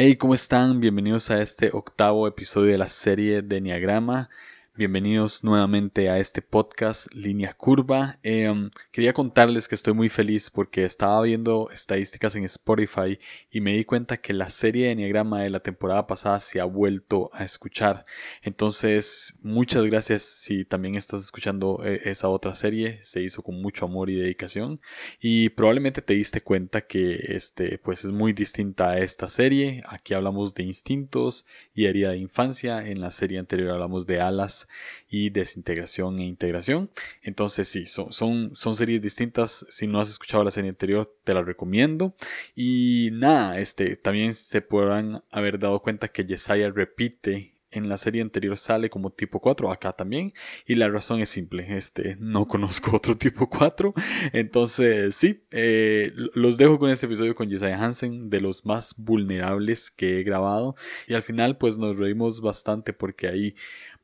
Hey, 0.00 0.14
¿cómo 0.14 0.32
están? 0.32 0.78
Bienvenidos 0.78 1.28
a 1.32 1.42
este 1.42 1.70
octavo 1.72 2.28
episodio 2.28 2.70
de 2.70 2.78
la 2.78 2.86
serie 2.86 3.42
de 3.42 3.56
Enneagrama. 3.56 4.30
Bienvenidos 4.78 5.42
nuevamente 5.42 6.08
a 6.08 6.20
este 6.20 6.40
podcast 6.40 7.12
Línea 7.12 7.52
Curva. 7.52 8.20
Em, 8.22 8.70
quería 8.92 9.12
contarles 9.12 9.66
que 9.66 9.74
estoy 9.74 9.92
muy 9.92 10.08
feliz 10.08 10.50
porque 10.50 10.84
estaba 10.84 11.20
viendo 11.22 11.68
estadísticas 11.72 12.36
en 12.36 12.44
Spotify 12.44 13.18
y 13.50 13.60
me 13.60 13.72
di 13.72 13.84
cuenta 13.84 14.18
que 14.18 14.32
la 14.32 14.50
serie 14.50 14.86
de 14.86 14.92
Enneagrama 14.92 15.42
de 15.42 15.50
la 15.50 15.58
temporada 15.58 16.06
pasada 16.06 16.38
se 16.38 16.60
ha 16.60 16.64
vuelto 16.64 17.28
a 17.32 17.42
escuchar. 17.42 18.04
Entonces, 18.40 19.36
muchas 19.42 19.82
gracias 19.84 20.22
si 20.22 20.64
también 20.64 20.94
estás 20.94 21.22
escuchando 21.22 21.80
eh, 21.84 22.02
esa 22.04 22.28
otra 22.28 22.54
serie. 22.54 23.02
Se 23.02 23.20
hizo 23.20 23.42
con 23.42 23.60
mucho 23.60 23.84
amor 23.84 24.10
y 24.10 24.14
dedicación 24.14 24.78
y 25.20 25.48
probablemente 25.48 26.02
te 26.02 26.14
diste 26.14 26.40
cuenta 26.40 26.82
que 26.82 27.18
este 27.30 27.78
pues 27.78 28.04
es 28.04 28.12
muy 28.12 28.32
distinta 28.32 28.90
a 28.90 28.98
esta 28.98 29.26
serie. 29.26 29.82
Aquí 29.88 30.14
hablamos 30.14 30.54
de 30.54 30.62
instintos 30.62 31.46
y 31.74 31.86
herida 31.86 32.10
de 32.10 32.18
infancia. 32.18 32.88
En 32.88 33.00
la 33.00 33.10
serie 33.10 33.40
anterior 33.40 33.72
hablamos 33.72 34.06
de 34.06 34.20
alas 34.20 34.67
y 35.08 35.30
desintegración 35.30 36.18
e 36.18 36.24
integración. 36.24 36.90
Entonces 37.22 37.68
sí, 37.68 37.86
son, 37.86 38.12
son, 38.12 38.54
son 38.54 38.74
series 38.74 39.02
distintas. 39.02 39.66
Si 39.70 39.86
no 39.86 40.00
has 40.00 40.10
escuchado 40.10 40.44
la 40.44 40.50
serie 40.50 40.70
anterior, 40.70 41.10
te 41.24 41.34
la 41.34 41.42
recomiendo. 41.42 42.14
Y 42.54 43.10
nada, 43.12 43.58
este, 43.58 43.96
también 43.96 44.32
se 44.32 44.60
podrán 44.60 45.22
haber 45.30 45.58
dado 45.58 45.80
cuenta 45.80 46.08
que 46.08 46.24
Yesaya 46.24 46.70
repite 46.70 47.58
en 47.70 47.88
la 47.88 47.98
serie 47.98 48.22
anterior 48.22 48.56
sale 48.56 48.90
como 48.90 49.10
tipo 49.10 49.40
4, 49.40 49.70
acá 49.70 49.92
también, 49.92 50.32
y 50.66 50.74
la 50.74 50.88
razón 50.88 51.20
es 51.20 51.28
simple, 51.28 51.76
este, 51.76 52.16
no 52.18 52.46
conozco 52.48 52.96
otro 52.96 53.16
tipo 53.16 53.48
4, 53.48 53.92
entonces 54.32 55.14
sí, 55.14 55.44
eh, 55.50 56.12
los 56.34 56.56
dejo 56.56 56.78
con 56.78 56.90
este 56.90 57.06
episodio 57.06 57.34
con 57.34 57.50
Jesiah 57.50 57.82
Hansen, 57.82 58.30
de 58.30 58.40
los 58.40 58.64
más 58.64 58.94
vulnerables 58.96 59.90
que 59.90 60.20
he 60.20 60.22
grabado, 60.22 60.74
y 61.06 61.14
al 61.14 61.22
final 61.22 61.58
pues 61.58 61.78
nos 61.78 61.96
reímos 61.96 62.40
bastante 62.40 62.92
porque 62.92 63.28
ahí 63.28 63.54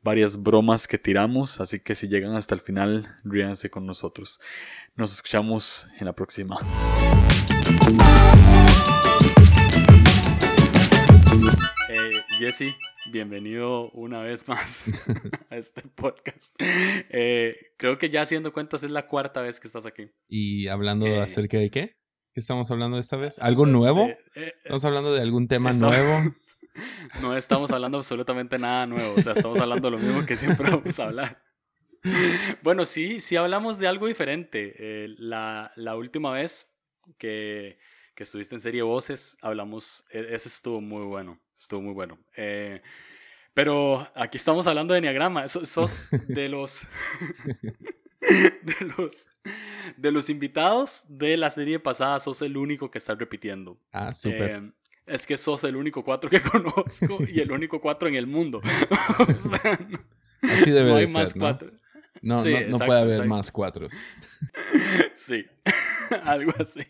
varias 0.04 0.42
bromas 0.42 0.86
que 0.86 0.98
tiramos, 0.98 1.60
así 1.60 1.80
que 1.80 1.94
si 1.94 2.08
llegan 2.08 2.36
hasta 2.36 2.54
el 2.54 2.60
final, 2.60 3.16
ríanse 3.24 3.70
con 3.70 3.86
nosotros. 3.86 4.38
Nos 4.94 5.14
escuchamos 5.14 5.88
en 5.98 6.04
la 6.04 6.12
próxima. 6.12 6.58
Eh, 11.88 12.12
Jesse, 12.38 12.76
bienvenido 13.10 13.90
una 13.92 14.20
vez 14.20 14.46
más 14.46 14.90
a 15.50 15.56
este 15.56 15.80
podcast. 15.82 16.54
Eh, 16.60 17.56
creo 17.78 17.96
que 17.96 18.10
ya 18.10 18.20
haciendo 18.20 18.52
cuentas 18.52 18.82
es 18.82 18.90
la 18.90 19.08
cuarta 19.08 19.40
vez 19.40 19.58
que 19.58 19.68
estás 19.68 19.86
aquí. 19.86 20.04
¿Y 20.28 20.68
hablando 20.68 21.06
eh, 21.06 21.22
acerca 21.22 21.56
de 21.56 21.70
qué? 21.70 21.96
¿Qué 22.34 22.40
estamos 22.40 22.70
hablando 22.70 22.98
esta 22.98 23.16
vez? 23.16 23.38
¿Algo 23.38 23.64
nuevo? 23.64 24.10
¿Estamos 24.34 24.84
hablando 24.84 25.14
de 25.14 25.22
algún 25.22 25.48
tema 25.48 25.72
nuevo? 25.72 26.34
No 27.20 27.36
estamos 27.36 27.70
hablando 27.70 27.98
absolutamente 27.98 28.58
nada 28.58 28.86
nuevo, 28.86 29.14
o 29.16 29.22
sea, 29.22 29.32
estamos 29.32 29.58
hablando 29.58 29.90
lo 29.90 29.98
mismo 29.98 30.26
que 30.26 30.36
siempre 30.36 30.70
vamos 30.70 30.98
a 30.98 31.04
hablar. 31.04 31.42
Bueno, 32.62 32.84
sí, 32.84 33.20
sí 33.20 33.36
hablamos 33.36 33.78
de 33.78 33.86
algo 33.86 34.06
diferente. 34.06 34.74
Eh, 34.78 35.14
la, 35.18 35.72
la, 35.76 35.96
última 35.96 36.32
vez 36.32 36.76
que, 37.16 37.78
que, 38.14 38.24
estuviste 38.24 38.54
en 38.54 38.60
serie 38.60 38.82
Voces, 38.82 39.38
hablamos, 39.40 40.04
e, 40.10 40.34
ese 40.34 40.48
estuvo 40.48 40.80
muy 40.80 41.04
bueno, 41.04 41.40
estuvo 41.56 41.80
muy 41.80 41.94
bueno. 41.94 42.18
Eh, 42.36 42.82
pero 43.54 44.06
aquí 44.14 44.36
estamos 44.36 44.66
hablando 44.66 44.92
de 44.92 44.98
Enneagrama, 44.98 45.48
sos 45.48 46.08
de 46.28 46.48
los... 46.48 46.86
de 48.24 48.92
los, 48.96 49.28
de 49.98 50.10
los 50.10 50.30
invitados 50.30 51.04
de 51.08 51.36
la 51.36 51.50
serie 51.50 51.78
pasada, 51.78 52.18
sos 52.20 52.40
el 52.42 52.56
único 52.56 52.90
que 52.90 52.98
está 52.98 53.14
repitiendo. 53.14 53.78
Ah, 53.92 54.14
súper. 54.14 54.50
Eh, 54.50 54.72
es 55.06 55.26
que 55.26 55.36
sos 55.36 55.64
el 55.64 55.76
único 55.76 56.02
cuatro 56.04 56.30
que 56.30 56.40
conozco 56.42 57.18
y 57.28 57.40
el 57.40 57.52
único 57.52 57.80
cuatro 57.80 58.08
en 58.08 58.14
el 58.14 58.26
mundo. 58.26 58.60
Así 60.42 60.70
debe 60.70 60.90
no 60.90 60.96
hay 60.96 61.06
más 61.06 61.32
cuatro. 61.34 61.70
No, 62.22 62.42
no, 62.44 62.78
puede 62.78 63.00
haber 63.00 63.26
más 63.26 63.50
cuatro. 63.50 63.86
Sí, 65.14 65.46
algo 66.22 66.52
así. 66.58 66.80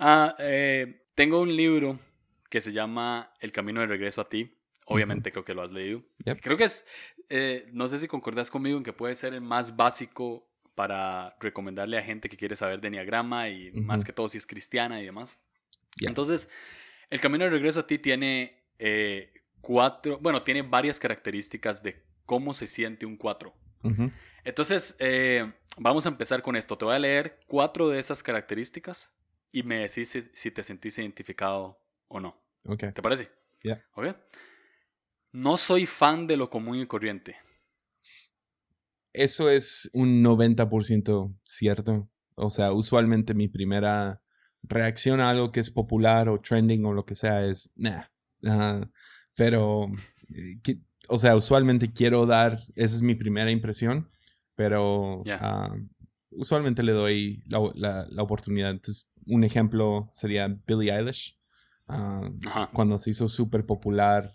Ah, 0.00 0.34
eh, 0.38 1.04
tengo 1.14 1.38
un 1.42 1.54
libro 1.54 1.98
que 2.48 2.62
se 2.62 2.72
llama 2.72 3.30
El 3.40 3.52
Camino 3.52 3.82
de 3.82 3.86
Regreso 3.86 4.22
a 4.22 4.28
ti. 4.28 4.56
Obviamente 4.86 5.32
creo 5.32 5.44
que 5.44 5.52
lo 5.52 5.62
has 5.62 5.70
leído. 5.70 6.02
Creo 6.40 6.56
que 6.56 6.64
es, 6.64 6.86
eh, 7.28 7.68
no 7.72 7.88
sé 7.88 7.98
si 7.98 8.08
concordás 8.08 8.50
conmigo 8.50 8.78
en 8.78 8.84
que 8.84 8.94
puede 8.94 9.14
ser 9.16 9.34
el 9.34 9.42
más 9.42 9.76
básico 9.76 10.48
para 10.74 11.36
recomendarle 11.40 11.98
a 11.98 12.02
gente 12.02 12.30
que 12.30 12.38
quiere 12.38 12.56
saber 12.56 12.80
de 12.80 12.88
Enneagrama 12.88 13.50
y 13.50 13.70
más 13.72 14.02
que 14.02 14.12
todo 14.12 14.28
si 14.28 14.38
es 14.38 14.46
cristiana 14.46 15.02
y 15.02 15.04
demás. 15.04 15.38
Entonces, 16.00 16.48
el 17.10 17.20
camino 17.20 17.44
de 17.44 17.50
regreso 17.50 17.80
a 17.80 17.86
ti 17.86 17.98
tiene 17.98 18.64
eh, 18.78 19.32
cuatro, 19.60 20.18
bueno, 20.20 20.42
tiene 20.42 20.62
varias 20.62 20.98
características 20.98 21.82
de 21.82 22.04
cómo 22.26 22.54
se 22.54 22.66
siente 22.66 23.06
un 23.06 23.16
cuatro. 23.16 23.54
Entonces, 24.44 24.96
eh, 24.98 25.50
vamos 25.78 26.04
a 26.04 26.10
empezar 26.10 26.42
con 26.42 26.56
esto. 26.56 26.76
Te 26.76 26.84
voy 26.84 26.94
a 26.94 26.98
leer 26.98 27.40
cuatro 27.46 27.88
de 27.88 27.98
esas 27.98 28.22
características 28.22 29.14
y 29.50 29.62
me 29.62 29.80
decís 29.80 30.30
si, 30.32 30.50
te 30.50 30.62
sentís 30.62 30.98
identificado 30.98 31.80
o 32.08 32.20
no. 32.20 32.36
Okay. 32.64 32.92
¿Te 32.92 33.00
parece? 33.00 33.30
Ya. 33.62 33.82
Okay. 33.94 34.14
No 35.32 35.56
soy 35.56 35.86
fan 35.86 36.26
de 36.26 36.36
lo 36.36 36.50
común 36.50 36.78
y 36.78 36.86
corriente. 36.86 37.36
Eso 39.12 39.48
es 39.48 39.90
un 39.94 40.22
90% 40.22 41.34
cierto. 41.44 42.10
O 42.34 42.50
sea, 42.50 42.72
usualmente 42.72 43.34
mi 43.34 43.48
primera 43.48 44.22
reacción 44.62 45.20
a 45.20 45.30
algo 45.30 45.52
que 45.52 45.60
es 45.60 45.70
popular 45.70 46.28
o 46.28 46.40
trending 46.40 46.84
o 46.84 46.92
lo 46.92 47.04
que 47.04 47.14
sea 47.14 47.44
es, 47.44 47.72
nah. 47.76 48.02
pero, 49.34 49.88
eh, 50.34 50.80
o 51.08 51.18
sea, 51.18 51.36
usualmente 51.36 51.92
quiero 51.92 52.26
dar, 52.26 52.58
esa 52.74 52.96
es 52.96 53.02
mi 53.02 53.14
primera 53.14 53.50
impresión, 53.50 54.10
pero 54.54 55.22
ah, 55.40 55.74
usualmente 56.30 56.82
le 56.82 56.92
doy 56.92 57.42
la, 57.46 58.06
la, 58.08 58.22
oportunidad. 58.22 58.70
Entonces, 58.70 59.10
un 59.26 59.44
ejemplo 59.44 60.08
sería 60.12 60.48
Billie 60.66 60.92
Eilish. 60.92 61.38
Ah, 61.86 62.28
cuando 62.72 62.98
se 62.98 63.10
hizo 63.10 63.28
súper 63.28 63.64
popular, 63.64 64.30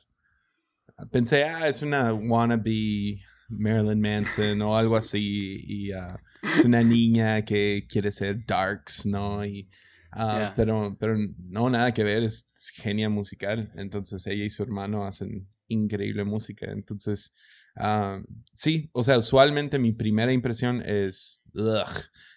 pensé, 1.12 1.44
ah, 1.44 1.68
es 1.68 1.82
una 1.82 2.14
wannabe 2.14 3.22
Marilyn 3.50 4.02
Manson 4.02 4.62
o 4.62 4.76
algo 4.76 4.96
así, 4.96 5.64
y 5.68 5.92
ah, 5.92 6.20
es 6.42 6.66
una 6.66 6.82
niña 6.84 7.44
que 7.44 7.86
quiere 7.88 8.12
ser 8.12 8.46
darks, 8.46 9.06
¿no? 9.06 9.46
Y 9.46 9.68
Ah, 10.16 10.54
pero, 10.56 10.96
pero 11.00 11.18
no, 11.38 11.70
nada 11.70 11.94
que 11.94 12.04
ver, 12.04 12.24
es, 12.24 12.52
genia 12.76 13.10
musical. 13.10 13.72
Entonces 13.76 14.26
ella 14.28 14.44
y 14.44 14.50
su 14.50 14.64
hermano 14.64 15.06
hacen 15.06 15.48
increíble 15.68 16.24
música. 16.24 16.72
Entonces, 16.72 17.34
ah, 17.76 18.22
sí, 18.54 18.90
o 18.94 19.04
sea, 19.04 19.18
usualmente 19.18 19.80
mi 19.80 19.92
primera 19.92 20.32
impresión 20.32 20.82
es, 20.86 21.44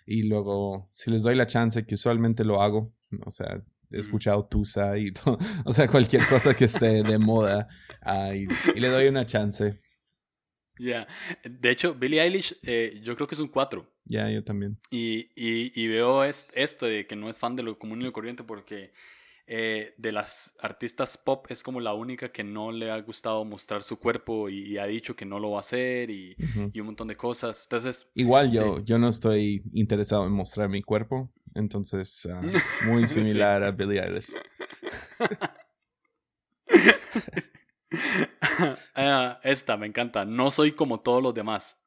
y 0.06 0.22
luego, 0.24 0.88
si 0.90 1.10
les 1.10 1.22
doy 1.22 1.34
la 1.34 1.46
chance, 1.46 1.86
que 1.86 1.94
usualmente 1.94 2.44
lo 2.44 2.62
hago, 2.62 2.94
o 3.24 3.30
sea, 3.30 3.62
he 3.90 3.98
escuchado 3.98 4.46
Tusa 4.46 4.98
y 4.98 5.12
todo, 5.12 5.38
o 5.64 5.72
sea, 5.72 5.88
cualquier 5.88 6.26
cosa 6.26 6.54
que 6.54 6.64
esté 6.64 7.02
de 7.02 7.18
moda, 7.18 7.68
ah, 8.02 8.34
y, 8.34 8.46
le 8.78 8.88
doy 8.88 9.08
una 9.08 9.26
chance. 9.26 9.80
Ya, 10.78 11.06
de 11.44 11.70
hecho, 11.70 11.94
Billie 11.94 12.20
Eilish, 12.20 12.58
eh, 12.62 13.00
yo 13.02 13.14
creo 13.16 13.26
que 13.26 13.34
es 13.34 13.40
un 13.40 13.48
4. 13.48 13.84
Ya, 14.04 14.30
yo 14.30 14.44
también. 14.44 14.78
Y, 14.90 15.30
y, 15.34 15.72
y 15.74 15.88
veo 15.88 16.22
esto 16.24 16.86
de 16.86 17.06
que 17.06 17.16
no 17.16 17.28
es 17.28 17.38
fan 17.38 17.56
de 17.56 17.62
lo 17.62 17.78
común 17.78 18.00
y 18.00 18.04
lo 18.04 18.12
corriente 18.12 18.44
porque 18.44 18.92
eh, 19.48 19.94
de 19.96 20.10
las 20.10 20.56
artistas 20.60 21.16
pop 21.16 21.46
es 21.50 21.62
como 21.62 21.80
la 21.80 21.94
única 21.94 22.32
que 22.32 22.42
no 22.42 22.72
le 22.72 22.90
ha 22.90 23.00
gustado 23.00 23.44
mostrar 23.44 23.84
su 23.84 23.96
cuerpo 23.96 24.48
y, 24.48 24.76
ha 24.76 24.86
dicho 24.86 25.14
que 25.14 25.24
no 25.24 25.38
lo 25.38 25.52
va 25.52 25.58
a 25.58 25.60
hacer 25.60 26.10
y, 26.10 26.36
y 26.72 26.80
un 26.80 26.86
montón 26.86 27.06
de 27.06 27.16
cosas. 27.16 27.62
Entonces, 27.62 28.10
igual 28.14 28.50
yo, 28.50 28.84
yo 28.84 28.98
no 28.98 29.08
estoy 29.08 29.62
interesado 29.72 30.26
en 30.26 30.32
mostrar 30.32 30.68
mi 30.68 30.82
cuerpo, 30.82 31.32
entonces 31.54 32.26
ah, 32.26 32.42
muy 32.88 33.06
similar 33.06 33.62
a 33.62 33.70
Billie 33.70 34.02
Eilish. 34.02 34.34
Ah, 38.94 39.40
esta 39.42 39.76
me 39.76 39.86
encanta. 39.86 40.24
No 40.24 40.50
soy 40.50 40.72
como 40.72 41.00
todos 41.00 41.22
los 41.22 41.34
demás. 41.34 41.78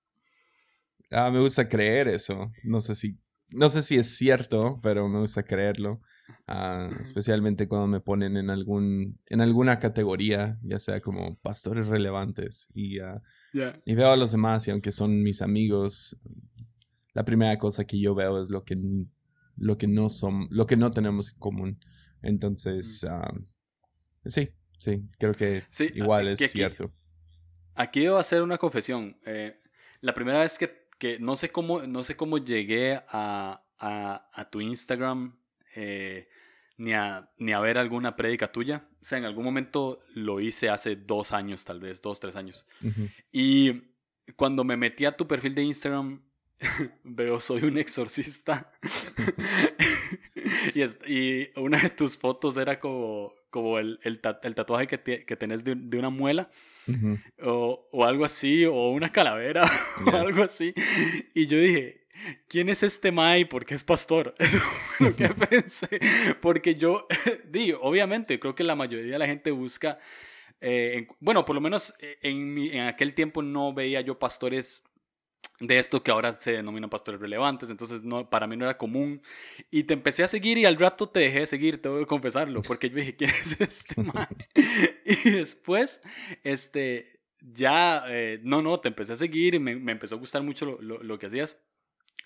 Ah, 1.11 1.29
me 1.31 1.39
gusta 1.39 1.67
creer 1.67 2.07
eso. 2.07 2.51
No 2.63 2.81
sé 2.81 2.95
si, 2.95 3.17
no 3.51 3.69
sé 3.69 3.81
si 3.81 3.97
es 3.97 4.15
cierto, 4.15 4.79
pero 4.81 5.07
me 5.07 5.19
gusta 5.19 5.43
creerlo. 5.43 6.01
Ah, 6.47 6.87
especialmente 7.01 7.67
cuando 7.67 7.87
me 7.87 7.99
ponen 7.99 8.37
en 8.37 8.49
algún, 8.49 9.19
en 9.25 9.41
alguna 9.41 9.79
categoría, 9.79 10.59
ya 10.61 10.79
sea 10.79 11.01
como 11.01 11.35
pastores 11.41 11.87
relevantes 11.87 12.69
y, 12.73 12.99
uh, 12.99 13.19
y 13.85 13.95
veo 13.95 14.11
a 14.11 14.17
los 14.17 14.31
demás 14.31 14.67
y 14.67 14.71
aunque 14.71 14.91
son 14.91 15.23
mis 15.23 15.41
amigos, 15.41 16.21
la 17.13 17.25
primera 17.25 17.57
cosa 17.57 17.85
que 17.85 17.99
yo 17.99 18.13
veo 18.13 18.39
es 18.39 18.49
lo 18.49 18.63
que, 18.63 18.77
lo 19.57 19.77
que 19.77 19.87
no 19.87 20.09
son, 20.09 20.47
lo 20.51 20.67
que 20.67 20.77
no 20.77 20.91
tenemos 20.91 21.31
en 21.31 21.39
común. 21.39 21.79
Entonces, 22.21 23.05
sí, 24.25 24.49
Sí, 24.79 25.03
creo 25.17 25.33
que 25.33 25.63
igual 25.93 26.29
es 26.29 26.51
cierto. 26.51 26.91
Aquí 27.75 28.01
debo 28.01 28.17
hacer 28.17 28.41
una 28.41 28.57
confesión. 28.57 29.17
Eh, 29.25 29.61
la 30.01 30.13
primera 30.13 30.39
vez 30.39 30.57
que, 30.57 30.69
que, 30.97 31.19
no, 31.19 31.35
sé 31.35 31.49
cómo, 31.49 31.81
no 31.83 32.03
sé 32.03 32.15
cómo 32.15 32.37
llegué 32.37 33.01
a, 33.07 33.63
a, 33.77 34.29
a 34.33 34.49
tu 34.49 34.61
Instagram, 34.61 35.37
eh, 35.75 36.27
ni 36.77 36.93
a, 36.93 37.29
ni 37.37 37.51
a 37.51 37.59
ver 37.59 37.77
alguna 37.77 38.15
prédica 38.15 38.51
tuya. 38.51 38.87
O 39.01 39.05
sea, 39.05 39.17
en 39.17 39.25
algún 39.25 39.43
momento 39.43 40.01
lo 40.13 40.39
hice 40.39 40.69
hace 40.69 40.95
dos 40.95 41.31
años, 41.31 41.63
tal 41.65 41.79
vez, 41.79 42.01
dos, 42.01 42.19
tres 42.19 42.35
años. 42.35 42.65
Y 43.31 43.93
cuando 44.35 44.63
me 44.63 44.77
metí 44.77 45.05
a 45.05 45.15
tu 45.15 45.27
perfil 45.27 45.55
de 45.55 45.63
Instagram, 45.63 46.21
veo 47.03 47.39
soy 47.39 47.63
un 47.63 47.77
exorcista. 47.77 48.71
y, 50.75 51.13
y, 51.13 51.51
una 51.55 51.79
de 51.81 51.89
tus 51.89 52.17
fotos 52.17 52.57
era 52.57 52.79
como, 52.79 53.33
como 53.49 53.79
el, 53.79 53.99
el, 54.03 54.19
tatuaje 54.19 54.87
que, 54.87 55.25
que 55.25 55.35
tenés 55.35 55.63
de, 55.63 55.75
de, 55.75 55.97
una 55.97 56.09
muela 56.09 56.49
o, 57.41 57.87
o, 57.91 58.05
algo 58.05 58.25
así, 58.25 58.65
o 58.65 58.89
una 58.89 59.11
calavera 59.11 59.69
o 60.05 60.15
algo 60.15 60.43
así. 60.43 60.73
Y 61.33 61.47
yo 61.47 61.59
dije, 61.59 61.99
¿quién 62.47 62.69
es 62.69 62.83
este 62.83 63.11
Mai? 63.11 63.45
Porque 63.45 63.75
es 63.75 63.83
pastor. 63.83 64.35
Eso 64.39 64.57
es 64.57 64.99
lo 64.99 65.15
que 65.15 65.29
pensé. 65.29 65.99
Porque 66.41 66.75
yo, 66.75 67.07
digo, 67.49 67.79
obviamente, 67.81 68.39
creo 68.39 68.55
que 68.55 68.63
la 68.63 68.75
mayoría 68.75 69.13
de 69.13 69.19
la 69.19 69.27
gente 69.27 69.51
busca, 69.51 69.99
eh, 70.61 71.07
bueno, 71.19 71.45
por 71.45 71.55
lo 71.55 71.61
menos 71.61 71.93
eh, 71.99 72.17
en, 72.21 72.57
en 72.57 72.87
aquel 72.87 73.13
tiempo 73.13 73.41
no 73.41 73.73
veía 73.73 74.01
yo 74.01 74.19
pastores 74.19 74.83
de 75.59 75.77
esto 75.77 76.01
que 76.01 76.11
ahora 76.11 76.37
se 76.39 76.53
denominan 76.53 76.89
pastores 76.89 77.19
relevantes, 77.19 77.69
entonces 77.69 78.03
no, 78.03 78.29
para 78.29 78.47
mí 78.47 78.55
no 78.55 78.65
era 78.65 78.77
común. 78.77 79.21
Y 79.69 79.83
te 79.83 79.93
empecé 79.93 80.23
a 80.23 80.27
seguir 80.27 80.57
y 80.57 80.65
al 80.65 80.77
rato 80.77 81.09
te 81.09 81.19
dejé 81.19 81.39
de 81.41 81.45
seguir, 81.45 81.81
tengo 81.81 81.99
que 81.99 82.05
confesarlo, 82.05 82.61
porque 82.61 82.89
yo 82.89 82.95
dije, 82.95 83.15
¿quién 83.17 83.31
es 83.31 83.59
este 83.59 84.01
man? 84.01 84.27
y 85.05 85.29
después, 85.31 86.01
este, 86.43 87.19
ya, 87.41 88.03
eh, 88.07 88.39
no, 88.43 88.61
no, 88.61 88.79
te 88.79 88.87
empecé 88.87 89.13
a 89.13 89.17
seguir 89.17 89.55
y 89.55 89.59
me, 89.59 89.75
me 89.75 89.91
empezó 89.91 90.15
a 90.15 90.19
gustar 90.19 90.43
mucho 90.43 90.65
lo, 90.65 90.81
lo, 90.81 91.03
lo, 91.03 91.19
que 91.19 91.25
hacías. 91.25 91.61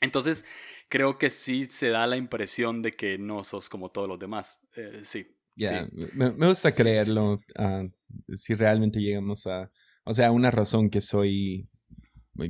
Entonces, 0.01 0.45
creo 0.89 1.17
que 1.17 1.29
sí 1.29 1.65
se 1.65 1.89
da 1.89 2.05
la 2.07 2.17
impresión 2.17 2.81
de 2.81 2.91
que 2.91 3.17
no 3.17 3.43
sos 3.43 3.69
como 3.69 3.89
todos 3.89 4.07
los 4.07 4.19
demás. 4.19 4.61
Eh, 4.75 5.01
sí. 5.03 5.27
Ya, 5.55 5.87
me, 5.91 6.31
me, 6.31 6.47
gusta 6.47 6.71
creerlo. 6.71 7.39
Uh, 7.57 7.89
si 8.35 8.55
realmente 8.55 8.99
llegamos 8.99 9.45
a, 9.45 9.71
o 10.03 10.13
sea, 10.13 10.31
una 10.31 10.49
razón 10.49 10.89
que 10.89 10.99
soy 10.99 11.69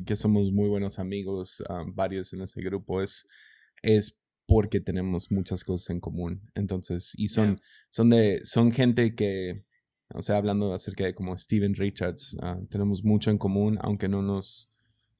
que 0.05 0.15
somos 0.15 0.51
muy 0.51 0.69
buenos 0.69 0.99
amigos, 0.99 1.63
varios 1.93 2.33
en 2.33 2.41
ese 2.41 2.61
grupo, 2.61 3.01
es, 3.01 3.27
es 3.81 4.17
porque 4.45 4.79
tenemos 4.79 5.31
muchas 5.31 5.63
cosas 5.63 5.89
en 5.89 5.99
común. 5.99 6.49
Entonces, 6.55 7.13
y 7.15 7.29
son, 7.29 7.59
son, 7.89 8.09
de, 8.09 8.41
son 8.43 8.71
gente 8.71 9.15
que, 9.15 9.65
o 10.13 10.21
sea, 10.21 10.37
hablando 10.37 10.73
acerca 10.73 11.05
de 11.05 11.13
como 11.13 11.35
Steven 11.37 11.75
Richards, 11.75 12.37
ah, 12.41 12.59
tenemos 12.69 13.03
mucho 13.03 13.31
en 13.31 13.37
común, 13.37 13.77
aunque 13.81 14.07
no 14.07 14.21
nos, 14.21 14.71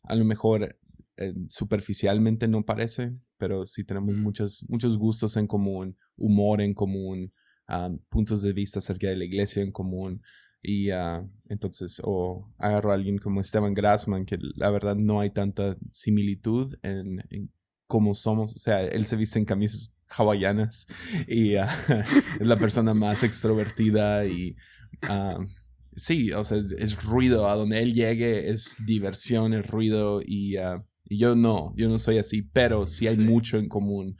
a 0.04 0.16
lo 0.16 0.26
mejor 0.26 0.78
eh, 1.18 1.34
superficialmente 1.48 2.48
no 2.48 2.66
parece, 2.66 3.14
pero 3.38 3.66
sí 3.66 3.84
tenemos 3.84 4.16
mm. 4.16 4.22
muchos, 4.22 4.66
muchos 4.70 4.98
gustos 4.98 5.38
en 5.38 5.48
común, 5.48 5.98
humor 6.18 6.62
en 6.62 6.74
común, 6.74 7.34
ah, 7.68 7.92
puntos 8.10 8.42
de 8.42 8.54
vista 8.54 8.80
acerca 8.80 9.08
de 9.08 9.16
la 9.16 9.26
iglesia 9.26 9.64
en 9.64 9.72
común. 9.72 10.20
Y 10.66 10.92
uh, 10.92 11.30
entonces, 11.50 12.02
o 12.04 12.50
agarro 12.58 12.92
a 12.92 12.96
alguien 12.96 13.18
como 13.18 13.42
Esteban 13.42 13.74
Grassman, 13.74 14.26
que 14.26 14.38
la 14.56 14.72
verdad 14.72 14.96
no 14.96 15.20
hay 15.20 15.30
tanta 15.30 15.76
similitud 15.92 16.74
en, 16.82 17.22
en 17.30 17.52
cómo 17.86 18.16
somos. 18.16 18.56
O 18.56 18.60
sea, 18.60 18.82
él 18.82 19.06
se 19.06 19.18
viste 19.18 19.40
en 19.40 19.46
camisas 19.46 19.94
hawaianas 20.08 20.88
y 21.28 21.58
uh, 21.58 21.66
es 22.40 22.48
la 22.48 22.56
persona 22.56 22.94
más 22.94 23.24
extrovertida 23.24 24.26
y 24.26 24.56
uh, 25.10 25.44
sí, 25.98 26.32
o 26.32 26.46
sea, 26.46 26.58
es, 26.58 26.72
es, 26.72 27.04
ruido. 27.04 27.50
A 27.50 27.56
donde 27.56 27.84
él 27.84 27.94
llegue 27.94 28.50
es 28.50 28.78
diversión, 28.86 29.54
es 29.54 29.68
ruido 29.68 30.22
y, 30.26 30.56
y 31.10 31.18
yo 31.18 31.36
no, 31.36 31.74
yo 31.76 31.90
no 31.90 32.00
soy 32.00 32.20
así, 32.20 32.42
pero 32.42 32.86
sí 32.86 33.08
hay 33.08 33.18
sí. 33.18 33.22
mucho 33.22 33.58
en 33.58 33.68
común 33.68 34.18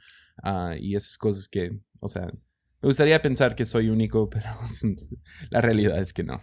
y 0.78 0.94
esas 0.94 1.16
cosas 1.16 1.48
que, 1.48 1.70
o 2.02 2.08
sea, 2.08 2.30
me 2.84 2.88
gustaría 2.88 3.22
pensar 3.22 3.56
que 3.56 3.64
soy 3.64 3.88
único, 3.88 4.28
pero 4.28 4.44
la 5.50 5.62
realidad 5.62 5.98
es 5.98 6.12
que 6.12 6.22
no. 6.22 6.38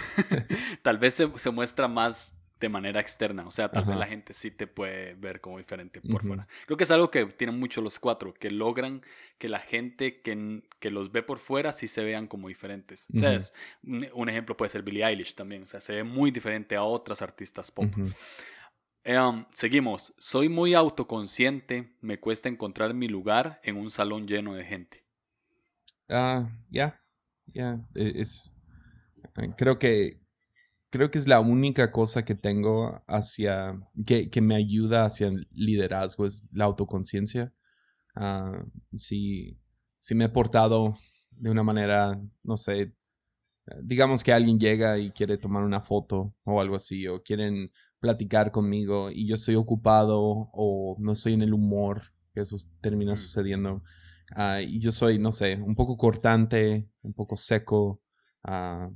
tal 0.82 0.98
vez 0.98 1.14
se, 1.14 1.30
se, 1.38 1.50
muestra 1.50 1.88
más 1.88 2.36
de 2.60 2.68
manera 2.68 3.00
externa, 3.00 3.46
o 3.46 3.50
sea, 3.50 3.70
tal 3.70 3.84
Ajá. 3.84 3.92
vez 3.92 4.00
la 4.00 4.06
gente 4.06 4.34
sí 4.34 4.50
te 4.50 4.66
puede 4.66 5.14
ver 5.14 5.40
como 5.40 5.56
diferente 5.56 6.02
por 6.02 6.10
uh 6.10 6.18
-huh. 6.18 6.28
fuera. 6.28 6.48
Creo 6.66 6.76
que 6.76 6.84
es 6.84 6.90
algo 6.90 7.10
que 7.10 7.24
tienen 7.24 7.58
mucho 7.58 7.80
los 7.80 7.98
cuatro, 7.98 8.34
que 8.34 8.50
logran 8.50 9.00
que 9.38 9.48
la 9.48 9.58
gente 9.58 10.20
que, 10.20 10.62
que 10.78 10.90
los 10.90 11.10
ve 11.10 11.22
por 11.22 11.38
fuera 11.38 11.72
sí 11.72 11.88
se 11.88 12.04
vean 12.04 12.26
como 12.26 12.48
diferentes. 12.48 13.06
Uh 13.08 13.14
-huh. 13.14 13.16
O 13.16 13.20
sea, 13.20 13.32
es, 13.32 13.52
un, 13.82 14.06
un, 14.12 14.28
ejemplo 14.28 14.58
puede 14.58 14.68
ser 14.68 14.82
Billie 14.82 15.06
Eilish 15.06 15.34
también, 15.34 15.62
o 15.62 15.66
sea, 15.66 15.80
se 15.80 15.94
ve 15.94 16.04
muy 16.04 16.30
diferente 16.30 16.76
a 16.76 16.82
otras 16.82 17.22
artistas 17.22 17.70
pop. 17.70 17.86
Uh 17.96 18.08
-huh. 19.06 19.30
um, 19.30 19.46
seguimos. 19.54 20.12
Soy 20.18 20.50
muy 20.50 20.74
autoconsciente. 20.74 21.96
Me 22.02 22.20
cuesta 22.20 22.50
encontrar 22.50 22.92
mi 22.92 23.08
lugar 23.08 23.58
en 23.62 23.78
un 23.78 23.90
salón 23.90 24.26
lleno 24.26 24.54
de 24.54 24.62
gente. 24.62 25.05
Ah, 26.08 26.44
uh, 26.44 26.50
ya, 26.70 27.00
yeah, 27.52 27.76
ya, 27.86 27.86
yeah. 27.94 28.10
es, 28.20 28.54
creo 29.56 29.78
que, 29.78 30.20
creo 30.90 31.10
que 31.10 31.18
es 31.18 31.26
la 31.28 31.40
única 31.40 31.90
cosa 31.90 32.24
que 32.24 32.34
tengo 32.34 33.02
hacia, 33.08 33.80
que, 34.06 34.30
que 34.30 34.40
me 34.40 34.54
ayuda 34.56 35.06
hacia 35.06 35.28
el 35.28 35.48
liderazgo, 35.52 36.26
es 36.26 36.42
la 36.52 36.64
autoconciencia. 36.66 37.52
Uh, 38.16 38.64
si, 38.96 39.58
si 39.98 40.14
me 40.14 40.26
he 40.26 40.28
portado 40.28 40.96
de 41.32 41.50
una 41.50 41.62
manera, 41.62 42.20
no 42.42 42.56
sé, 42.56 42.94
digamos 43.82 44.22
que 44.22 44.32
alguien 44.32 44.58
llega 44.58 44.98
y 44.98 45.10
quiere 45.10 45.38
tomar 45.38 45.64
una 45.64 45.80
foto 45.80 46.34
o 46.44 46.60
algo 46.60 46.76
así, 46.76 47.06
o 47.08 47.22
quieren 47.22 47.70
platicar 48.00 48.52
conmigo 48.52 49.10
y 49.10 49.26
yo 49.26 49.34
estoy 49.34 49.56
ocupado 49.56 50.20
o 50.52 50.96
no 51.00 51.12
estoy 51.12 51.34
en 51.34 51.42
el 51.42 51.52
humor, 51.54 52.02
que 52.32 52.40
eso 52.40 52.56
termina 52.80 53.16
sucediendo. 53.16 53.82
Uh, 54.34 54.60
y 54.60 54.80
yo 54.80 54.90
soy, 54.90 55.18
no 55.18 55.30
sé, 55.30 55.56
un 55.56 55.74
poco 55.74 55.96
cortante, 55.96 56.88
un 57.02 57.12
poco 57.12 57.36
seco 57.36 58.02
uh, 58.44 58.92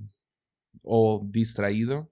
o 0.82 1.22
distraído. 1.24 2.10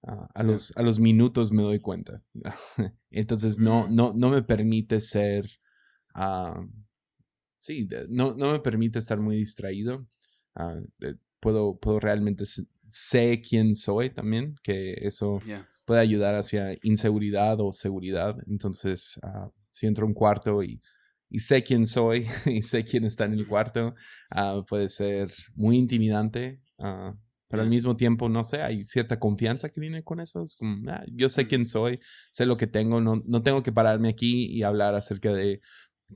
Uh, 0.00 0.26
a, 0.34 0.42
los, 0.42 0.76
a 0.76 0.82
los 0.82 0.98
minutos 0.98 1.52
me 1.52 1.62
doy 1.62 1.80
cuenta. 1.80 2.22
Entonces 3.10 3.58
no, 3.58 3.86
mm. 3.86 3.94
no, 3.94 4.12
no 4.14 4.30
me 4.30 4.42
permite 4.42 5.00
ser... 5.00 5.48
sí, 7.54 7.88
no, 8.08 8.34
no 8.34 8.52
me 8.52 8.60
permite 8.60 8.98
estar 8.98 9.20
muy 9.20 9.36
distraído. 9.36 10.06
puedo, 11.40 11.78
puedo 11.78 12.00
realmente 12.00 12.44
sé 12.88 13.40
quién 13.40 13.74
soy 13.74 14.10
también, 14.10 14.56
que 14.62 14.94
eso 15.02 15.40
yeah. 15.46 15.66
puede 15.84 16.00
ayudar 16.00 16.34
hacia 16.34 16.76
inseguridad 16.82 17.60
o 17.60 17.72
seguridad. 17.72 18.36
Entonces, 18.48 19.20
si 19.70 19.86
entro 19.86 20.04
a 20.04 20.08
un 20.08 20.14
cuarto 20.14 20.62
y 20.62 20.80
y 21.30 21.40
sé 21.40 21.62
quién 21.62 21.86
soy 21.86 22.26
y 22.46 22.62
sé 22.62 22.84
quién 22.84 23.04
está 23.04 23.24
en 23.24 23.34
el 23.34 23.46
cuarto, 23.46 23.94
uh, 24.34 24.64
puede 24.64 24.88
ser 24.88 25.32
muy 25.54 25.78
intimidante, 25.78 26.62
uh, 26.78 27.14
pero 27.48 27.62
al 27.62 27.70
mismo 27.70 27.96
tiempo, 27.96 28.28
no 28.28 28.44
sé, 28.44 28.62
hay 28.62 28.84
cierta 28.84 29.18
confianza 29.18 29.70
que 29.70 29.80
viene 29.80 30.04
con 30.04 30.20
eso. 30.20 30.42
Es 30.42 30.54
como, 30.54 30.90
ah, 30.90 31.02
yo 31.10 31.30
sé 31.30 31.46
quién 31.46 31.66
soy, 31.66 31.98
sé 32.30 32.44
lo 32.44 32.58
que 32.58 32.66
tengo, 32.66 33.00
no, 33.00 33.22
no 33.24 33.42
tengo 33.42 33.62
que 33.62 33.72
pararme 33.72 34.10
aquí 34.10 34.46
y 34.46 34.62
hablar 34.64 34.94
acerca 34.94 35.32
de 35.32 35.62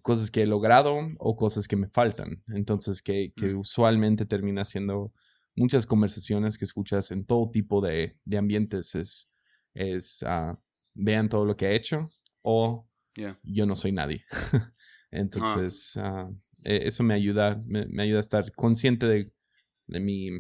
cosas 0.03 0.31
que 0.31 0.43
he 0.43 0.47
logrado 0.47 0.95
o 1.19 1.37
cosas 1.37 1.69
que 1.69 1.77
me 1.77 1.89
faltan. 1.89 2.37
Entonces, 2.49 3.01
que, 3.01 3.33
que 3.35 3.55
usualmente 3.55 4.27
termina 4.27 4.67
siendo 4.67 5.13
muchas 5.57 5.87
conversaciones 5.87 6.59
que 6.59 6.67
escuchas 6.67 7.11
en 7.11 7.25
todo 7.25 7.51
tipo 7.51 7.81
de, 7.81 8.19
de 8.27 8.39
ambientes. 8.39 8.95
Es, 8.95 9.31
es 9.73 10.23
uh, 10.23 10.55
vean 10.95 11.31
todo 11.31 11.47
lo 11.47 11.57
que 11.57 11.67
he 11.67 11.75
hecho 11.75 12.11
o 12.43 12.87
yeah. 13.15 13.39
yo 13.43 13.65
no 13.65 13.75
soy 13.75 13.93
nadie. 13.93 14.25
Entonces, 15.13 15.97
ah. 15.99 16.29
uh, 16.29 16.37
eso 16.65 17.03
me 17.05 17.15
ayuda, 17.15 17.63
me, 17.67 17.87
me, 17.87 18.03
ayuda 18.03 18.19
a 18.19 18.23
estar 18.23 18.53
consciente 18.53 19.07
de, 19.07 19.33
de, 19.87 20.01
mi, 20.01 20.31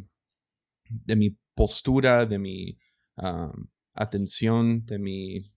de 0.89 1.17
mi 1.17 1.39
postura, 1.55 2.27
de 2.27 2.39
mi 2.39 2.79
uh, 3.19 3.53
atención, 3.95 4.85
de 4.87 4.99
mi, 4.99 5.53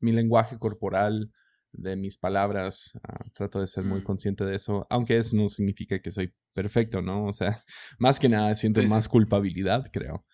mi 0.00 0.12
lenguaje 0.12 0.58
corporal, 0.58 1.32
de 1.72 1.96
mis 1.96 2.18
palabras. 2.18 2.92
Uh, 2.96 3.30
trato 3.34 3.60
de 3.60 3.66
ser 3.66 3.84
muy 3.84 4.00
mm. 4.00 4.04
consciente 4.04 4.44
de 4.44 4.54
eso, 4.54 4.86
aunque 4.90 5.16
eso 5.16 5.34
no 5.34 5.48
significa 5.48 5.98
que 6.00 6.10
soy 6.10 6.34
perfecto, 6.54 7.00
¿no? 7.00 7.24
O 7.24 7.32
sea, 7.32 7.64
más 7.98 8.20
que 8.20 8.28
nada 8.28 8.54
siento 8.54 8.82
sí, 8.82 8.86
más 8.86 9.08
culpabilidad, 9.08 9.88
creo, 9.90 10.26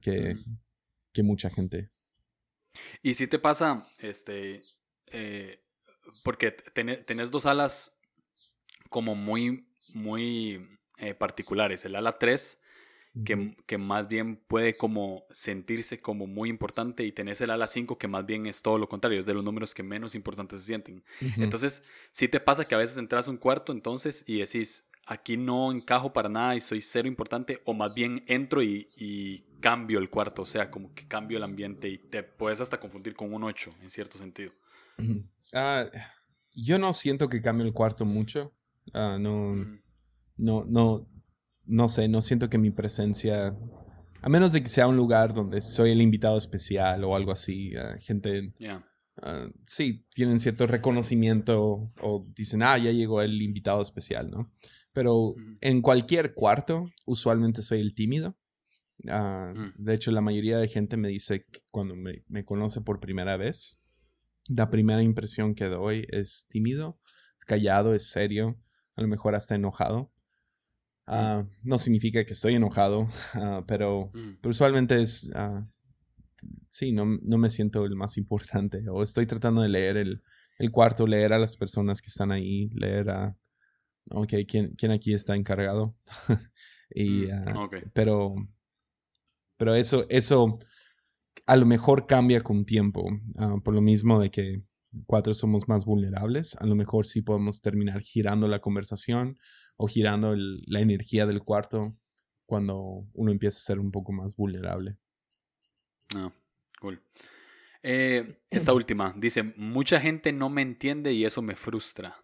que, 0.00 0.34
mm. 0.34 0.58
que 1.12 1.22
mucha 1.22 1.48
gente. 1.48 1.90
Y 3.02 3.14
si 3.14 3.28
te 3.28 3.38
pasa, 3.38 3.86
este, 3.98 4.62
eh, 5.06 5.64
porque 6.28 6.50
ten, 6.50 7.02
tenés 7.06 7.30
dos 7.30 7.46
alas 7.46 7.98
como 8.90 9.14
muy, 9.14 9.66
muy 9.94 10.78
eh, 10.98 11.14
particulares. 11.14 11.86
El 11.86 11.96
ala 11.96 12.18
3, 12.18 12.60
que, 13.24 13.56
que, 13.64 13.78
más 13.78 14.08
bien 14.08 14.36
puede 14.36 14.76
como 14.76 15.24
sentirse 15.30 15.98
como 15.98 16.26
muy 16.26 16.50
importante, 16.50 17.02
y 17.02 17.12
tenés 17.12 17.40
el 17.40 17.48
ala 17.48 17.66
5, 17.66 17.96
que 17.96 18.08
más 18.08 18.26
bien 18.26 18.46
es 18.46 18.60
todo 18.60 18.76
lo 18.76 18.90
contrario, 18.90 19.18
es 19.18 19.24
de 19.24 19.32
los 19.32 19.42
números 19.42 19.72
que 19.72 19.82
menos 19.82 20.14
importantes 20.14 20.60
se 20.60 20.66
sienten. 20.66 21.02
Uh 21.22 21.24
-huh. 21.24 21.44
Entonces, 21.44 21.90
si 22.12 22.28
te 22.28 22.40
pasa 22.40 22.66
que 22.68 22.74
a 22.74 22.78
veces 22.78 22.98
entras 22.98 23.26
a 23.26 23.30
un 23.30 23.38
cuarto 23.38 23.72
entonces 23.72 24.22
y 24.26 24.40
decís, 24.40 24.86
aquí 25.06 25.38
no 25.38 25.72
encajo 25.72 26.12
para 26.12 26.28
nada 26.28 26.54
y 26.54 26.60
soy 26.60 26.82
cero 26.82 27.08
importante, 27.08 27.62
o 27.64 27.72
más 27.72 27.94
bien 27.94 28.22
entro 28.26 28.62
y, 28.62 28.90
y 28.96 29.46
cambio 29.60 29.98
el 29.98 30.10
cuarto, 30.10 30.42
o 30.42 30.46
sea, 30.46 30.70
como 30.70 30.92
que 30.92 31.08
cambio 31.08 31.38
el 31.38 31.44
ambiente 31.44 31.88
y 31.88 31.96
te 31.96 32.22
puedes 32.22 32.60
hasta 32.60 32.78
confundir 32.78 33.14
con 33.14 33.32
un 33.32 33.44
8 33.44 33.70
en 33.80 33.88
cierto 33.88 34.18
sentido. 34.18 34.52
Uh, 34.98 35.88
yo 36.62 36.78
no 36.78 36.92
siento 36.92 37.28
que 37.28 37.40
cambie 37.40 37.66
el 37.66 37.72
cuarto 37.72 38.04
mucho. 38.04 38.52
Uh, 38.94 39.18
no, 39.18 39.54
mm. 39.54 39.80
no, 40.38 40.64
no, 40.64 41.08
no 41.64 41.88
sé, 41.88 42.08
no 42.08 42.22
siento 42.22 42.48
que 42.48 42.58
mi 42.58 42.70
presencia, 42.70 43.56
a 44.22 44.28
menos 44.28 44.52
de 44.52 44.62
que 44.62 44.68
sea 44.68 44.88
un 44.88 44.96
lugar 44.96 45.34
donde 45.34 45.62
soy 45.62 45.90
el 45.90 46.00
invitado 46.00 46.36
especial 46.36 47.04
o 47.04 47.14
algo 47.14 47.32
así, 47.32 47.76
uh, 47.76 47.98
gente, 47.98 48.52
uh, 48.60 49.52
sí, 49.64 50.06
tienen 50.14 50.40
cierto 50.40 50.66
reconocimiento 50.66 51.92
o 52.00 52.26
dicen, 52.34 52.62
ah, 52.62 52.78
ya 52.78 52.90
llegó 52.90 53.22
el 53.22 53.40
invitado 53.42 53.80
especial, 53.82 54.30
¿no? 54.30 54.52
Pero 54.92 55.34
en 55.60 55.82
cualquier 55.82 56.34
cuarto, 56.34 56.90
usualmente 57.06 57.62
soy 57.62 57.80
el 57.80 57.94
tímido. 57.94 58.36
Uh, 59.04 59.54
de 59.76 59.94
hecho, 59.94 60.10
la 60.10 60.20
mayoría 60.20 60.58
de 60.58 60.66
gente 60.66 60.96
me 60.96 61.08
dice 61.08 61.44
que 61.44 61.60
cuando 61.70 61.94
me, 61.94 62.24
me, 62.26 62.44
conoce 62.44 62.80
por 62.80 62.98
primera 62.98 63.36
vez, 63.36 63.80
la 64.48 64.70
primera 64.70 65.02
impresión 65.02 65.54
que 65.54 65.66
doy 65.66 66.06
es 66.10 66.46
tímido, 66.48 66.98
es 67.36 67.44
callado, 67.44 67.94
es 67.94 68.08
serio, 68.08 68.58
a 68.96 69.02
lo 69.02 69.08
mejor 69.08 69.34
hasta 69.34 69.54
enojado. 69.54 70.10
Uh, 71.06 71.48
no 71.62 71.78
significa 71.78 72.24
que 72.24 72.34
estoy 72.34 72.54
enojado, 72.54 73.08
uh, 73.34 73.64
pero, 73.66 74.10
pero, 74.12 74.50
usualmente 74.50 75.00
es, 75.00 75.30
sí, 76.68 76.92
no, 76.92 77.06
no, 77.22 77.38
me 77.38 77.48
siento 77.48 77.84
el 77.84 77.96
más 77.96 78.18
importante. 78.18 78.84
O 78.90 79.02
estoy 79.02 79.26
tratando 79.26 79.62
de 79.62 79.70
leer 79.70 79.96
el, 79.96 80.22
el 80.58 80.70
cuarto, 80.70 81.06
leer 81.06 81.32
a 81.32 81.38
las 81.38 81.56
personas 81.56 82.02
que 82.02 82.08
están 82.08 82.30
ahí, 82.30 82.68
leer 82.70 83.08
a, 83.08 83.36
ok, 84.10 84.34
¿quién, 84.46 84.74
quién 84.76 84.92
aquí 84.92 85.14
está 85.14 85.34
encargado? 85.34 85.96
y, 86.90 87.26
mm, 87.26 87.90
Pero 87.94 88.34
pero 89.58 89.74
eso, 89.74 90.06
eso 90.08 90.56
a 91.46 91.56
lo 91.56 91.66
mejor 91.66 92.06
cambia 92.06 92.42
con 92.42 92.64
tiempo, 92.64 93.08
ah, 93.36 93.56
por 93.64 93.74
lo 93.74 93.80
mismo 93.80 94.20
de 94.20 94.30
que 94.30 94.62
cuatro 95.06 95.34
somos 95.34 95.68
más 95.68 95.84
vulnerables, 95.84 96.56
a 96.56 96.66
lo 96.66 96.74
mejor 96.74 97.06
sí 97.06 97.22
podemos 97.22 97.60
terminar 97.60 98.00
girando 98.00 98.48
la 98.48 98.60
conversación 98.60 99.38
o 99.76 99.86
girando 99.86 100.34
la 100.36 100.80
energía 100.80 101.26
del 101.26 101.40
cuarto 101.40 101.96
cuando 102.46 103.06
uno 103.12 103.30
empieza 103.30 103.58
a 103.58 103.60
ser 103.60 103.78
un 103.78 103.90
poco 103.90 104.12
más 104.12 104.34
vulnerable. 104.36 104.96
Ah, 106.14 106.32
cool. 106.80 107.02
Eh, 107.82 108.40
esta 108.50 108.72
última 108.72 109.14
dice, 109.16 109.42
mucha 109.56 110.00
gente 110.00 110.32
no 110.32 110.48
me 110.48 110.62
entiende 110.62 111.12
y 111.12 111.24
eso 111.24 111.42
me 111.42 111.56
frustra. 111.56 112.14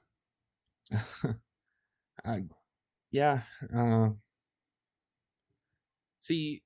Ah, 2.23 2.39
ya, 3.11 3.47
ah, 3.71 4.15
sí, 6.17 6.64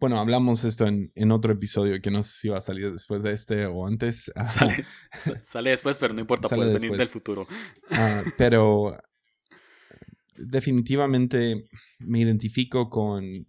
bueno, 0.00 0.18
hablamos 0.18 0.64
esto 0.64 0.86
en, 0.86 1.12
en, 1.14 1.30
otro 1.32 1.52
episodio 1.52 2.00
que 2.02 2.10
no 2.10 2.22
sé 2.22 2.32
si 2.32 2.48
va 2.48 2.58
a 2.58 2.60
salir 2.60 2.92
después 2.92 3.22
de 3.22 3.32
este 3.32 3.66
o 3.66 3.86
antes. 3.86 4.30
Sale, 4.46 4.84
sale 5.42 5.70
después, 5.70 5.98
pero 5.98 6.12
no 6.12 6.20
importa, 6.20 6.48
puede 6.48 6.74
venir 6.74 6.96
del 6.96 7.06
futuro. 7.06 7.46
Ah, 7.90 8.22
pero 8.36 8.96
definitivamente 10.36 11.68
me 12.00 12.20
identifico 12.20 12.90
con 12.90 13.46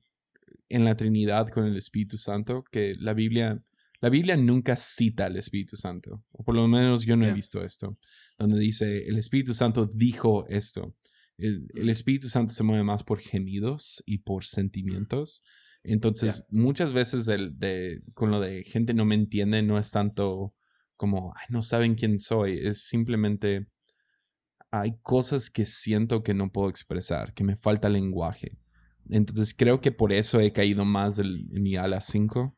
en 0.69 0.83
la 0.83 0.95
Trinidad 0.95 1.49
con 1.49 1.65
el 1.65 1.77
Espíritu 1.77 2.17
Santo, 2.17 2.63
que 2.71 2.95
la 2.99 3.13
Biblia, 3.13 3.63
la 4.01 4.09
Biblia 4.09 4.35
nunca 4.35 4.75
cita 4.75 5.25
al 5.25 5.37
Espíritu 5.37 5.77
Santo, 5.77 6.23
o 6.31 6.43
por 6.43 6.55
lo 6.55 6.67
menos 6.67 7.05
yo 7.05 7.15
no 7.15 7.25
he 7.25 7.33
visto 7.33 7.63
esto, 7.63 7.97
donde 8.37 8.59
dice 8.59 9.07
el 9.07 9.17
Espíritu 9.17 9.53
Santo 9.53 9.87
dijo 9.91 10.47
esto. 10.47 10.95
El, 11.37 11.67
el, 11.75 11.89
Espíritu 11.89 12.29
Santo 12.29 12.53
se 12.53 12.63
mueve 12.63 12.83
más 12.83 13.03
por 13.03 13.19
gemidos 13.19 14.01
y 14.05 14.19
por 14.19 14.45
sentimientos. 14.45 15.43
Entonces, 15.87 16.45
muchas 16.49 16.93
veces 16.93 17.25
de, 17.25 18.01
con 18.13 18.31
lo 18.31 18.39
de 18.39 18.63
gente 18.63 18.93
no 18.93 19.05
me 19.05 19.15
entiende, 19.15 19.61
no 19.61 19.77
es 19.77 19.91
tanto 19.91 20.53
como, 20.95 21.33
no 21.49 21.61
saben 21.61 21.95
quién 21.95 22.17
soy, 22.19 22.59
es 22.59 22.87
simplemente, 22.87 23.67
hay 24.71 24.97
cosas 25.01 25.49
que 25.49 25.65
siento 25.65 26.23
que 26.23 26.33
no 26.33 26.49
puedo 26.49 26.69
expresar, 26.69 27.33
que 27.33 27.43
me 27.43 27.55
falta 27.55 27.87
lenguaje. 27.89 28.57
Entonces, 29.09 29.53
creo 29.53 29.81
que 29.81 29.91
por 29.91 30.11
eso 30.11 30.39
he 30.39 30.51
caído 30.51 30.85
más 30.85 31.19
en 31.19 31.47
mi 31.49 31.75
ala 31.75 32.01
5, 32.01 32.57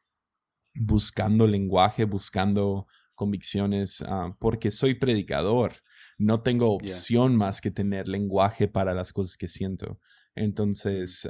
buscando 0.76 1.48
lenguaje, 1.48 2.06
buscando 2.06 2.88
convicciones, 3.16 4.04
ah, 4.08 4.36
porque 4.40 4.72
soy 4.72 4.94
predicador. 4.94 5.74
No 6.18 6.42
tengo 6.42 6.74
opción 6.74 7.36
más 7.36 7.62
que 7.62 7.72
tener 7.72 8.08
lenguaje 8.08 8.68
para 8.68 8.94
las 8.94 9.12
cosas 9.12 9.38
que 9.38 9.48
siento. 9.48 10.00
Entonces, 10.34 11.28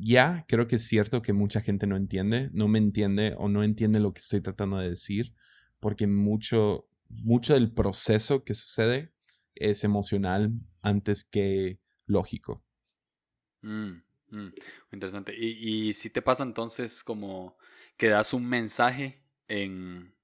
ya 0.00 0.44
creo 0.48 0.66
que 0.66 0.76
es 0.76 0.86
cierto 0.86 1.22
que 1.22 1.32
mucha 1.32 1.60
gente 1.60 1.86
no 1.86 1.96
entiende, 1.96 2.50
no 2.52 2.68
me 2.68 2.78
entiende 2.78 3.34
o 3.36 3.48
no 3.48 3.62
entiende 3.62 4.00
lo 4.00 4.12
que 4.12 4.20
estoy 4.20 4.40
tratando 4.40 4.78
de 4.78 4.90
decir, 4.90 5.34
porque 5.78 6.06
mucho, 6.06 6.88
mucho 7.08 7.54
del 7.54 7.72
proceso 7.72 8.42
que 8.44 8.54
sucede 8.54 9.12
es 9.54 9.84
emocional 9.84 10.50
antes 10.82 11.24
que 11.24 11.80
lógico. 12.06 12.64
Mm, 13.60 14.02
mm, 14.30 14.52
interesante. 14.92 15.34
¿Y, 15.36 15.92
si 15.92 16.08
te 16.08 16.22
pasa 16.22 16.42
entonces 16.44 17.04
como 17.04 17.58
que 17.98 18.08
das 18.08 18.32
un 18.32 18.46
mensaje 18.46 19.22
en, 19.48 20.14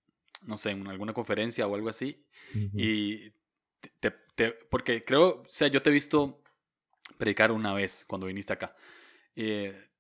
no 0.43 0.57
sé, 0.57 0.71
en 0.71 0.87
alguna 0.87 1.13
conferencia 1.13 1.67
o 1.67 1.75
algo 1.75 1.91
así, 1.91 2.25
y 2.73 3.33
te, 4.01 4.53
porque 4.71 5.05
creo, 5.05 5.43
o 5.43 5.47
sea, 5.49 5.69
yo 5.69 5.83
te 5.83 5.91
he 5.91 5.93
visto 5.93 6.43
predicar 7.19 7.53
una 7.53 7.75
vez 7.75 8.05
cuando 8.07 8.27
viniste 8.27 8.53
acá. 8.53 8.75
Eh, 9.37 9.91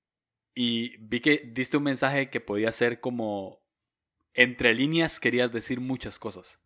y 0.54 0.96
vi 0.96 1.20
que 1.20 1.50
diste 1.52 1.76
un 1.76 1.82
mensaje 1.84 2.30
que 2.30 2.40
podía 2.40 2.72
ser 2.72 3.00
como 3.00 3.62
entre 4.32 4.74
líneas 4.74 5.20
querías 5.20 5.52
decir 5.52 5.80
muchas 5.80 6.18
cosas. 6.18 6.60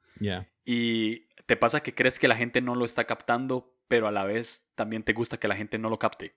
Y 0.64 1.26
te 1.46 1.56
pasa 1.56 1.82
que 1.82 1.94
crees 1.94 2.18
que 2.18 2.28
la 2.28 2.36
gente 2.36 2.60
no 2.60 2.74
lo 2.74 2.84
está 2.84 3.04
captando, 3.04 3.76
pero 3.88 4.06
a 4.06 4.12
la 4.12 4.24
vez 4.24 4.68
también 4.74 5.02
te 5.02 5.12
gusta 5.12 5.38
que 5.38 5.48
la 5.48 5.56
gente 5.56 5.78
no 5.78 5.88
lo 5.88 5.98
capte. 5.98 6.32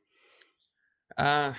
Ah. 1.18 1.56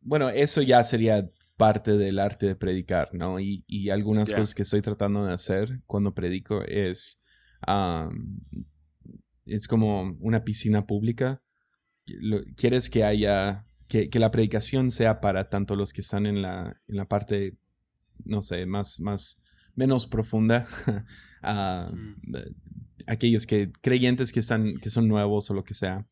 Bueno, 0.00 0.28
eso 0.30 0.62
ya 0.62 0.82
sería 0.82 1.22
parte 1.56 1.92
del 1.92 2.18
arte 2.18 2.46
de 2.46 2.56
predicar, 2.56 3.14
¿no? 3.14 3.38
Y, 3.38 3.64
y 3.68 3.90
algunas 3.90 4.30
cosas 4.30 4.54
que 4.54 4.62
estoy 4.62 4.82
tratando 4.82 5.24
de 5.24 5.32
hacer 5.32 5.80
cuando 5.86 6.14
predico 6.14 6.62
es. 6.62 7.22
es 9.46 9.68
como 9.68 10.16
una 10.20 10.44
piscina 10.44 10.86
pública 10.86 11.42
quieres 12.56 12.90
que 12.90 13.04
haya, 13.04 13.66
que, 13.88 14.08
la 14.18 14.30
predicación 14.30 14.90
sea 14.90 15.20
para 15.20 15.48
tanto 15.48 15.76
los 15.76 15.92
que 15.92 16.00
están 16.00 16.26
en 16.26 16.42
la, 16.42 16.76
en 16.88 16.96
la 16.96 17.08
parte, 17.08 17.56
no 18.24 18.42
sé, 18.42 18.66
más, 18.66 19.00
más, 19.00 19.38
menos 19.74 20.06
profunda, 20.06 20.66
a 21.42 21.88
mm. 21.90 22.36
aquellos 23.06 23.46
que, 23.46 23.72
creyentes 23.80 24.32
que, 24.32 24.40
están, 24.40 24.74
que 24.74 24.90
son 24.90 25.08
nuevos 25.08 25.50
o 25.50 25.54
lo 25.54 25.64
que 25.64 25.74
sea, 25.74 26.06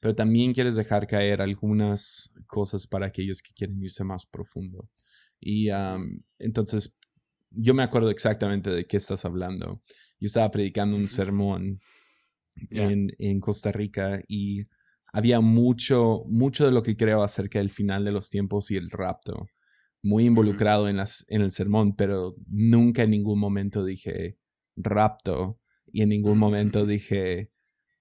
pero 0.00 0.14
también 0.14 0.52
quieres 0.52 0.76
dejar 0.76 1.06
caer 1.06 1.40
algunas 1.40 2.34
cosas 2.46 2.86
para 2.86 3.06
aquellos 3.06 3.42
que 3.42 3.54
quieren 3.54 3.82
irse 3.82 4.04
más 4.04 4.26
profundo. 4.26 4.88
Y 5.40 5.68
entonces, 6.38 6.98
yo 7.50 7.74
me 7.74 7.82
acuerdo 7.82 8.10
exactamente 8.10 8.70
de 8.70 8.86
qué 8.86 8.96
estás 8.96 9.24
hablando. 9.24 9.80
Yo 10.18 10.26
estaba 10.26 10.50
predicando 10.50 10.96
un 10.96 11.08
sermón 11.08 11.80
en, 12.70 13.10
en 13.18 13.40
Costa 13.40 13.72
Rica 13.72 14.20
y 14.28 14.64
había 15.16 15.40
mucho, 15.40 16.24
mucho 16.28 16.66
de 16.66 16.72
lo 16.72 16.82
que 16.82 16.94
creo 16.94 17.22
acerca 17.22 17.58
del 17.58 17.70
final 17.70 18.04
de 18.04 18.12
los 18.12 18.28
tiempos 18.28 18.70
y 18.70 18.76
el 18.76 18.90
rapto, 18.90 19.46
muy 20.02 20.26
involucrado 20.26 20.90
en, 20.90 20.98
las, 20.98 21.24
en 21.28 21.40
el 21.40 21.52
sermón, 21.52 21.96
pero 21.96 22.36
nunca 22.46 23.04
en 23.04 23.10
ningún 23.10 23.38
momento 23.38 23.82
dije 23.82 24.38
rapto 24.76 25.58
y 25.86 26.02
en 26.02 26.10
ningún 26.10 26.36
momento 26.36 26.84
dije 26.86 27.50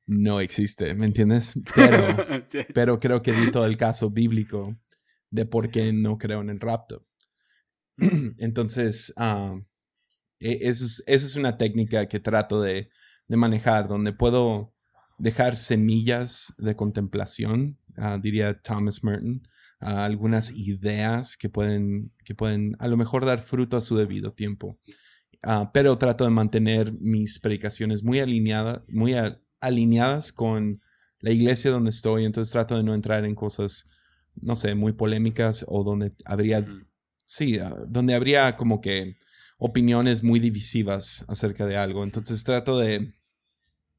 no 0.06 0.42
existe, 0.42 0.94
¿me 0.94 1.06
entiendes? 1.06 1.54
Pero, 1.74 2.18
pero 2.76 3.00
creo 3.00 3.24
que 3.24 3.32
di 3.32 3.50
todo 3.50 3.66
el 3.66 3.76
caso 3.76 4.12
bíblico 4.12 4.78
de 5.32 5.48
por 5.48 5.72
qué 5.72 5.94
no 5.94 6.20
creo 6.20 6.42
en 6.42 6.52
el 6.52 6.60
rapto. 6.60 7.08
Entonces, 8.38 9.14
uh, 9.18 9.64
esa 10.38 11.02
es, 11.08 11.36
una 11.38 11.58
técnica 11.58 12.08
que 12.08 12.20
trato 12.20 12.62
de, 12.62 12.90
de 13.28 13.38
manejar, 13.38 13.88
donde 13.88 14.14
puedo 14.14 14.75
dejar 15.18 15.58
semillas 15.58 16.54
de 16.58 16.76
contemplación, 16.76 17.78
ah, 17.98 18.20
diría 18.22 18.62
Thomas 18.62 19.04
Merton, 19.04 19.42
algunas 19.80 20.52
ideas 20.52 21.38
que 21.38 21.50
pueden, 21.50 22.12
que 22.24 22.34
pueden 22.34 22.76
a 22.80 22.88
lo 22.88 22.98
mejor 22.98 23.26
dar 23.26 23.40
fruto 23.40 23.78
a 23.78 23.82
su 23.82 23.96
debido 23.98 24.34
tiempo. 24.34 24.80
Ah, 25.44 25.70
pero 25.74 25.98
trato 25.98 26.24
de 26.24 26.32
mantener 26.32 26.92
mis 26.94 27.40
predicaciones 27.40 28.04
muy, 28.04 28.20
alineadas 28.20 28.82
muy 28.88 29.14
alineadas 29.60 30.32
con 30.32 30.82
la 31.20 31.32
iglesia 31.32 31.72
donde 31.72 31.92
estoy, 31.92 32.26
entonces 32.26 32.52
trato 32.52 32.76
de 32.78 32.84
no 32.84 32.96
entrar 32.96 33.26
en 33.26 33.36
cosas, 33.36 33.86
no 34.36 34.56
sé, 34.56 34.76
muy 34.76 34.94
polémicas 34.94 35.64
o 35.68 35.84
donde 35.84 36.12
habría, 36.26 36.66
sí, 37.26 37.60
ah, 37.60 37.76
donde 37.88 38.16
habría 38.16 38.56
como 38.56 38.82
que 38.82 39.18
opiniones 39.58 40.24
muy 40.24 40.40
divisivas 40.40 41.26
acerca 41.28 41.66
de 41.66 41.78
algo. 41.78 42.04
Entonces 42.04 42.44
trato 42.44 42.80
de 42.80 43.14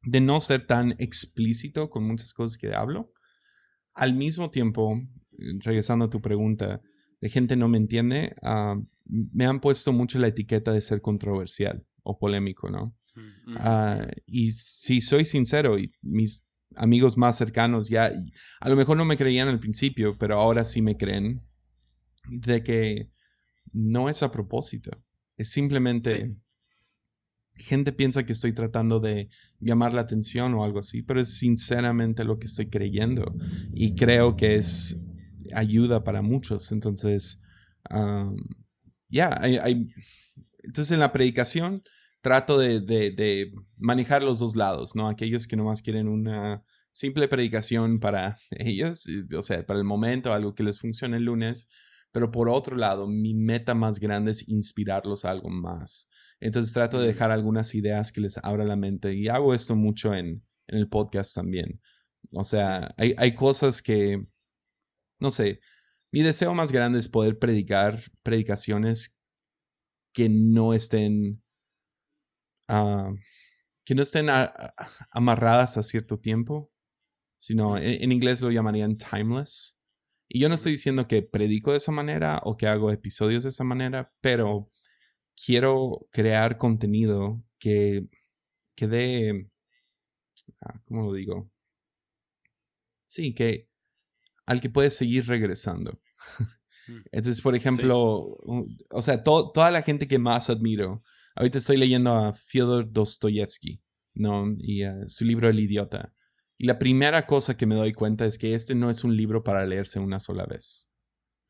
de 0.07 0.21
no 0.21 0.41
ser 0.41 0.67
tan 0.67 0.95
explícito 0.99 1.91
con 1.91 2.05
muchas 2.05 2.33
cosas 2.33 2.57
que 2.57 2.75
hablo. 2.75 3.13
Al 3.93 4.15
mismo 4.15 4.51
tiempo, 4.51 5.03
regresando 5.59 6.05
a 6.05 6.11
tu 6.11 6.23
pregunta, 6.23 6.81
de 7.21 7.29
gente 7.29 7.57
no 7.57 7.69
me 7.69 7.79
entiende, 7.79 8.35
ah, 8.43 8.77
me 9.05 9.47
han 9.47 9.61
puesto 9.61 9.93
mucho 9.93 10.19
la 10.19 10.29
etiqueta 10.29 10.73
de 10.73 10.81
ser 10.81 11.01
controversial 11.01 11.85
o 12.03 12.19
polémico, 12.19 12.71
¿no? 12.71 12.97
Ah, 13.57 14.07
y 14.27 14.53
si 14.53 15.01
soy 15.01 15.25
sincero, 15.25 15.79
y 15.79 15.91
mis 16.03 16.45
amigos 16.77 17.17
más 17.17 17.37
cercanos 17.37 17.89
ya, 17.89 18.13
a 18.61 18.69
lo 18.69 18.77
mejor 18.77 18.97
no 18.97 19.05
me 19.05 19.17
creían 19.17 19.49
al 19.49 19.59
principio, 19.59 20.17
pero 20.19 20.39
ahora 20.39 20.65
sí 20.65 20.83
me 20.83 20.97
creen, 20.97 21.41
de 22.29 22.63
que 22.63 23.11
no 23.73 24.09
es 24.09 24.23
a 24.23 24.31
propósito, 24.31 24.91
es 25.37 25.51
simplemente... 25.51 26.37
Gente 27.57 27.93
piensa 27.93 28.25
que 28.25 28.33
estoy 28.33 28.53
tratando 28.53 29.01
de 29.01 29.29
llamar 29.61 29.95
la 29.95 30.03
atención 30.03 30.55
o 30.55 30.65
algo 30.65 30.79
así, 30.79 31.03
pero 31.03 31.21
es 31.21 31.39
sinceramente 31.39 32.25
lo 32.25 32.39
que 32.39 32.47
estoy 32.47 32.69
creyendo 32.69 33.35
y 33.73 33.95
creo 33.95 34.37
que 34.37 34.57
es 34.57 35.01
ayuda 35.55 36.05
para 36.05 36.23
muchos. 36.23 36.71
Entonces, 36.73 37.41
ya, 39.09 39.37
hay, 39.41 39.89
entonces 40.63 40.93
en 40.93 41.01
la 41.01 41.13
predicación 41.13 41.83
trato 42.23 42.59
de, 42.59 43.53
manejar 43.77 44.23
los 44.23 44.41
dos 44.41 44.57
lados, 44.57 44.97
¿no? 44.97 45.09
Aquellos 45.09 45.47
que 45.47 45.57
nomás 45.57 45.81
quieren 45.81 46.09
una 46.09 46.65
simple 46.91 47.29
predicación 47.29 48.01
para 48.01 48.37
ellos, 48.51 49.07
o 49.37 49.43
sea, 49.43 49.65
para 49.65 49.79
el 49.79 49.85
momento, 49.85 50.33
algo 50.33 50.55
que 50.55 50.65
les 50.65 50.81
funcione 50.81 51.19
el 51.19 51.25
lunes, 51.25 51.69
pero 52.17 52.31
por 52.31 52.49
otro 52.49 52.79
lado, 52.79 53.07
mi 53.07 53.35
meta 53.35 53.75
más 53.75 54.01
grande 54.01 54.31
es 54.31 54.49
inspirarlos 54.49 55.27
a 55.27 55.31
algo 55.31 55.51
más. 55.51 56.09
Entonces 56.41 56.73
trato 56.73 56.99
de 56.99 57.09
dejar 57.09 57.31
algunas 57.31 57.75
ideas 57.75 58.11
que 58.11 58.23
les 58.23 58.39
abra 58.39 58.65
la 58.65 58.75
mente 58.75 59.13
y 59.13 59.29
hago 59.29 59.53
esto 59.53 59.77
mucho 59.77 60.15
en, 60.15 60.43
en 60.67 60.79
el 60.79 60.89
podcast 60.89 61.35
también. 61.35 61.79
O 62.31 62.43
sea, 62.43 62.95
hay, 62.97 63.15
hay 63.19 63.35
cosas 63.35 63.83
que, 63.83 64.27
no 65.21 65.31
sé, 65.31 65.61
mi 66.11 66.23
deseo 66.23 66.55
más 66.55 66.73
grande 66.73 66.99
es 66.99 67.07
poder 67.07 67.39
predicar 67.39 68.01
predicaciones 68.23 69.21
que 70.15 70.31
no 70.31 70.73
estén, 70.73 71.43
ah, 72.67 73.13
que 73.85 73.95
no 73.95 74.01
estén 74.01 74.29
amarradas 75.11 75.77
a 75.77 75.83
cierto 75.83 76.17
tiempo, 76.17 76.73
sino 77.37 77.77
en, 77.77 78.11
inglés 78.11 78.41
lo 78.41 78.51
llamarían 78.51 78.97
timeless. 78.97 79.76
Y 80.29 80.41
yo 80.41 80.49
no 80.49 80.57
estoy 80.57 80.73
diciendo 80.73 81.07
que 81.07 81.23
predico 81.23 81.71
de 81.71 81.79
esa 81.79 81.93
manera 81.93 82.41
o 82.43 82.57
que 82.57 82.67
hago 82.67 82.91
episodios 82.91 83.45
de 83.45 83.51
esa 83.51 83.65
manera, 83.65 84.13
pero 84.21 84.69
quiero 85.45 86.09
crear 86.11 86.59
contenido 86.59 87.43
que, 87.59 88.09
que 88.75 88.89
dé, 88.89 89.51
ah, 90.63 90.81
¿cómo 90.87 91.05
lo 91.07 91.13
digo? 91.13 91.51
Sí, 93.05 93.35
que 93.35 93.69
al 94.47 94.61
que 94.61 94.71
puedes 94.71 94.97
seguir 94.97 95.27
regresando. 95.27 96.01
Mm. 96.89 96.93
Entonces, 97.13 97.43
por 97.43 97.55
ejemplo, 97.55 98.21
o 98.91 99.03
sea, 99.03 99.23
toda 99.23 99.71
la 99.71 99.83
gente 99.83 100.09
que 100.09 100.19
más 100.19 100.51
admiro, 100.51 101.03
ahorita 101.35 101.59
estoy 101.59 101.77
leyendo 101.77 102.15
a 102.15 102.33
Fyodor 102.33 102.91
Dostoyevsky, 102.93 103.83
¿no? 104.15 104.55
Y 104.59 104.83
su 105.07 105.25
libro 105.25 105.49
El 105.49 105.61
idiota. 105.61 106.15
Y 106.59 106.67
la 106.67 106.79
primera 106.79 107.27
cosa 107.27 107.57
que 107.57 107.67
me 107.67 107.75
doy 107.75 107.93
cuenta 107.93 108.25
es 108.25 108.39
que 108.39 108.55
este 108.55 108.75
no 108.75 108.89
es 108.89 109.05
un 109.05 109.17
libro 109.17 109.45
para 109.45 109.67
leerse 109.67 109.99
una 109.99 110.21
sola 110.21 110.47
vez. 110.47 110.89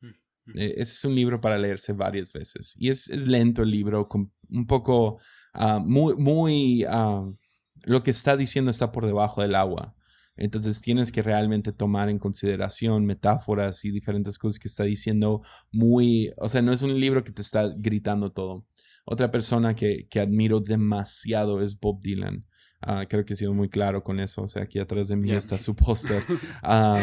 Mm, 0.01 0.07
mm. 0.07 0.59
E, 0.59 0.73
es 0.77 1.03
un 1.05 1.15
libro 1.15 1.39
para 1.39 1.57
leerse 1.57 1.93
varias 1.93 2.33
veces. 2.33 2.75
Y 2.77 2.89
es, 2.89 3.07
lento 3.07 3.63
el 3.63 3.71
libro, 3.71 4.07
un 4.49 4.67
poco 4.67 5.19
ah, 5.53 5.79
muy, 5.79 6.15
muy, 6.15 6.83
ah, 6.89 7.25
lo 7.83 8.03
que 8.03 8.11
está 8.11 8.35
diciendo 8.35 8.71
está 8.71 8.91
por 8.91 9.05
debajo 9.05 9.41
del 9.41 9.55
agua. 9.55 9.95
Entonces 10.37 10.81
tienes 10.81 11.11
que 11.11 11.23
realmente 11.23 11.71
tomar 11.71 12.09
en 12.09 12.19
consideración 12.19 13.05
metáforas 13.05 13.83
y 13.85 13.91
diferentes 13.91 14.37
cosas 14.37 14.59
que 14.59 14.67
está 14.67 14.83
diciendo 14.83 15.41
muy, 15.71 16.31
o 16.37 16.47
sea, 16.47 16.61
no 16.61 16.71
es 16.71 16.83
un 16.83 16.99
libro 16.99 17.23
que 17.23 17.31
te 17.31 17.41
está 17.41 17.73
gritando 17.75 18.31
todo. 18.31 18.67
Otra 19.03 19.31
persona 19.31 19.75
que, 19.75 20.07
que 20.09 20.19
admiro 20.19 20.59
demasiado 20.59 21.61
es 21.61 21.79
Bob 21.79 22.01
Dylan. 22.01 22.45
Ah, 22.81 23.05
creo 23.09 23.25
que 23.25 23.33
he 23.33 23.37
sido 23.37 23.53
muy 23.53 23.69
claro 23.69 24.03
con 24.03 24.19
eso. 24.19 24.43
O 24.43 24.47
sea, 24.47 24.63
aquí 24.63 24.79
atrás 24.79 25.07
de 25.07 25.15
mí 25.15 25.31
está 25.31 25.57
su 25.57 25.75
póster. 25.75 26.23
Ah, 26.63 27.01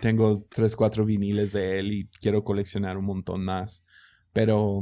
tengo 0.00 0.46
tres, 0.50 0.76
cuatro 0.76 1.04
viniles 1.04 1.52
de 1.52 1.78
él 1.78 1.92
y 1.92 2.08
quiero 2.20 2.42
coleccionar 2.42 2.96
un 2.96 3.04
montón 3.04 3.44
más. 3.44 3.84
Pero 4.32 4.80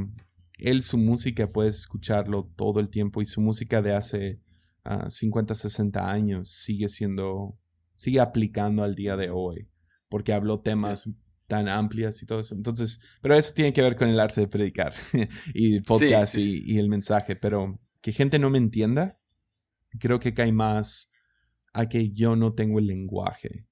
él, 0.59 0.83
su 0.83 0.99
música, 0.99 1.51
puedes 1.51 1.79
escucharlo 1.81 2.51
todo 2.57 2.81
el 2.81 2.91
tiempo 2.91 3.23
y 3.23 3.27
su 3.27 3.41
música 3.41 3.83
de 3.83 3.95
hace 3.95 4.41
50, 5.09 5.53
ah, 5.53 5.57
60 5.57 6.11
años 6.11 6.49
sigue 6.49 6.89
siendo 6.89 7.59
sigue 8.01 8.19
aplicando 8.19 8.83
al 8.83 8.95
día 8.95 9.15
de 9.15 9.29
hoy, 9.29 9.69
porque 10.09 10.33
habló 10.33 10.61
temas 10.61 11.11
tan 11.47 11.69
amplias 11.69 12.23
y 12.23 12.27
todo 12.27 12.41
eso. 12.41 12.55
Entonces, 12.55 13.03
pero 13.21 13.35
eso 13.35 13.53
tiene 13.55 13.75
que 13.75 13.83
ver 13.83 13.95
con 13.95 14.09
el 14.09 14.19
arte 14.19 14.41
de 14.41 14.49
predicar 14.49 14.95
y 15.55 15.81
podcast 15.81 16.39
Y, 16.39 16.79
el 16.79 16.89
mensaje, 16.89 17.37
pero 17.37 17.79
que 18.01 18.13
gente 18.13 18.39
no 18.39 18.49
me 18.49 18.57
entienda, 18.57 19.20
creo 19.99 20.21
que 20.21 20.35
cae 20.35 20.53
más 20.53 21.13
a 21.73 21.89
que 21.89 22.11
yo 22.11 22.37
no 22.37 22.55
tengo 22.55 22.79
el 22.79 22.87
lenguaje. 22.87 23.67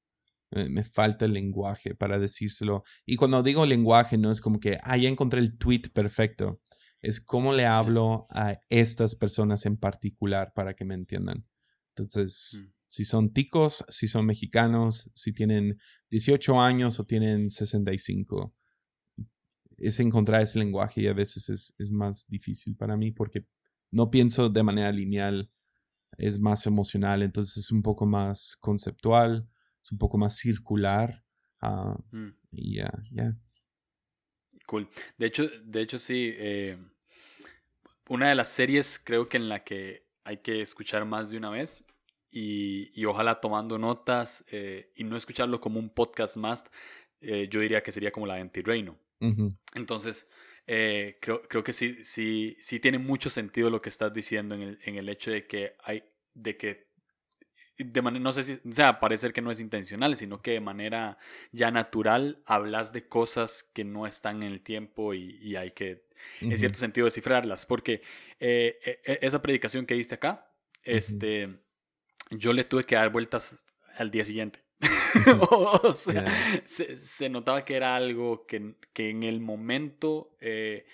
Me 0.51 0.83
falta 0.83 1.27
el 1.27 1.35
lenguaje 1.35 1.95
para 1.95 2.19
decírselo. 2.19 2.83
Y 3.05 3.17
cuando 3.17 3.43
digo 3.43 3.67
lenguaje, 3.67 4.17
no 4.17 4.31
es 4.31 4.41
como 4.41 4.61
que, 4.61 4.79
ah, 4.83 4.97
ya 4.97 5.09
encontré 5.09 5.41
el 5.41 5.59
tweet 5.59 5.91
perfecto. 5.93 6.61
Es 7.03 7.21
cómo 7.21 7.53
le 7.53 7.67
hablo 7.67 8.25
a 8.31 8.59
estas 8.71 9.15
personas 9.15 9.67
en 9.67 9.77
particular 9.77 10.53
para 10.55 10.75
que 10.75 10.85
me 10.85 10.95
entiendan. 10.95 11.47
Entonces, 11.95 12.63
mm 12.65 12.79
si 12.89 13.05
son 13.05 13.33
ticos, 13.33 13.85
si 13.89 14.09
son 14.09 14.27
mexicanos, 14.27 15.11
si 15.15 15.33
tienen 15.33 15.79
18 16.11 16.61
años 16.61 16.99
o 16.99 17.05
tienen 17.05 17.51
65. 17.51 18.55
Es 19.77 20.01
encontrar 20.01 20.43
ese 20.43 20.59
lenguaje 20.59 21.03
y 21.03 21.07
a 21.07 21.13
veces 21.13 21.51
es, 21.51 21.75
es 21.79 21.91
más 21.93 22.27
difícil 22.29 22.77
para 22.77 22.97
mí 22.97 23.13
porque 23.13 23.47
no 23.91 24.11
pienso 24.11 24.49
de 24.49 24.63
manera 24.63 24.91
lineal, 24.91 25.51
es 26.16 26.38
más 26.38 26.66
emocional, 26.66 27.23
entonces 27.23 27.64
es 27.64 27.71
un 27.71 27.83
poco 27.83 28.07
más 28.07 28.57
conceptual, 28.57 29.49
es 29.83 29.92
un 29.92 29.99
poco 29.99 30.18
más 30.18 30.37
circular. 30.37 31.25
Ah, 31.61 31.97
mm. 32.11 32.29
Y 32.53 32.77
ya, 32.77 32.92
ya. 33.12 33.37
Cool. 34.66 34.88
De 35.16 35.27
hecho, 35.27 35.49
de 35.64 35.81
hecho 35.81 35.99
sí, 35.99 36.35
eh, 36.37 36.77
una 38.09 38.29
de 38.29 38.35
las 38.35 38.49
series 38.49 38.99
creo 38.99 39.29
que 39.29 39.37
en 39.37 39.49
la 39.49 39.64
que 39.64 40.07
hay 40.25 40.38
que 40.38 40.61
escuchar 40.61 41.05
más 41.05 41.31
de 41.31 41.38
una 41.38 41.51
vez 41.51 41.87
y, 42.31 43.05
ojalá 43.07 43.40
tomando 43.40 43.79
notas 43.79 44.44
eh, 44.51 44.92
y 44.94 45.05
no 45.05 45.16
escucharlo 45.16 45.61
como 45.61 45.79
un 45.81 45.88
podcast 45.88 46.37
más, 46.37 46.64
eh, 47.21 47.49
yo 47.51 47.61
diría 47.61 47.83
que 47.83 47.92
sería 47.92 48.12
como 48.12 48.27
la 48.27 48.35
anti-reino. 48.35 48.99
Entonces, 49.75 50.29
eh, 50.71 51.17
creo, 51.21 51.41
creo 51.43 51.65
que 51.65 51.73
sí, 51.73 52.05
sí, 52.05 52.57
sí 52.61 52.79
tiene 52.79 52.99
mucho 52.99 53.31
sentido 53.31 53.71
lo 53.71 53.81
que 53.81 53.89
estás 53.89 54.13
diciendo 54.13 54.55
en 54.55 54.63
el, 54.63 54.79
en 54.85 54.97
el 54.97 55.09
hecho 55.09 55.31
de 55.31 55.47
que 55.47 55.75
hay, 55.83 56.05
de 56.35 56.59
que 56.59 56.89
de 57.79 58.03
manera, 58.03 58.23
no 58.23 58.33
sé 58.33 58.43
si, 58.43 58.53
o 58.69 58.73
sea, 58.73 59.01
parecer 59.01 59.33
que 59.33 59.41
no 59.41 59.51
es 59.51 59.61
intencional, 59.61 60.15
sino 60.17 60.43
que 60.43 60.51
de 60.51 60.61
manera 60.61 61.17
ya 61.53 61.71
natural 61.71 62.43
hablas 62.45 62.93
de 62.93 63.09
cosas 63.09 63.71
que 63.73 63.85
no 63.85 64.07
están 64.07 64.43
en 64.43 64.51
el 64.51 64.61
tiempo 64.61 65.15
y, 65.15 65.57
hay 65.57 65.71
que, 65.71 66.05
en 66.41 66.59
cierto 66.59 66.79
sentido, 66.79 67.07
descifrarlas. 67.07 67.65
Porque 67.65 68.03
e, 68.39 68.79
e, 68.85 69.19
esa 69.23 69.41
predicación 69.41 69.87
que 69.87 69.95
diste 69.95 70.17
acá, 70.17 70.53
este, 70.83 71.61
yo 72.31 72.53
le 72.53 72.65
tuve 72.65 72.85
que 72.85 72.97
dar 72.97 73.11
vueltas 73.11 73.65
al 73.97 74.11
día 74.11 74.25
siguiente. 74.25 74.68
o 75.51 75.94
sea, 75.94 76.25
se, 76.64 77.29
notaba 77.29 77.64
que 77.64 77.77
era 77.77 77.97
algo 77.97 78.47
que, 78.47 78.75
que 78.92 79.11
en 79.11 79.23
el 79.23 79.40
momento, 79.40 80.31
eh, 80.40 80.87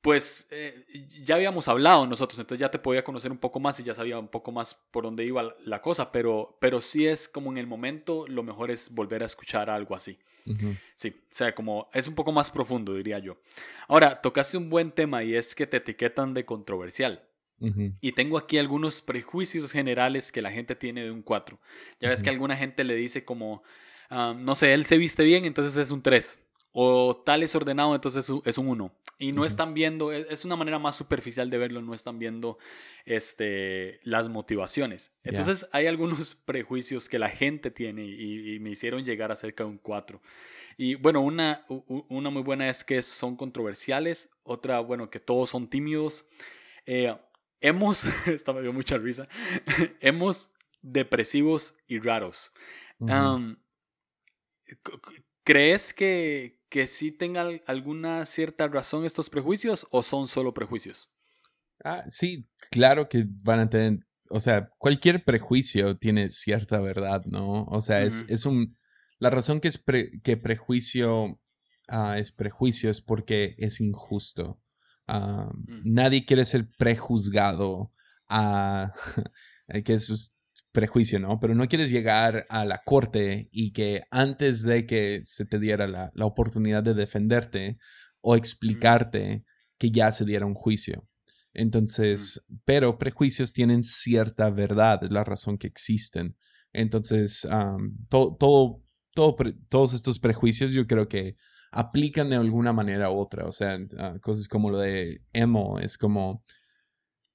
pues 0.00 0.48
eh, 0.50 0.86
ya 1.22 1.34
habíamos 1.34 1.68
hablado 1.68 2.06
nosotros, 2.06 2.38
entonces 2.38 2.60
ya 2.60 2.70
te 2.70 2.78
podía 2.78 3.04
conocer 3.04 3.30
un 3.30 3.38
poco 3.38 3.60
más 3.60 3.78
y 3.80 3.84
ya 3.84 3.92
sabía 3.92 4.18
un 4.18 4.28
poco 4.28 4.50
más 4.50 4.74
por 4.90 5.04
dónde 5.04 5.24
iba 5.24 5.54
la 5.64 5.82
cosa, 5.82 6.10
pero, 6.10 6.56
pero 6.60 6.80
sí 6.80 7.06
es 7.06 7.28
como 7.28 7.50
en 7.50 7.58
el 7.58 7.66
momento 7.66 8.26
lo 8.26 8.42
mejor 8.42 8.70
es 8.70 8.94
volver 8.94 9.22
a 9.22 9.26
escuchar 9.26 9.68
algo 9.68 9.94
así. 9.94 10.18
Sí, 10.96 11.10
o 11.10 11.34
sea, 11.34 11.54
como 11.54 11.88
es 11.92 12.08
un 12.08 12.14
poco 12.14 12.32
más 12.32 12.50
profundo, 12.50 12.94
diría 12.94 13.18
yo. 13.18 13.36
Ahora, 13.88 14.20
tocaste 14.20 14.56
un 14.56 14.70
buen 14.70 14.90
tema 14.90 15.22
y 15.22 15.36
es 15.36 15.54
que 15.54 15.66
te 15.66 15.76
etiquetan 15.76 16.34
de 16.34 16.44
controversial. 16.44 17.22
Y 18.00 18.12
tengo 18.12 18.38
aquí 18.38 18.56
algunos 18.58 19.02
prejuicios 19.02 19.70
generales 19.70 20.32
que 20.32 20.40
la 20.40 20.50
gente 20.50 20.74
tiene 20.74 21.04
de 21.04 21.10
un 21.10 21.22
4. 21.22 21.58
Ya 22.00 22.08
ves 22.08 22.22
que 22.22 22.30
alguna 22.30 22.56
gente 22.56 22.84
le 22.84 22.94
dice 22.94 23.24
como, 23.24 23.62
ah, 24.08 24.34
no 24.36 24.54
sé, 24.54 24.72
él 24.72 24.86
se 24.86 24.96
viste 24.96 25.24
bien, 25.24 25.44
entonces 25.44 25.76
es 25.76 25.90
un 25.90 26.02
3. 26.02 26.42
O 26.72 27.22
tal 27.26 27.42
es 27.42 27.54
ordenado, 27.54 27.94
entonces 27.94 28.30
es 28.44 28.58
un 28.58 28.68
1. 28.68 28.94
Y 29.18 29.32
no 29.32 29.44
están 29.44 29.74
viendo, 29.74 30.12
e, 30.12 30.26
es 30.30 30.46
una 30.46 30.56
manera 30.56 30.78
más 30.78 30.96
superficial 30.96 31.50
de 31.50 31.58
verlo, 31.58 31.82
no 31.82 31.92
están 31.92 32.18
viendo 32.18 32.58
este, 33.04 34.00
las 34.04 34.28
motivaciones. 34.28 35.14
Entonces 35.24 35.68
hay 35.72 35.86
algunos 35.86 36.34
prejuicios 36.46 37.08
que 37.08 37.18
la 37.18 37.28
gente 37.28 37.70
tiene 37.70 38.06
y, 38.06 38.58
me 38.60 38.70
hicieron 38.70 39.04
llegar 39.04 39.32
acerca 39.32 39.64
de 39.64 39.70
un 39.70 39.78
4. 39.78 40.22
Y 40.78 40.94
bueno, 40.94 41.20
una, 41.20 41.66
una 42.08 42.30
muy 42.30 42.42
buena 42.42 42.70
es 42.70 42.84
que 42.84 43.02
son 43.02 43.36
controversiales, 43.36 44.30
otra, 44.44 44.80
bueno, 44.80 45.10
que 45.10 45.20
todos 45.20 45.50
son 45.50 45.68
tímidos. 45.68 46.24
Eh, 46.86 47.14
hemos, 47.60 48.04
esta 48.26 48.52
me 48.52 48.62
dio 48.62 48.72
mucha 48.72 48.98
risa, 48.98 49.28
hemos 50.00 50.50
depresivos 50.82 51.76
y 51.86 51.98
raros. 51.98 52.52
¿Crees 55.44 55.94
que, 55.94 56.58
que 56.68 56.86
sí 56.86 57.12
tengan 57.12 57.60
alguna 57.66 58.26
cierta 58.26 58.68
razón 58.68 59.04
estos 59.04 59.30
prejuicios 59.30 59.86
o 59.90 60.02
son 60.02 60.28
solo 60.28 60.54
prejuicios? 60.54 61.12
Ah, 61.82 62.04
sí, 62.08 62.46
claro 62.70 63.08
que 63.08 63.26
van 63.42 63.60
a 63.60 63.70
tener, 63.70 64.00
o 64.28 64.38
sea, 64.38 64.70
cualquier 64.78 65.24
prejuicio 65.24 65.96
tiene 65.96 66.28
cierta 66.28 66.78
verdad, 66.78 67.24
¿no? 67.24 67.64
O 67.64 67.80
sea, 67.80 68.02
es, 68.02 68.26
es 68.28 68.44
un, 68.44 68.76
la 69.18 69.30
razón 69.30 69.60
que 69.60 69.68
es 69.68 69.82
que 70.22 70.36
prejuicio 70.36 71.40
ah, 71.88 72.16
es 72.18 72.32
prejuicio 72.32 72.90
es 72.90 73.00
porque 73.00 73.54
es 73.58 73.80
injusto. 73.80 74.60
Ah, 75.12 75.50
mm. 75.52 75.80
Nadie 75.84 76.24
quiere 76.24 76.44
ser 76.44 76.68
prejuzgado 76.78 77.92
a, 78.28 78.92
que 79.84 79.94
es 79.94 80.34
prejuicio, 80.72 81.18
¿no? 81.18 81.40
Pero 81.40 81.54
no 81.54 81.66
quieres 81.66 81.90
llegar 81.90 82.46
a 82.48 82.64
la 82.64 82.82
corte 82.84 83.48
y 83.50 83.72
que 83.72 84.02
antes 84.10 84.62
de 84.62 84.86
que 84.86 85.20
se 85.24 85.44
te 85.44 85.58
diera 85.58 85.88
la, 85.88 86.12
la 86.14 86.26
oportunidad 86.26 86.82
de 86.82 86.94
defenderte 86.94 87.78
o 88.20 88.36
explicarte 88.36 89.44
que 89.78 89.90
ya 89.90 90.12
se 90.12 90.24
diera 90.24 90.46
un 90.46 90.54
juicio. 90.54 91.08
Entonces, 91.52 92.46
pero 92.64 92.98
prejuicios 92.98 93.52
tienen 93.52 93.82
cierta 93.82 94.50
verdad, 94.50 95.02
es 95.02 95.10
la 95.10 95.24
razón 95.24 95.58
que 95.58 95.66
existen. 95.66 96.36
Entonces, 96.72 97.48
todo, 98.08 98.36
todo, 99.14 99.36
todos 99.68 99.94
estos 99.94 100.20
prejuicios 100.20 100.72
yo 100.72 100.86
creo 100.86 101.08
que 101.08 101.34
aplican 101.70 102.30
de 102.30 102.36
alguna 102.36 102.72
manera 102.72 103.10
u 103.10 103.18
otra. 103.18 103.46
O 103.46 103.52
sea, 103.52 103.78
ah, 103.98 104.18
cosas 104.20 104.48
como 104.48 104.70
lo 104.70 104.78
de 104.78 105.22
emo, 105.32 105.78
es 105.78 105.98
como, 105.98 106.42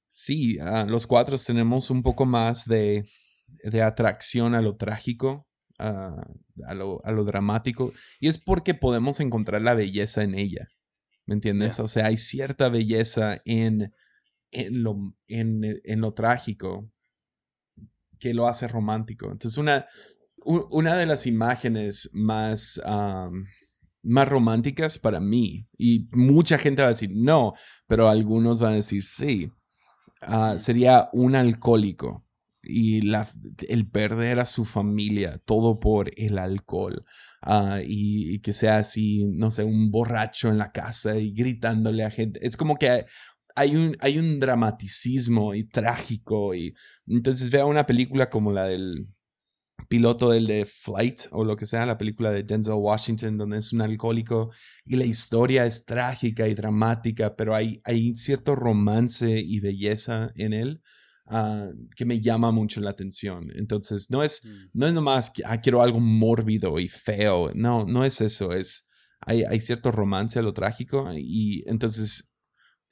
sí, 0.08 0.58
ah, 0.60 0.86
los 0.88 1.08
cuatro 1.08 1.38
tenemos 1.38 1.90
un 1.90 2.04
poco 2.04 2.26
más 2.26 2.66
de, 2.66 3.06
de 3.64 3.82
atracción 3.82 4.56
a 4.56 4.62
lo 4.62 4.74
trágico, 4.74 5.48
ah, 5.80 6.26
a, 6.66 6.74
lo, 6.74 7.04
a, 7.06 7.12
lo, 7.12 7.24
dramático, 7.24 7.94
y 8.20 8.28
es 8.28 8.38
porque 8.38 8.74
podemos 8.74 9.20
encontrar 9.20 9.62
la 9.62 9.74
belleza 9.74 10.24
en 10.24 10.36
ella. 10.36 10.70
¿Me 11.26 11.34
entiendes? 11.34 11.80
O 11.80 11.88
sea, 11.88 12.06
hay 12.06 12.18
cierta 12.18 12.70
belleza 12.70 13.42
en 13.46 13.92
en 14.56 14.84
lo, 14.84 15.14
en, 15.28 15.82
en 15.84 16.02
lo 16.02 16.14
trágico 16.14 16.90
que 18.20 18.34
lo 18.34 18.48
hace 18.48 18.68
romántico. 18.68 19.30
Entonces, 19.32 19.58
una, 19.58 19.86
una 20.46 20.96
de 20.96 21.06
las 21.06 21.28
imágenes 21.28 22.10
más, 22.14 22.82
más 24.06 24.28
románticas 24.28 24.98
para 24.98 25.20
mí, 25.20 25.68
y 25.78 26.08
mucha 26.12 26.58
gente 26.58 26.82
va 26.82 26.88
a 26.88 26.92
decir 26.92 27.12
no, 27.14 27.54
pero 27.88 28.10
algunos 28.10 28.62
van 28.62 28.74
a 28.74 28.76
decir 28.78 29.04
sí, 29.04 29.52
ah, 30.22 30.56
sería 30.58 31.10
un 31.14 31.36
alcohólico 31.36 32.26
y 32.68 33.02
la, 33.02 33.28
el 33.68 33.88
perder 33.90 34.40
a 34.40 34.46
su 34.46 34.66
familia, 34.66 35.40
todo 35.46 35.80
por 35.80 36.12
el 36.18 36.38
alcohol. 36.38 37.02
Y, 37.86 38.34
y, 38.34 38.40
que 38.40 38.54
sea 38.54 38.78
así, 38.78 39.26
no 39.26 39.52
sé, 39.52 39.64
un 39.64 39.92
borracho 39.92 40.50
en 40.50 40.58
la 40.58 40.72
casa 40.72 41.16
y 41.18 41.32
gritándole 41.32 42.04
a 42.04 42.10
gente. 42.10 42.40
Es 42.42 42.58
como 42.58 42.76
que 42.76 43.06
hay 43.56 43.76
un, 43.76 43.96
hay 44.00 44.18
un 44.18 44.40
dramaticismo 44.40 45.54
y 45.54 45.64
trágico. 45.64 46.56
Y 46.56 46.74
entonces 47.08 47.52
vea 47.52 47.66
una 47.66 47.86
película 47.86 48.30
como 48.30 48.52
la 48.52 48.66
del 48.66 49.08
piloto 49.88 50.32
del 50.32 50.48
de 50.48 50.66
Flight 50.66 51.22
o 51.32 51.44
lo 51.44 51.56
que 51.56 51.66
sea, 51.66 51.86
la 51.86 51.98
película 51.98 52.32
de 52.32 52.44
Denzel 52.44 52.74
Washington, 52.74 53.38
donde 53.38 53.58
es 53.58 53.74
un 53.74 53.82
alcohólico 53.82 54.52
y 54.86 54.96
la 54.96 55.06
historia 55.06 55.66
es 55.66 55.86
trágica 55.86 56.48
y 56.48 56.56
dramática, 56.56 57.36
pero 57.36 57.56
hay, 57.56 57.82
hay 57.84 58.16
cierto 58.16 58.56
romance 58.56 59.40
y 59.40 59.60
belleza 59.60 60.32
en 60.36 60.54
él. 60.54 60.80
Ah, 61.28 61.70
que 61.96 62.06
me 62.06 62.22
llama 62.22 62.52
mucho 62.52 62.80
la 62.82 62.92
atención. 62.92 63.52
Entonces, 63.56 64.12
no 64.12 64.22
es, 64.22 64.46
mm. 64.46 64.50
no 64.74 64.88
es 64.88 64.94
nomás 64.94 65.32
que 65.32 65.42
ah, 65.44 65.60
quiero 65.60 65.82
algo 65.82 66.00
mórbido 66.00 66.80
y 66.80 66.88
feo. 66.88 67.50
No, 67.56 67.84
no 67.84 68.06
es 68.06 68.22
eso. 68.22 68.52
Es, 68.52 68.88
hay, 69.22 69.44
hay 69.44 69.60
cierto 69.60 69.92
romance 69.92 70.38
a 70.38 70.44
lo 70.44 70.54
trágico 70.54 71.10
y 71.16 71.64
entonces 71.66 72.32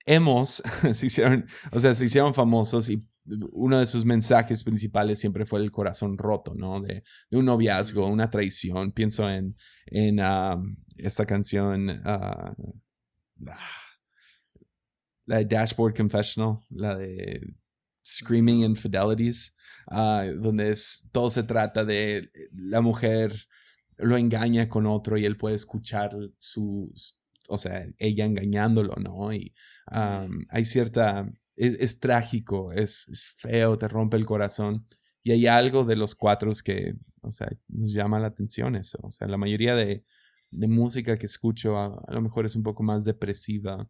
hemos, 0.05 0.63
se 0.93 1.05
hicieron, 1.05 1.45
o 1.71 1.79
sea, 1.79 1.93
se 1.93 2.05
hicieron 2.05 2.33
famosos 2.33 2.89
y 2.89 2.99
uno 3.25 3.79
de 3.79 3.85
sus 3.85 4.05
mensajes 4.05 4.63
principales 4.63 5.19
siempre 5.19 5.45
fue 5.45 5.61
el 5.61 5.71
corazón 5.71 6.17
roto, 6.17 6.53
¿no? 6.55 6.81
De, 6.81 7.03
un 7.31 7.45
noviazgo, 7.45 8.07
una 8.07 8.29
traición. 8.29 8.91
Pienso 8.91 9.29
en, 9.29 9.55
en 9.85 10.19
esta 10.97 11.25
canción, 11.25 11.89
uh, 11.89 12.55
la 15.25 15.37
de 15.37 15.45
Dashboard 15.45 15.95
Confessional, 15.95 16.59
la 16.69 16.95
de 16.95 17.41
Screaming 18.05 18.63
Infidelities, 18.63 19.55
uh, 19.87 20.39
donde 20.41 20.71
es, 20.71 21.07
todo 21.11 21.29
se 21.29 21.43
trata 21.43 21.85
de 21.85 22.29
la 22.51 22.81
mujer 22.81 23.33
lo 23.97 24.17
engaña 24.17 24.67
con 24.69 24.85
otro 24.85 25.17
y 25.17 25.25
él 25.25 25.37
puede 25.37 25.55
escuchar 25.55 26.11
sus 26.37 27.19
o 27.47 27.57
sea, 27.57 27.85
ella 27.97 28.25
engañándolo, 28.25 28.95
¿no? 28.95 29.33
Y 29.33 29.53
hay 29.85 30.65
cierta, 30.65 31.29
es, 31.55 31.99
trágico, 31.99 32.71
es, 32.71 33.33
feo, 33.37 33.77
te 33.77 33.87
rompe 33.87 34.17
el 34.17 34.25
corazón. 34.25 34.85
Y 35.21 35.31
hay 35.31 35.47
algo 35.47 35.85
de 35.85 35.95
los 35.95 36.15
cuatro 36.15 36.51
que, 36.63 36.95
o 37.21 37.31
sea, 37.31 37.49
nos 37.69 37.93
llama 37.93 38.19
la 38.19 38.27
atención 38.27 38.75
eso. 38.75 38.99
O 39.03 39.11
sea, 39.11 39.27
la 39.27 39.37
mayoría 39.37 39.75
de, 39.75 40.05
de 40.51 40.67
música 40.67 41.17
que 41.17 41.25
escucho 41.25 41.77
a, 41.77 42.03
lo 42.11 42.21
mejor 42.21 42.45
es 42.45 42.55
un 42.55 42.63
poco 42.63 42.83
más 42.83 43.05
depresiva. 43.05 43.89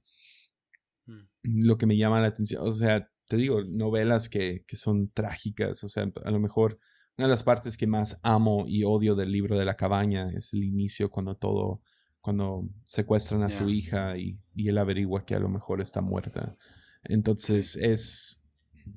Mm. 1.05 1.21
Lo 1.65 1.77
que 1.77 1.85
me 1.85 1.97
llama 1.97 2.21
la 2.21 2.27
atención, 2.27 2.65
o 2.65 2.71
sea, 2.71 3.09
te 3.27 3.37
digo, 3.37 3.63
novelas 3.63 4.29
que, 4.29 4.63
que 4.67 4.75
son 4.75 5.09
trágicas, 5.09 5.83
o 5.83 5.87
sea, 5.87 6.11
a 6.23 6.31
lo 6.31 6.39
mejor 6.39 6.79
una 7.17 7.27
de 7.27 7.31
las 7.31 7.43
partes 7.43 7.77
que 7.77 7.87
más 7.87 8.19
amo 8.23 8.65
y 8.67 8.83
odio 8.83 9.15
del 9.15 9.31
libro 9.31 9.57
de 9.57 9.65
la 9.65 9.75
cabaña 9.75 10.29
es 10.31 10.53
el 10.53 10.63
inicio 10.63 11.09
cuando 11.09 11.35
todo 11.35 11.81
cuando 12.23 12.69
secuestran 12.85 13.43
a 13.43 13.49
su 13.49 13.69
hija 13.69 14.17
y, 14.17 14.39
y, 14.55 14.69
él 14.69 14.77
averigua 14.77 15.25
que 15.25 15.35
a 15.35 15.39
lo 15.39 15.49
mejor 15.49 15.81
está 15.81 15.99
muerta. 15.99 16.55
Entonces 17.03 17.75
es, 17.75 18.39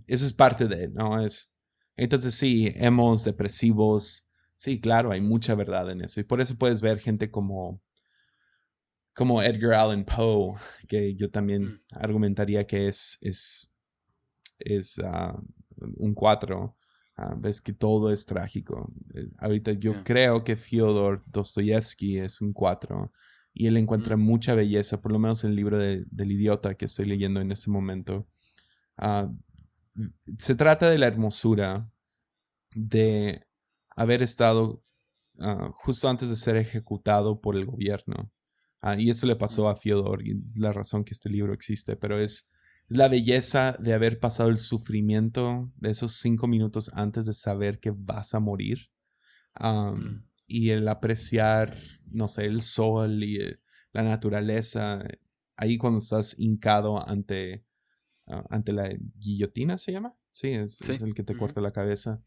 eso 0.07 0.25
es 0.25 0.33
parte 0.33 0.69
de, 0.69 0.87
¿no? 0.91 1.21
Es, 1.21 1.53
entonces 1.97 2.37
sí, 2.37 2.73
hemos 2.77 3.25
depresivos, 3.25 4.29
sí, 4.55 4.79
claro, 4.79 5.11
hay 5.11 5.21
mucha 5.21 5.57
verdad 5.57 5.91
en 5.91 6.03
eso. 6.03 6.21
Y 6.21 6.23
por 6.23 6.41
eso 6.41 6.57
puedes 6.57 6.81
ver 6.81 7.01
gente 7.01 7.29
como, 7.29 7.83
como 9.13 9.43
Edgar 9.43 9.75
Allan 9.75 10.05
Poe, 10.05 10.57
que 10.87 11.17
yo 11.17 11.29
también 11.29 11.65
mm. 11.65 11.81
argumentaría 11.95 12.65
que 12.65 12.87
es, 12.87 13.19
es, 13.23 13.73
es 14.61 15.01
ah, 15.05 15.37
un 15.97 16.15
4, 16.15 16.77
Ah, 17.19 17.35
ves 17.35 17.63
que 17.63 17.73
todo 17.73 18.13
es 18.13 18.27
trágico. 18.27 18.93
Eh, 19.15 19.29
ahorita 19.39 19.73
yo 19.73 20.05
creo 20.05 20.45
que 20.45 20.55
Fyodor 20.55 21.23
Dostoyevsky 21.27 22.19
es 22.19 22.43
un 22.43 22.53
cuatro 22.53 23.11
y 23.55 23.67
él 23.67 23.79
encuentra 23.79 24.19
mm. 24.19 24.21
mucha 24.21 24.55
belleza, 24.55 25.01
por 25.01 25.13
lo 25.13 25.19
menos 25.19 25.43
en 25.43 25.51
el 25.51 25.57
libro 25.57 25.79
de, 25.79 26.05
del 26.11 26.33
idiota 26.33 26.75
que 26.75 26.85
estoy 26.85 27.07
leyendo 27.07 27.41
en 27.41 27.51
ese 27.53 27.71
momento. 27.71 28.29
Ah, 28.99 29.33
se 30.39 30.55
trata 30.55 30.91
de 30.91 30.99
la 30.99 31.07
hermosura 31.07 31.91
de 32.75 33.41
haber 33.97 34.23
estado 34.23 34.85
ah, 35.41 35.71
justo 35.75 36.11
antes 36.11 36.29
de 36.29 36.37
ser 36.37 36.57
ejecutado 36.57 37.41
por 37.41 37.57
el 37.57 37.65
gobierno. 37.65 38.31
y 38.99 39.09
eso 39.09 39.27
le 39.27 39.37
pasó 39.37 39.65
mm. 39.65 39.69
a 39.69 39.77
Fyodor 39.77 40.27
y 40.27 40.33
es 40.33 40.59
la 40.59 40.73
razón 40.73 41.03
que 41.03 41.15
este 41.15 41.31
libro 41.31 41.55
existe, 41.55 41.97
pero 41.97 42.19
es 42.19 42.51
es 42.89 42.97
la 42.97 43.09
belleza 43.09 43.77
de 43.81 43.95
haber 43.95 44.21
pasado 44.21 44.49
el 44.49 44.59
sufrimiento 44.59 45.73
de 45.77 45.91
esos 45.91 46.13
cinco 46.13 46.47
minutos 46.47 46.91
antes 46.95 47.27
de 47.27 47.33
saber 47.33 47.81
que 47.81 47.93
vas 47.95 48.35
a 48.35 48.41
morir. 48.41 48.91
Mm. 49.61 50.25
Y 50.47 50.71
el 50.71 50.87
apreciar, 50.87 51.77
no 52.11 52.29
sé, 52.29 52.45
el 52.45 52.63
sol 52.63 53.25
y 53.25 53.41
eh, 53.41 53.59
la 53.93 54.03
naturaleza. 54.03 55.03
Ahí 55.57 55.79
cuando 55.79 55.99
estás 55.99 56.37
hincado 56.39 57.09
ante, 57.09 57.65
ah, 58.29 58.45
ante 58.51 58.73
la 58.73 58.89
guillotina, 59.19 59.79
¿se 59.79 59.93
llama? 59.93 60.15
Sí, 60.31 60.51
es, 60.51 60.81
el 60.83 61.15
que 61.15 61.25
te 61.25 61.37
corta 61.37 61.61
la 61.61 61.73
cabeza. 61.73 62.23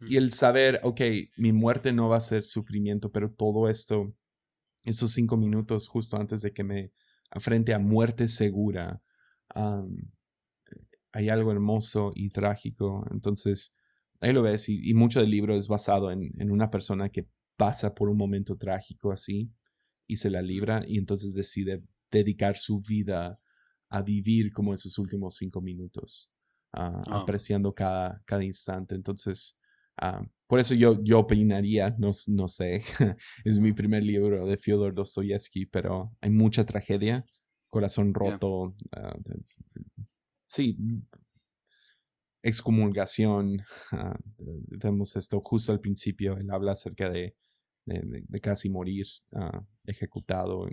Y 0.00 0.16
el 0.16 0.32
saber, 0.32 0.80
ok, 0.82 1.00
mi 1.36 1.52
muerte 1.52 1.92
no 1.92 2.08
va 2.08 2.16
a 2.16 2.20
ser 2.20 2.44
sufrimiento, 2.44 3.12
pero 3.12 3.30
todo 3.30 3.68
esto, 3.68 4.12
esos 4.84 5.12
cinco 5.12 5.36
minutos 5.36 5.86
justo 5.86 6.16
antes 6.16 6.42
de 6.42 6.52
que 6.52 6.64
me 6.64 6.92
afrente 7.30 7.72
a 7.72 7.78
muerte 7.78 8.26
segura, 8.26 9.00
hay 9.54 11.28
algo 11.28 11.52
hermoso 11.52 12.12
y 12.14 12.30
trágico. 12.30 13.04
Entonces, 13.10 13.74
ahí 14.20 14.32
lo 14.32 14.42
ves, 14.42 14.68
y, 14.68 14.94
mucho 14.94 15.20
del 15.20 15.30
libro 15.30 15.54
es 15.54 15.68
basado 15.68 16.10
en, 16.10 16.30
en, 16.38 16.50
una 16.50 16.70
persona 16.70 17.08
que 17.10 17.28
pasa 17.56 17.94
por 17.94 18.08
un 18.08 18.16
momento 18.16 18.56
trágico 18.56 19.12
así 19.12 19.52
y 20.06 20.16
se 20.16 20.30
la 20.30 20.42
libra 20.42 20.82
y 20.86 20.98
entonces 20.98 21.34
decide 21.34 21.82
dedicar 22.10 22.56
su 22.56 22.80
vida 22.80 23.38
a 23.88 24.02
vivir 24.02 24.52
como 24.52 24.72
esos 24.72 24.98
últimos 24.98 25.36
cinco 25.36 25.60
minutos, 25.60 26.32
ah. 26.72 27.02
apreciando 27.06 27.74
cada, 27.74 28.22
cada 28.24 28.44
instante. 28.44 28.94
Entonces, 28.94 29.58
ah, 30.00 30.24
por 30.46 30.60
eso 30.60 30.74
yo, 30.74 31.02
yo 31.02 31.18
opinaría, 31.20 31.94
no, 31.98 32.10
no 32.28 32.48
sé, 32.48 32.82
es 33.44 33.58
mi 33.58 33.72
primer 33.72 34.02
libro 34.02 34.46
de 34.46 34.56
Fyodor 34.56 34.94
Dostoyevsky, 34.94 35.66
pero 35.66 36.16
hay 36.20 36.30
mucha 36.30 36.64
tragedia 36.64 37.26
corazón 37.72 38.12
roto, 38.12 38.76
ah, 38.92 39.16
sí, 40.44 40.76
excomulgación. 42.42 43.62
Ah, 43.92 44.16
vemos 44.82 45.16
esto 45.16 45.40
justo 45.40 45.72
al 45.72 45.80
principio, 45.80 46.36
él 46.38 46.50
habla 46.50 46.72
acerca 46.72 47.10
de, 47.10 47.36
de, 47.84 48.40
casi 48.40 48.70
morir 48.70 49.06
ah, 49.34 49.62
ejecutado. 49.84 50.66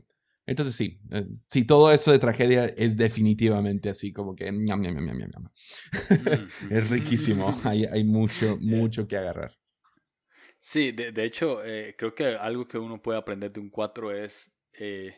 Entonces 0.46 0.74
sí, 0.74 1.02
eh, 1.12 1.28
sí, 1.44 1.66
todo 1.66 1.92
eso 1.92 2.12
de 2.12 2.20
tragedia 2.20 2.66
es 2.66 2.96
definitivamente 2.96 3.90
así, 3.90 4.14
como 4.14 4.36
que 4.36 4.46
ñam, 4.46 4.82
ñam, 4.82 4.96
ñam, 4.96 5.06
ñam, 5.06 5.18
ñam. 5.18 5.50
es 6.70 6.90
riquísimo, 6.90 7.60
hay, 7.64 7.86
hay 7.86 8.04
mucho, 8.06 8.58
mucho 8.62 9.06
que 9.08 9.18
agarrar. 9.18 9.52
Sí, 10.62 10.92
de, 10.92 11.12
de 11.12 11.26
hecho, 11.26 11.64
eh, 11.64 11.96
creo 11.98 12.16
que 12.16 12.26
algo 12.36 12.68
que 12.68 12.78
uno 12.78 13.02
puede 13.02 13.20
aprender 13.20 13.52
de 13.52 13.60
un 13.60 13.70
4 13.70 14.16
es 14.16 14.58
eh, 14.74 15.14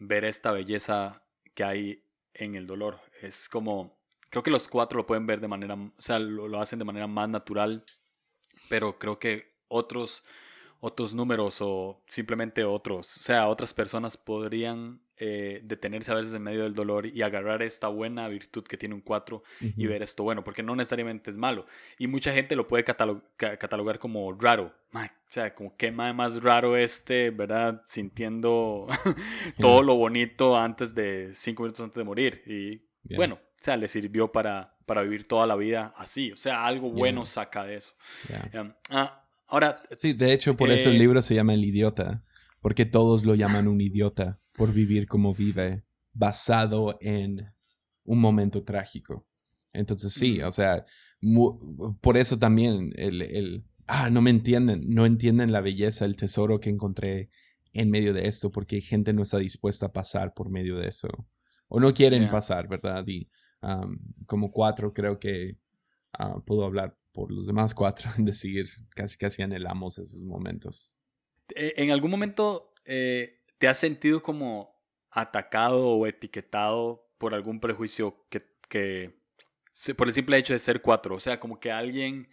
ver 0.00 0.24
esta 0.24 0.50
belleza 0.50 1.22
que 1.54 1.62
hay 1.62 2.04
en 2.34 2.56
el 2.56 2.66
dolor. 2.66 2.98
Es 3.20 3.48
como, 3.48 4.02
creo 4.30 4.42
que 4.42 4.50
los 4.50 4.68
cuatro 4.68 4.96
lo 4.98 5.06
pueden 5.06 5.26
ver 5.26 5.40
de 5.40 5.48
manera, 5.48 5.74
o 5.74 6.02
sea, 6.02 6.18
lo, 6.18 6.48
lo 6.48 6.60
hacen 6.60 6.80
de 6.80 6.84
manera 6.84 7.06
más 7.06 7.28
natural, 7.28 7.84
pero 8.68 8.98
creo 8.98 9.18
que 9.20 9.54
otros 9.68 10.24
otros 10.80 11.14
números 11.14 11.58
o 11.60 12.02
simplemente 12.06 12.64
otros, 12.64 13.18
o 13.18 13.22
sea, 13.22 13.48
otras 13.48 13.74
personas 13.74 14.16
podrían 14.16 15.00
eh, 15.22 15.60
detenerse 15.62 16.10
a 16.10 16.14
veces 16.14 16.32
en 16.32 16.42
medio 16.42 16.62
del 16.62 16.72
dolor 16.72 17.06
y 17.06 17.20
agarrar 17.20 17.60
esta 17.62 17.88
buena 17.88 18.26
virtud 18.28 18.64
que 18.64 18.78
tiene 18.78 18.94
un 18.94 19.02
4 19.02 19.42
y 19.60 19.86
ver 19.86 20.02
esto 20.02 20.22
bueno, 20.22 20.42
porque 20.42 20.62
no 20.62 20.74
necesariamente 20.74 21.30
es 21.30 21.36
malo. 21.36 21.66
Y 21.98 22.06
mucha 22.06 22.32
gente 22.32 22.56
lo 22.56 22.66
puede 22.66 22.84
catalogar 22.84 23.98
como 23.98 24.32
raro. 24.32 24.74
o 24.94 25.32
sea, 25.32 25.54
como 25.54 25.76
que 25.76 25.92
más 25.92 26.42
raro 26.42 26.74
este, 26.74 27.28
¿verdad? 27.28 27.82
Sintiendo 27.84 28.86
todo 29.60 29.82
lo 29.82 29.96
bonito 29.96 30.56
antes 30.56 30.94
de, 30.94 31.28
cinco 31.34 31.64
minutos 31.64 31.84
antes 31.84 31.96
de 31.96 32.04
morir. 32.04 32.42
Y 32.46 33.14
bueno, 33.14 33.34
o 33.34 33.62
sea, 33.62 33.76
le 33.76 33.88
sirvió 33.88 34.32
para, 34.32 34.74
para 34.86 35.02
vivir 35.02 35.28
toda 35.28 35.46
la 35.46 35.54
vida 35.54 35.92
así. 35.98 36.32
O 36.32 36.36
sea, 36.36 36.64
algo 36.64 36.90
bueno 36.90 37.26
saca 37.26 37.64
de 37.64 37.76
eso. 37.76 37.92
ah, 38.88 39.19
Ahora. 39.50 39.82
Sí, 39.96 40.12
de 40.12 40.32
hecho, 40.32 40.56
por 40.56 40.70
eso 40.70 40.90
el 40.90 40.96
eh, 40.96 40.98
libro 40.98 41.22
se 41.22 41.34
llama 41.34 41.54
El 41.54 41.64
idiota. 41.64 42.24
Porque 42.60 42.84
todos 42.84 43.24
lo 43.24 43.34
llaman 43.34 43.68
un 43.68 43.80
idiota 43.80 44.38
por 44.52 44.72
vivir 44.72 45.06
como 45.06 45.34
vive, 45.34 45.84
basado 46.12 46.98
en 47.00 47.46
un 48.04 48.20
momento 48.20 48.64
trágico. 48.64 49.26
Entonces, 49.72 50.12
sí, 50.12 50.42
o 50.42 50.50
sea, 50.50 50.84
por 52.00 52.18
eso 52.18 52.38
también 52.38 52.92
el, 52.96 53.22
el. 53.22 53.64
Ah, 53.86 54.10
no 54.10 54.20
me 54.20 54.30
entienden. 54.30 54.82
No 54.86 55.06
entienden 55.06 55.52
la 55.52 55.62
belleza, 55.62 56.04
el 56.04 56.16
tesoro 56.16 56.60
que 56.60 56.68
encontré 56.68 57.30
en 57.72 57.90
medio 57.90 58.12
de 58.12 58.26
esto, 58.26 58.52
porque 58.52 58.80
gente 58.80 59.12
no 59.12 59.22
está 59.22 59.38
dispuesta 59.38 59.86
a 59.86 59.92
pasar 59.92 60.34
por 60.34 60.50
medio 60.50 60.76
de 60.76 60.88
eso. 60.88 61.08
O 61.68 61.80
no 61.80 61.94
quieren 61.94 62.28
pasar, 62.28 62.68
¿verdad? 62.68 63.04
Y 63.06 63.28
como 64.26 64.50
cuatro, 64.50 64.92
creo 64.92 65.18
que 65.18 65.58
uh, 66.18 66.42
puedo 66.44 66.64
hablar 66.64 66.99
por 67.12 67.32
los 67.32 67.46
demás 67.46 67.74
cuatro 67.74 68.10
en 68.18 68.24
decir 68.24 68.66
casi 68.90 69.16
casi 69.16 69.42
anhelamos 69.42 69.98
esos 69.98 70.22
momentos. 70.22 70.98
Eh, 71.54 71.74
¿En 71.76 71.90
algún 71.90 72.10
momento 72.10 72.72
eh, 72.84 73.40
te 73.58 73.68
has 73.68 73.78
sentido 73.78 74.22
como 74.22 74.74
atacado 75.10 75.88
o 75.88 76.06
etiquetado 76.06 77.08
por 77.18 77.34
algún 77.34 77.60
prejuicio 77.60 78.24
que, 78.30 78.42
que 78.68 79.20
por 79.96 80.08
el 80.08 80.14
simple 80.14 80.38
hecho 80.38 80.52
de 80.52 80.58
ser 80.58 80.80
cuatro? 80.80 81.16
O 81.16 81.20
sea, 81.20 81.40
como 81.40 81.58
que 81.58 81.72
alguien, 81.72 82.28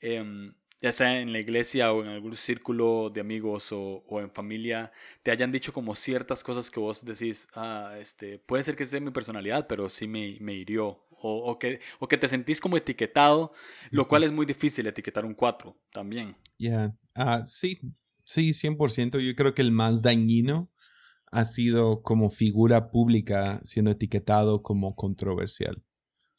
em, 0.00 0.54
ya 0.80 0.92
sea 0.92 1.20
en 1.20 1.32
la 1.32 1.40
iglesia 1.40 1.92
o 1.92 2.02
en 2.02 2.08
algún 2.08 2.36
círculo 2.36 3.10
de 3.10 3.20
amigos 3.20 3.72
o, 3.72 4.04
o, 4.06 4.20
en 4.20 4.30
familia, 4.30 4.92
te 5.22 5.30
hayan 5.30 5.52
dicho 5.52 5.72
como 5.72 5.94
ciertas 5.94 6.42
cosas 6.44 6.70
que 6.70 6.80
vos 6.80 7.04
decís, 7.04 7.48
ah, 7.54 7.96
este, 7.98 8.38
puede 8.38 8.62
ser 8.62 8.76
que 8.76 8.86
sea 8.86 9.00
mi 9.00 9.10
personalidad, 9.10 9.66
pero 9.66 9.90
sí 9.90 10.06
me, 10.06 10.38
me 10.40 10.54
hirió 10.54 11.04
o, 11.22 11.58
que, 11.58 11.80
o 11.98 12.08
que 12.08 12.18
te 12.18 12.28
sentís 12.28 12.60
como 12.60 12.76
etiquetado, 12.76 13.52
lo 13.90 14.08
cual 14.08 14.24
es 14.24 14.32
muy 14.32 14.46
difícil 14.46 14.86
etiquetar 14.86 15.24
un 15.24 15.34
4 15.34 15.76
también. 15.92 16.36
Ya, 16.58 16.96
ah, 17.14 17.44
sí, 17.44 17.80
sí, 18.24 18.52
100%. 18.52 19.18
Yo 19.20 19.34
creo 19.34 19.54
que 19.54 19.62
el 19.62 19.72
más 19.72 20.02
dañino 20.02 20.70
ha 21.32 21.44
sido 21.44 22.02
como 22.02 22.30
figura 22.30 22.90
pública 22.90 23.60
siendo 23.64 23.90
etiquetado 23.90 24.62
como 24.62 24.94
controversial. 24.94 25.82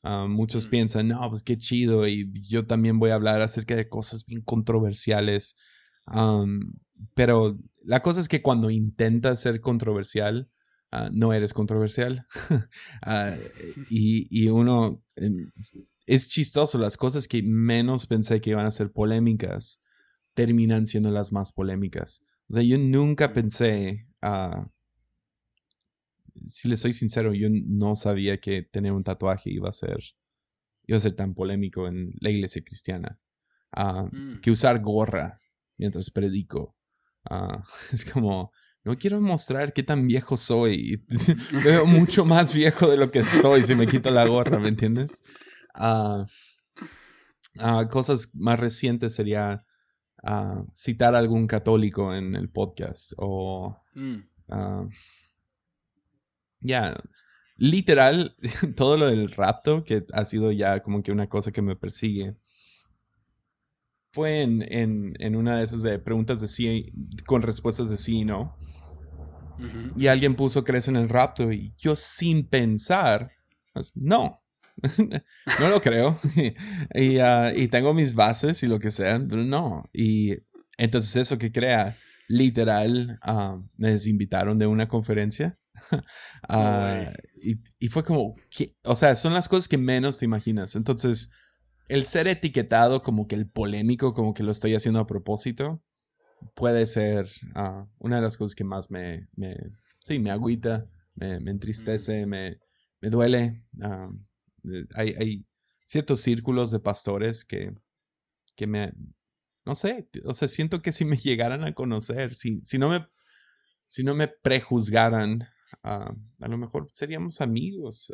Ah, 0.04 0.26
muchos 0.28 0.68
mm. 0.68 0.70
piensan, 0.70 1.08
no, 1.10 1.30
pues 1.30 1.44
qué 1.44 1.58
chido, 1.58 2.08
y 2.08 2.32
yo 2.48 2.66
también 2.66 3.00
voy 3.00 3.12
a 3.12 3.16
hablar 3.16 3.42
acerca 3.42 3.76
de 3.76 3.88
cosas 3.88 4.26
bien 4.26 4.42
controversiales. 4.42 5.56
pero 7.16 7.58
la 7.84 8.02
cosa 8.02 8.20
es 8.20 8.28
que 8.28 8.42
cuando 8.42 8.70
intentas 8.70 9.40
ser 9.40 9.62
controversial, 9.62 10.48
Ah, 10.92 11.10
no 11.12 11.34
eres 11.34 11.54
controversial. 11.54 12.26
Ah, 13.02 13.36
y, 13.90 14.48
uno, 14.50 15.02
em, 15.16 15.52
es 16.06 16.30
chistoso, 16.30 16.78
las 16.78 16.98
cosas 16.98 17.28
que 17.28 17.42
menos 17.42 18.06
pensé 18.06 18.42
que 18.42 18.52
iban 18.52 18.66
a 18.66 18.72
ser 18.72 18.92
polémicas 18.92 19.80
terminan 20.34 20.86
siendo 20.86 21.12
las 21.12 21.32
más 21.32 21.52
polémicas. 21.52 22.22
O 22.50 22.54
sea, 22.54 22.64
yo 22.64 22.78
nunca 22.78 23.34
pensé, 23.34 24.08
uh, 24.22 24.66
si 26.46 26.68
le 26.68 26.76
soy 26.76 26.94
sincero, 26.94 27.34
yo 27.34 27.48
no 27.50 27.96
sabía 27.96 28.40
que 28.40 28.62
tener 28.62 28.92
un 28.92 29.04
tatuaje 29.04 29.50
iba 29.50 29.70
a 29.70 29.74
ser, 29.74 30.00
iba 30.86 30.98
a 30.98 31.02
ser 31.02 31.14
tan 31.14 31.34
polémico 31.34 31.88
en 31.88 32.14
la 32.20 32.30
iglesia 32.30 32.64
cristiana. 32.64 33.20
Mm. 33.74 34.42
Que 34.42 34.52
usar 34.52 34.82
gorra 34.82 35.40
mientras 35.78 36.10
predico. 36.10 36.76
es 37.94 38.06
como, 38.06 38.52
no 38.84 38.96
quiero 38.96 39.22
mostrar 39.22 39.74
qué 39.74 39.84
tan 39.84 40.08
viejo 40.08 40.36
soy. 40.36 41.06
Veo 41.64 41.86
mucho 41.86 42.26
más 42.26 42.54
viejo 42.54 42.90
de 42.90 42.98
lo 42.98 43.12
que 43.12 43.20
estoy 43.20 43.64
si 43.64 43.76
me 43.76 43.88
quito 43.88 44.10
la 44.10 44.26
gorra, 44.26 44.60
¿me 44.60 44.70
entiendes? 44.70 45.24
Ah, 45.74 46.26
ah, 47.60 47.88
cosas 47.90 48.34
más 48.34 48.60
recientes 48.60 49.14
sería 49.14 49.66
uh, 50.24 50.66
citar 50.74 51.16
a 51.16 51.20
algún 51.20 51.48
católico 51.48 52.14
en 52.14 52.36
el 52.36 52.50
podcast 52.50 53.14
o... 53.18 53.78
Mm. 53.94 54.20
ya, 56.62 56.96
literal, 57.58 58.36
todo 58.76 58.98
lo 58.98 59.06
del 59.08 59.32
rapto, 59.32 59.84
que 59.84 60.06
ha 60.14 60.26
sido 60.26 60.52
ya 60.52 60.82
como 60.82 61.04
que 61.04 61.12
una 61.12 61.30
cosa 61.30 61.52
que 61.52 61.62
me 61.62 61.76
persigue 61.76 62.36
fue 64.12 64.42
en, 64.42 64.62
en, 64.74 65.14
en, 65.20 65.36
una 65.36 65.58
de 65.58 65.64
esas 65.64 65.84
de 65.84 65.98
preguntas 66.00 66.42
de 66.42 66.48
sí 66.48 66.92
con 67.26 67.42
respuestas 67.42 67.90
de 67.90 67.98
sí 67.98 68.20
y 68.20 68.26
no. 68.26 68.58
Y 69.96 70.08
alguien 70.08 70.36
puso 70.36 70.64
crees 70.64 70.88
en 70.88 70.96
el 70.96 71.10
rapto 71.10 71.52
y 71.52 71.74
yo 71.78 71.96
sin 71.96 72.48
pensar, 72.48 73.32
pues, 73.74 73.96
no, 73.96 74.42
no 75.60 75.70
lo 75.70 75.82
creo. 75.82 76.18
y, 76.94 77.18
ah, 77.20 77.54
y, 77.56 77.68
tengo 77.68 77.94
mis 77.94 78.14
bases 78.14 78.64
y 78.64 78.68
lo 78.68 78.80
que 78.80 78.92
sea, 78.92 79.22
pero 79.30 79.44
no. 79.44 79.90
Y 79.94 80.38
entonces 80.78 81.16
eso 81.16 81.38
que 81.38 81.52
crea, 81.52 81.98
literal, 82.28 83.20
ah, 83.22 83.62
me 83.78 83.92
desinvitaron 83.92 84.58
de 84.58 84.68
una 84.68 84.88
conferencia. 84.88 85.58
Ah, 86.50 87.14
y, 87.40 87.62
y, 87.80 87.88
fue 87.88 88.04
como, 88.04 88.36
o 88.84 88.96
sea, 88.96 89.16
son 89.16 89.34
las 89.34 89.48
cosas 89.48 89.68
que 89.68 89.78
menos 89.78 90.18
te 90.18 90.26
imaginas. 90.26 90.76
Entonces, 90.76 91.32
el 91.88 92.06
ser 92.06 92.28
etiquetado 92.28 93.04
como 93.04 93.28
que 93.28 93.36
el 93.36 93.48
polémico, 93.50 94.14
como 94.14 94.34
que 94.34 94.44
lo 94.44 94.52
estoy 94.52 94.76
haciendo 94.76 95.00
a 95.00 95.08
propósito, 95.08 95.82
puede 96.56 96.86
ser 96.86 97.28
ah, 97.56 97.88
una 97.98 98.18
de 98.18 98.22
las 98.22 98.38
cosas 98.38 98.56
que 98.56 98.64
más 98.64 98.90
me, 98.90 99.28
me 99.36 99.56
sí, 100.04 100.20
me 100.20 100.32
agüita, 100.32 100.88
me, 101.16 101.36
entristece, 101.52 102.26
me, 102.26 102.60
me 103.00 103.10
duele. 103.10 103.64
Ah, 103.82 104.10
eh, 104.72 104.86
hay, 104.96 105.16
hay, 105.20 105.46
ciertos 105.86 106.22
círculos 106.22 106.72
de 106.72 106.80
pastores 106.80 107.44
que, 107.44 107.74
que 108.56 108.66
me, 108.66 108.94
no 109.66 109.76
sé, 109.76 110.08
o 110.24 110.34
sea, 110.34 110.48
siento 110.48 110.82
que 110.82 110.94
si 110.94 111.04
me 111.04 111.18
llegaran 111.18 111.66
a 111.66 111.74
conocer, 111.74 112.34
si, 112.34 112.62
si, 112.64 112.78
no, 112.78 112.90
me, 112.90 113.06
si 113.86 114.04
no 114.04 114.16
me 114.16 114.30
prejuzgaran, 114.30 115.44
ah, 115.84 116.14
a 116.40 116.48
lo 116.48 116.58
mejor 116.58 116.88
seríamos 116.92 117.42
amigos. 117.42 118.14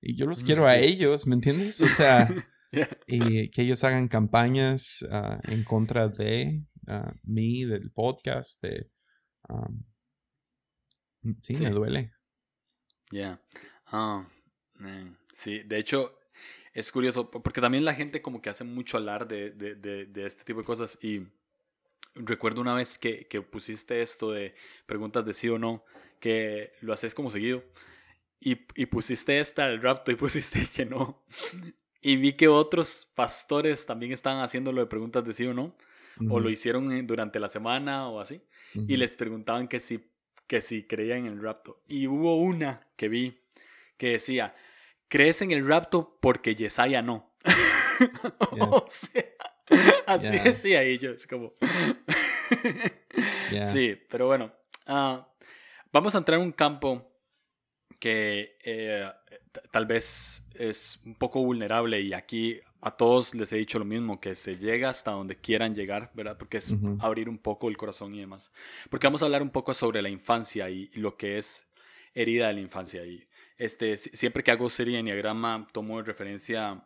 y 0.00 0.14
yo 0.14 0.26
los 0.26 0.44
quiero 0.44 0.66
a 0.66 0.76
ellos, 0.76 1.26
¿me 1.26 1.34
entiendes? 1.34 1.80
O 1.80 1.88
sea, 1.88 2.28
y 3.14 3.50
que 3.50 3.62
ellos 3.62 3.84
hagan 3.84 4.08
campañas 4.08 5.04
en 5.44 5.64
contra 5.64 6.08
de 6.08 6.64
uh, 6.88 7.12
mí, 7.24 7.64
del 7.64 7.90
podcast, 7.90 8.62
de... 8.62 8.90
sí, 11.40 11.56
me 11.56 11.70
duele. 11.70 12.12
Ya. 13.10 13.40
Ah, 13.86 14.26
sí, 15.34 15.58
de 15.60 15.78
hecho, 15.78 16.18
es 16.72 16.90
curioso, 16.90 17.30
porque 17.30 17.60
también 17.60 17.84
la 17.84 17.94
gente 17.94 18.22
como 18.22 18.40
que 18.40 18.48
hace 18.48 18.64
mucho 18.64 18.96
hablar 18.96 19.28
de, 19.28 19.50
de, 19.50 19.74
de, 20.06 20.26
este 20.26 20.44
tipo 20.44 20.60
de 20.60 20.66
cosas 20.66 20.98
y 21.02 21.26
recuerdo 22.14 22.62
una 22.62 22.74
vez 22.74 22.96
que, 22.96 23.26
que, 23.26 23.42
pusiste 23.42 24.00
esto 24.00 24.30
de 24.30 24.54
preguntas 24.86 25.24
de 25.26 25.34
sí 25.34 25.50
o 25.50 25.58
no, 25.58 25.84
que 26.18 26.72
lo 26.80 26.94
haces 26.94 27.14
como 27.14 27.30
seguido. 27.30 27.62
Y, 28.40 28.66
y 28.74 28.86
pusiste 28.86 29.38
esta, 29.38 29.68
el 29.68 29.82
rapto, 29.82 30.10
y 30.10 30.14
pusiste 30.16 30.66
que 30.74 30.86
no. 30.86 31.22
Y 32.02 32.16
vi 32.16 32.34
que 32.34 32.48
otros 32.48 33.10
pastores 33.14 33.86
también 33.86 34.12
estaban 34.12 34.42
haciéndolo 34.42 34.80
de 34.80 34.86
preguntas 34.86 35.24
de 35.24 35.32
sí 35.32 35.46
o 35.46 35.54
no 35.54 35.74
o 36.30 36.40
lo 36.40 36.50
hicieron 36.50 37.06
durante 37.06 37.40
la 37.40 37.48
semana 37.48 38.08
o 38.08 38.20
así, 38.20 38.42
y 38.74 38.96
les 38.96 39.16
preguntaban 39.16 39.68
que 39.68 39.80
si, 39.80 40.10
que 40.46 40.60
si 40.60 40.86
creían 40.86 41.26
en 41.26 41.26
el 41.26 41.42
rapto. 41.42 41.82
Y 41.88 42.06
hubo 42.06 42.36
una 42.36 42.88
que 42.96 43.08
vi 43.08 43.42
que 43.96 44.12
decía, 44.12 44.54
¿crees 45.08 45.42
en 45.42 45.52
el 45.52 45.66
rapto 45.66 46.18
porque 46.20 46.54
Yesaya 46.54 47.02
no? 47.02 47.34
o 48.70 48.86
sea, 48.88 49.24
así 50.06 50.38
decía 50.38 50.82
ellos, 50.82 51.26
como... 51.26 51.52
sí, 53.62 53.98
pero 54.08 54.26
bueno. 54.26 54.52
Ah, 54.86 55.28
vamos 55.92 56.14
a 56.14 56.18
entrar 56.18 56.40
en 56.40 56.46
un 56.46 56.52
campo 56.52 57.11
que 58.02 58.56
eh, 58.64 59.08
tal 59.70 59.86
vez 59.86 60.44
es 60.54 60.98
un 61.06 61.14
poco 61.14 61.40
vulnerable 61.40 62.00
y 62.00 62.12
aquí 62.14 62.58
a 62.80 62.90
todos 62.90 63.32
les 63.32 63.52
he 63.52 63.58
dicho 63.58 63.78
lo 63.78 63.84
mismo, 63.84 64.20
que 64.20 64.34
se 64.34 64.56
llega 64.56 64.88
hasta 64.88 65.12
donde 65.12 65.36
quieran 65.36 65.72
llegar, 65.72 66.10
¿verdad? 66.12 66.36
Porque 66.36 66.56
es 66.56 66.74
abrir 66.98 67.28
un 67.28 67.38
poco 67.38 67.68
el 67.68 67.76
corazón 67.76 68.12
y 68.16 68.18
demás. 68.18 68.50
Porque 68.90 69.06
vamos 69.06 69.22
a 69.22 69.26
hablar 69.26 69.40
un 69.40 69.50
poco 69.50 69.72
sobre 69.72 70.02
la 70.02 70.08
infancia 70.08 70.68
y, 70.68 70.90
lo 70.94 71.16
que 71.16 71.38
es 71.38 71.68
herida 72.12 72.48
de 72.48 72.54
la 72.54 72.60
infancia. 72.60 73.06
Y 73.06 73.22
este, 73.56 73.96
siempre 73.96 74.42
que 74.42 74.50
hago 74.50 74.68
serie 74.68 74.94
de 74.94 75.00
Enneagrama, 75.00 75.68
tomo 75.70 76.00
en 76.00 76.04
referencia 76.04 76.82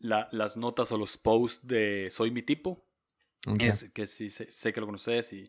las 0.00 0.56
notas 0.56 0.90
o 0.90 0.98
los 0.98 1.16
posts 1.16 1.64
de 1.64 2.08
Soy 2.10 2.32
mi 2.32 2.42
tipo, 2.42 2.84
es, 3.60 3.92
que 3.92 4.06
sí 4.06 4.30
sé, 4.30 4.72
que 4.72 4.80
lo 4.80 4.86
conoces 4.86 5.32
y 5.32 5.44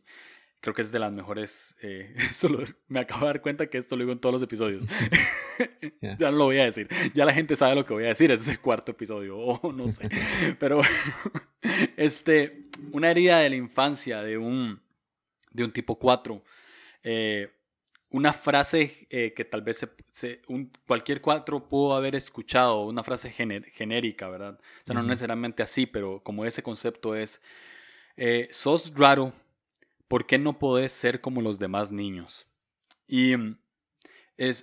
creo 0.62 0.74
que 0.74 0.82
es 0.82 0.92
de 0.92 1.00
las 1.00 1.12
mejores. 1.12 1.76
Eh, 1.82 2.16
me 2.88 3.00
acabo 3.00 3.22
de 3.22 3.28
dar 3.28 3.42
cuenta 3.42 3.68
que 3.68 3.78
esto 3.78 3.96
lo 3.96 4.04
digo 4.04 4.12
en 4.12 4.20
todos 4.20 4.34
los 4.34 4.42
episodios. 4.42 4.86
ya 6.02 6.32
no 6.32 6.38
lo 6.38 6.46
voy 6.46 6.60
a 6.60 6.66
decir. 6.66 6.88
Ya 7.14 7.26
la 7.26 7.34
gente 7.34 7.56
sabe 7.56 7.76
lo 7.76 7.86
que 7.86 7.94
voy 7.94 8.06
a 8.06 8.10
decir. 8.10 8.32
Es 8.32 8.48
el 8.48 8.60
cuarto 8.60 8.92
episodio, 8.92 9.38
o 9.40 9.72
no 9.72 9.88
sé. 9.88 10.10
Pero 10.60 10.78
bueno, 10.78 10.90
este, 11.96 12.70
una 12.92 13.12
herida 13.12 13.40
de 13.40 13.50
la 13.50 13.56
infancia 13.56 14.24
de 14.24 14.38
un, 14.38 14.82
de 15.52 15.64
un 15.64 15.72
tipo 15.72 15.98
4. 15.98 16.44
Eh, 17.04 17.52
una 18.10 18.32
frase 18.32 19.06
eh, 19.10 19.34
que 19.36 19.44
tal 19.44 19.62
vez 19.62 19.86
se, 20.14 20.42
un, 20.48 20.72
cualquier 20.88 21.20
cuatro 21.22 21.68
pudo 21.68 21.94
haber 21.94 22.16
escuchado, 22.16 22.86
una 22.86 23.04
frase 23.04 23.30
genérica, 23.30 24.30
¿verdad? 24.30 24.58
O 24.58 24.86
sea, 24.86 24.96
no 24.96 25.04
necesariamente 25.04 25.62
así, 25.62 25.86
pero 25.86 26.22
como 26.24 26.46
ese 26.46 26.64
concepto 26.64 27.16
es, 27.16 27.42
sos 28.50 28.94
raro, 28.96 29.34
¿por 30.08 30.26
qué 30.26 30.38
no 30.38 30.60
podés 30.60 30.92
ser 30.92 31.22
como 31.22 31.42
los 31.42 31.60
demás 31.60 31.92
niños? 31.92 32.48
Y 33.08 33.36
mm, 33.36 33.58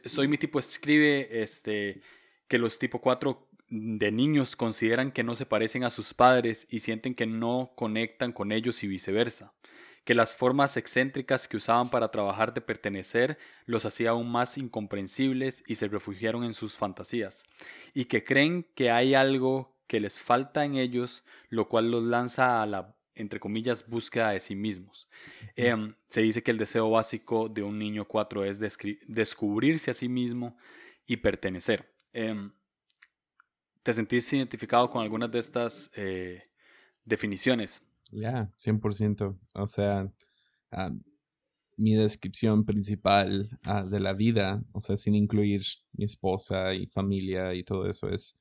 soy 0.07 0.28
mi 0.28 0.38
tipo 0.38 0.59
escribe 0.59 1.42
este, 1.42 2.00
que 2.48 2.59
los 2.59 2.78
tipo 2.78 3.00
4 3.00 3.48
de 3.68 4.12
niños 4.12 4.57
consideran 4.57 5.11
que 5.11 5.24
no 5.24 5.35
se 5.35 5.46
parecen 5.46 5.85
a 5.85 5.90
sus 5.90 6.14
padres 6.14 6.66
y 6.70 6.80
sienten 6.80 7.14
que 7.14 7.26
no 7.26 7.72
conectan 7.76 8.33
con 8.33 8.52
ellos 8.52 8.85
y 8.85 8.88
viceversa 8.88 9.54
que 10.04 10.14
las 10.14 10.37
formas 10.37 10.76
excéntricas 10.76 11.48
que 11.48 11.57
usaban 11.57 11.90
para 11.90 12.11
trabajar 12.11 12.52
de 12.52 12.61
pertenecer 12.61 13.38
los 13.64 13.87
hacía 13.87 14.11
aún 14.11 14.30
más 14.30 14.59
incomprensibles 14.59 15.64
y 15.66 15.76
se 15.76 15.88
refugiaron 15.88 16.44
en 16.44 16.52
sus 16.52 16.76
fantasías, 16.76 17.44
y 17.94 18.04
que 18.04 18.22
creen 18.22 18.66
que 18.74 18.90
hay 18.90 19.14
algo 19.14 19.74
que 19.87 20.00
les 20.00 20.20
falta 20.20 20.64
en 20.64 20.76
ellos, 20.76 21.24
lo 21.48 21.68
cual 21.68 21.90
los 21.90 22.04
lanza 22.04 22.62
a 22.62 22.66
la 22.66 22.94
entre 23.14 23.40
comillas, 23.40 23.88
búsqueda 23.88 24.31
de 24.31 24.40
sí 24.40 24.55
mismos. 24.55 25.09
Em, 25.57 25.94
se 26.09 26.22
dice 26.22 26.42
que 26.42 26.50
el 26.50 26.59
deseo 26.59 26.90
básico 26.90 27.48
de 27.48 27.62
un 27.62 27.79
niño 27.79 28.07
4 28.07 28.44
es 28.44 28.59
descubrirse 29.07 29.90
a 29.90 29.94
sí 29.94 30.09
mismo 30.09 30.57
y 31.07 31.16
pertenecer. 31.16 31.92
Em, 32.12 32.53
¿Te 33.83 33.92
sentís 33.92 34.33
identificado 34.33 34.88
con 34.88 35.03
algunas 35.03 35.31
de 35.31 35.38
estas 35.38 35.90
eh, 35.94 36.42
definiciones? 37.05 37.87
Ya, 38.11 38.50
100%. 38.57 39.38
O 39.55 39.66
sea, 39.66 40.11
ah, 40.70 40.90
mi 41.77 41.94
descripción 41.94 42.64
principal 42.64 43.48
ah, 43.64 43.85
de 43.85 44.00
la 44.00 44.12
vida, 44.12 44.64
o 44.72 44.81
sea, 44.81 44.96
sin 44.96 45.14
incluir 45.14 45.62
mi 45.92 46.05
esposa 46.05 46.74
y 46.74 46.87
familia 46.87 47.55
y 47.55 47.64
todo 47.64 47.87
eso, 47.87 48.09
es, 48.09 48.37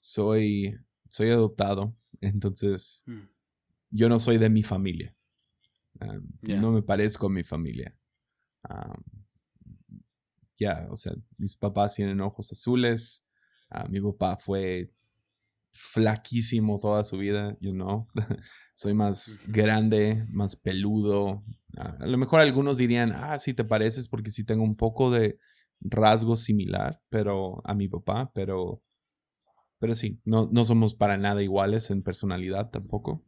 soy, 0.00 0.76
soy 1.08 1.30
adoptado, 1.30 1.94
entonces 2.20 3.04
mm. 3.06 3.33
Yo 3.94 4.08
no 4.08 4.18
soy 4.18 4.38
de 4.38 4.50
mi 4.50 4.62
familia. 4.62 5.14
Ah, 6.00 6.18
no 6.42 6.72
me 6.72 6.82
parezco 6.82 7.26
a 7.26 7.30
mi 7.30 7.44
familia. 7.44 7.96
ya, 10.56 10.86
o 10.90 10.96
sea, 10.96 11.14
mis 11.38 11.56
papás 11.56 11.94
tienen 11.94 12.20
ojos 12.20 12.50
azules, 12.52 13.24
mi 13.88 14.00
papá 14.00 14.36
fue 14.36 14.92
flaquísimo 15.72 16.78
toda 16.78 17.04
su 17.04 17.18
vida, 17.18 17.56
you 17.60 17.72
know. 17.72 18.06
Soy 18.74 18.94
más 18.94 19.40
grande, 19.48 20.24
más 20.30 20.56
peludo. 20.56 21.44
Ah, 21.76 21.96
a 22.00 22.06
lo 22.06 22.18
mejor 22.18 22.40
algunos 22.40 22.78
dirían, 22.78 23.12
ah, 23.12 23.38
sí 23.38 23.54
te 23.54 23.64
pareces 23.64 24.08
porque 24.08 24.30
sí 24.30 24.44
tengo 24.44 24.62
un 24.62 24.76
poco 24.76 25.10
de 25.10 25.38
rasgo 25.80 26.36
similar, 26.36 27.00
pero 27.08 27.60
a 27.64 27.74
mi 27.74 27.88
papá, 27.88 28.32
pero, 28.34 28.82
pero 29.78 29.94
sí, 29.94 30.20
no, 30.24 30.48
no 30.52 30.64
somos 30.64 30.94
para 30.94 31.16
nada 31.16 31.42
iguales 31.42 31.90
en 31.90 32.02
personalidad 32.02 32.70
tampoco. 32.70 33.24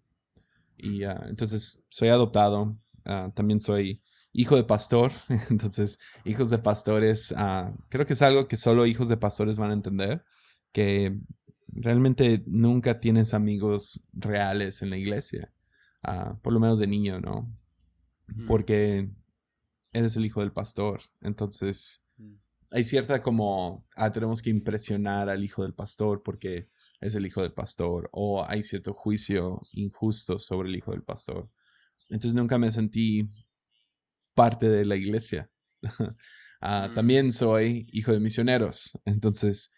Y 0.77 1.05
ah, 1.05 1.25
entonces 1.29 1.85
soy 1.89 2.09
adoptado, 2.09 2.79
ah, 3.05 3.31
también 3.35 3.61
soy 3.61 4.03
hijo 4.33 4.57
de 4.57 4.65
pastor, 4.65 5.13
entonces 5.51 5.99
hijos 6.25 6.51
de 6.51 6.59
pastores, 6.59 7.35
creo 7.89 8.07
que 8.07 8.13
es 8.13 8.23
algo 8.23 8.49
que 8.49 8.57
solo 8.57 8.87
hijos 8.87 9.09
de 9.09 9.17
pastores 9.17 9.57
van 9.57 9.71
a 9.71 9.75
entender, 9.75 10.25
que 10.73 11.19
realmente 11.69 12.43
nunca 12.47 13.01
tienes 13.01 13.35
amigos 13.35 14.05
reales 14.13 14.83
en 14.83 14.91
la 14.91 14.97
iglesia, 14.97 15.53
ah, 16.03 16.39
por 16.43 16.53
lo 16.53 16.61
menos 16.61 16.79
de 16.79 16.87
niño, 16.87 17.21
¿no? 17.21 17.51
Mm. 18.29 18.47
Porque 18.47 19.11
eres 19.93 20.17
el 20.17 20.27
hijo 20.27 20.41
del 20.41 20.53
pastor, 20.53 21.01
entonces 21.21 22.05
mm. 22.19 22.35
hay 22.71 22.85
cierta 22.85 23.23
como, 23.23 23.87
ah, 23.97 24.13
tenemos 24.13 24.43
que 24.43 24.51
impresionar 24.51 25.29
al 25.29 25.45
hijo 25.45 25.63
del 25.63 25.75
pastor 25.75 26.23
porque 26.23 26.69
es 27.01 27.15
el 27.15 27.27
hijo 27.27 27.43
del 27.43 27.53
pastor, 27.53 28.09
o 28.13 28.45
hay 28.47 28.63
cierto 28.63 28.93
juicio 28.93 29.61
injusto 29.73 30.39
sobre 30.39 30.69
el 30.69 30.77
hijo 30.77 30.93
del 30.93 31.03
pastor. 31.03 31.51
Entonces 32.09 32.35
nunca 32.35 32.59
me 32.59 32.71
sentí 32.71 33.29
parte 34.35 34.69
de 34.69 34.85
la 34.85 34.97
iglesia. 34.97 35.51
Ah, 36.63 36.89
mm. 36.91 36.95
También 36.95 37.33
soy 37.33 37.87
hijo 37.93 38.13
de 38.13 38.19
misioneros, 38.19 38.99
entonces 39.05 39.71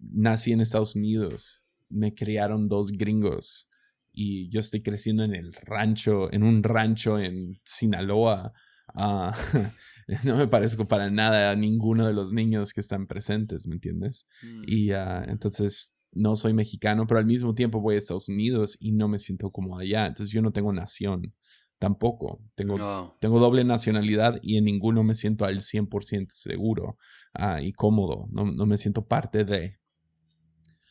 nací 0.00 0.50
en 0.50 0.60
Estados 0.60 0.96
Unidos, 0.96 1.70
me 1.88 2.12
criaron 2.12 2.68
dos 2.68 2.90
gringos 2.90 3.68
y 4.12 4.48
yo 4.50 4.58
estoy 4.58 4.82
creciendo 4.82 5.22
en 5.22 5.34
el 5.36 5.52
rancho, 5.52 6.30
en 6.32 6.42
un 6.42 6.64
rancho 6.64 7.20
en 7.20 7.60
Sinaloa. 7.64 8.52
Ah, 8.94 9.32
no 10.24 10.36
me 10.36 10.48
parezco 10.48 10.86
para 10.86 11.08
nada 11.08 11.52
a 11.52 11.56
ninguno 11.56 12.04
de 12.06 12.14
los 12.14 12.32
niños 12.32 12.72
que 12.72 12.80
están 12.80 13.06
presentes, 13.06 13.64
¿me 13.66 13.74
entiendes? 13.74 14.26
Mm. 14.42 14.62
Y 14.66 14.92
uh, 14.92 15.22
entonces 15.28 15.97
no 16.12 16.36
soy 16.36 16.52
mexicano, 16.52 17.06
pero 17.06 17.18
al 17.18 17.26
mismo 17.26 17.54
tiempo 17.54 17.80
voy 17.80 17.94
a 17.94 17.98
Estados 17.98 18.28
Unidos 18.28 18.76
y 18.80 18.92
no 18.92 19.08
me 19.08 19.18
siento 19.18 19.50
como 19.50 19.78
allá. 19.78 20.06
Entonces 20.06 20.32
yo 20.32 20.42
no 20.42 20.52
tengo 20.52 20.72
nación 20.72 21.34
tampoco. 21.78 22.42
Tengo, 22.54 23.16
tengo 23.20 23.38
doble 23.38 23.64
nacionalidad 23.64 24.38
y 24.42 24.56
en 24.56 24.64
ninguno 24.64 25.04
me 25.04 25.14
siento 25.14 25.44
al 25.44 25.60
100% 25.60 26.26
seguro 26.30 26.96
ah, 27.34 27.62
y 27.62 27.72
cómodo. 27.72 28.26
No, 28.30 28.44
no, 28.44 28.66
me 28.66 28.76
siento 28.76 29.06
parte 29.06 29.44
de. 29.44 29.78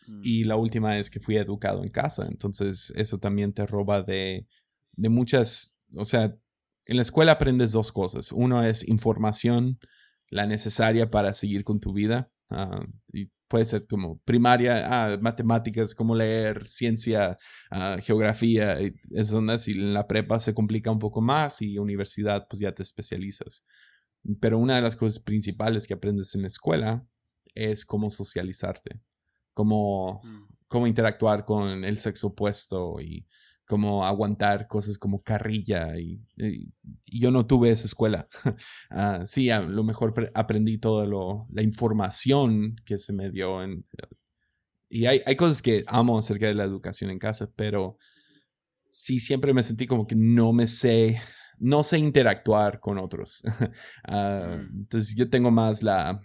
Mm. 0.08 0.22
Y 0.24 0.44
la 0.46 0.56
última 0.56 0.98
es 0.98 1.10
que 1.10 1.20
fui 1.20 1.38
educado 1.38 1.84
en 1.84 1.90
casa. 1.90 2.28
Entonces 2.30 2.94
eso 2.96 3.18
también 3.18 3.54
te 3.54 3.66
roba 3.66 4.02
de, 4.02 4.48
de 4.94 5.10
muchas, 5.10 5.78
o 5.96 6.06
sea, 6.06 6.34
en 6.86 6.96
la 6.96 7.02
escuela 7.02 7.34
aprendes 7.34 7.74
dos 7.74 7.92
cosas. 7.92 8.32
Uno 8.32 8.64
es 8.64 8.88
información, 8.88 9.78
la 10.30 10.46
necesaria 10.46 11.12
para 11.12 11.34
seguir 11.34 11.66
con 11.66 11.82
tu 11.82 11.92
vida. 11.92 12.32
Uh, 12.50 12.86
y 13.12 13.30
puede 13.48 13.66
ser 13.66 13.88
como 13.88 14.20
primaria, 14.20 14.86
ah, 14.88 15.18
matemáticas, 15.22 15.96
como 15.96 16.16
leer, 16.16 16.68
ciencia, 16.68 17.38
ah, 17.72 17.98
geografía, 18.02 18.78
es 18.80 19.30
donde 19.30 19.58
si 19.58 19.72
en 19.72 19.94
la 19.94 20.08
prepa 20.08 20.40
se 20.40 20.54
complica 20.54 20.92
un 20.92 21.00
poco 21.00 21.22
más 21.22 21.62
y 21.62 21.78
universidad 21.78 22.48
pues 22.50 22.60
ya 22.60 22.74
te 22.74 22.84
especializas. 22.84 23.66
Pero 24.42 24.58
una 24.60 24.76
de 24.76 24.82
las 24.82 24.96
cosas 24.96 25.20
principales 25.20 25.88
que 25.88 25.94
aprendes 25.94 26.36
en 26.36 26.42
la 26.42 26.48
escuela 26.48 27.08
es 27.56 27.86
cómo 27.86 28.10
socializarte, 28.10 29.02
cómo, 29.54 30.22
mm. 30.24 30.44
cómo 30.68 30.88
interactuar 30.88 31.46
con 31.46 31.84
el 31.84 31.98
sexo 31.98 32.28
opuesto 32.28 33.00
y 33.00 33.26
como 33.68 34.06
aguantar 34.06 34.68
cosas 34.68 34.98
como 34.98 35.22
carrilla 35.22 36.00
y, 36.00 36.24
yo 37.06 37.32
no 37.32 37.46
tuve 37.46 37.72
esa 37.72 37.86
escuela. 37.86 38.28
Ah, 38.90 39.24
sí, 39.26 39.50
a 39.50 39.62
lo 39.62 39.84
mejor 39.84 40.14
aprendí 40.34 40.78
toda 40.78 41.06
la 41.50 41.62
información 41.62 42.76
que 42.86 42.98
se 42.98 43.14
me 43.14 43.30
dio 43.30 43.62
en, 43.62 43.86
y 44.90 45.06
hay, 45.06 45.22
hay, 45.26 45.36
cosas 45.36 45.62
que 45.62 45.84
amo 45.88 46.18
acerca 46.18 46.48
de 46.48 46.56
la 46.56 46.64
educación 46.64 47.12
en 47.12 47.20
casa, 47.20 47.52
pero 47.56 47.98
sí 48.90 49.20
siempre 49.20 49.54
me 49.54 49.64
sentí 49.64 49.86
como 49.86 50.08
que 50.08 50.16
no 50.16 50.54
me 50.54 50.68
sé, 50.68 51.20
no 51.60 51.84
sé 51.84 52.00
interactuar 52.00 52.80
con 52.80 52.98
otros. 52.98 53.44
Ah, 54.06 54.50
entonces 54.74 55.16
yo 55.16 55.30
tengo 55.30 55.52
más 55.52 55.84
la, 55.84 56.20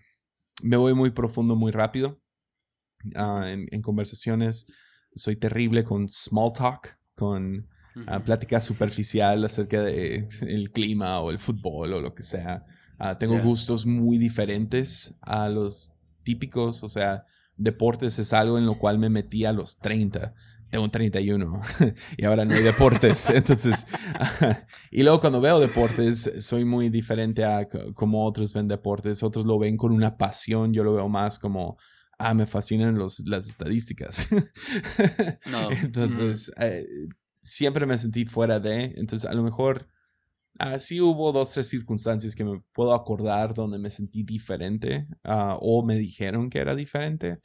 me 0.63 0.77
voy 0.77 0.95
muy 0.95 1.11
profundo 1.11 1.57
muy 1.57 1.73
rápido 1.73 2.21
ah, 3.17 3.51
en, 3.51 3.67
en 3.71 3.83
conversaciones. 3.83 4.67
Soy 5.15 5.37
terrible 5.37 5.83
con 5.85 6.09
small 6.09 6.53
talk 6.53 7.02
con 7.15 7.69
uh, 7.97 8.21
plática 8.25 8.61
superficial 8.61 9.45
acerca 9.45 9.83
del 9.83 10.29
el 10.43 10.71
clima 10.71 11.21
o 11.21 11.31
el 11.31 11.39
fútbol 11.39 11.95
o 11.95 12.01
lo 12.01 12.15
que 12.15 12.23
sea. 12.23 12.65
Ah, 12.99 13.19
tengo 13.19 13.41
gustos 13.41 13.85
muy 13.85 14.17
diferentes 14.17 15.17
a 15.23 15.49
los 15.49 15.93
típicos, 16.23 16.85
o 16.85 16.89
sea, 16.89 17.25
deportes 17.57 18.19
es 18.19 18.33
algo 18.33 18.59
en 18.59 18.67
lo 18.67 18.79
cual 18.79 18.99
me 18.99 19.11
metí 19.11 19.45
a 19.45 19.53
los 19.53 19.79
30, 19.79 20.35
tengo 20.71 20.89
31 20.89 21.61
y 22.17 22.25
ahora 22.25 22.45
no 22.45 22.55
hay 22.55 22.63
deportes. 22.63 23.29
Entonces, 23.35 23.87
y 24.91 25.03
luego 25.03 25.21
cuando 25.21 25.41
veo 25.41 25.61
deportes, 25.61 26.33
soy 26.39 26.65
muy 26.65 26.89
diferente 26.89 27.45
a 27.45 27.67
como 27.95 28.25
otros 28.25 28.53
ven 28.55 28.69
deportes. 28.69 29.23
Otros 29.23 29.45
lo 29.45 29.59
ven 29.59 29.77
con 29.77 29.93
una 29.93 30.17
pasión, 30.17 30.73
yo 30.73 30.83
lo 30.83 30.95
veo 30.95 31.09
más 31.09 31.39
como, 31.39 31.77
ah, 32.29 32.35
me 32.35 32.47
fascinan 32.47 32.97
los, 32.97 33.21
las 33.27 33.49
estadísticas. 33.49 34.29
No. 35.51 35.71
Entonces, 35.71 36.53
eh, 36.59 36.87
siempre 37.41 37.87
me 37.87 37.99
sentí 37.99 38.25
fuera 38.25 38.61
de, 38.61 38.95
entonces 38.97 39.29
a 39.29 39.35
lo 39.35 39.43
mejor... 39.43 39.89
sí 40.79 41.01
hubo 41.01 41.33
dos, 41.33 41.53
tres 41.53 41.69
circunstancias 41.69 42.35
que 42.35 42.45
me 42.45 42.63
puedo 42.73 42.95
acordar 42.95 43.55
donde 43.55 43.79
me 43.79 43.91
sentí 43.91 44.23
diferente 44.23 45.07
ah, 45.25 45.57
o 45.61 45.85
me 45.85 45.97
dijeron 45.97 46.51
que 46.51 46.59
era 46.59 46.75
diferente 46.75 47.41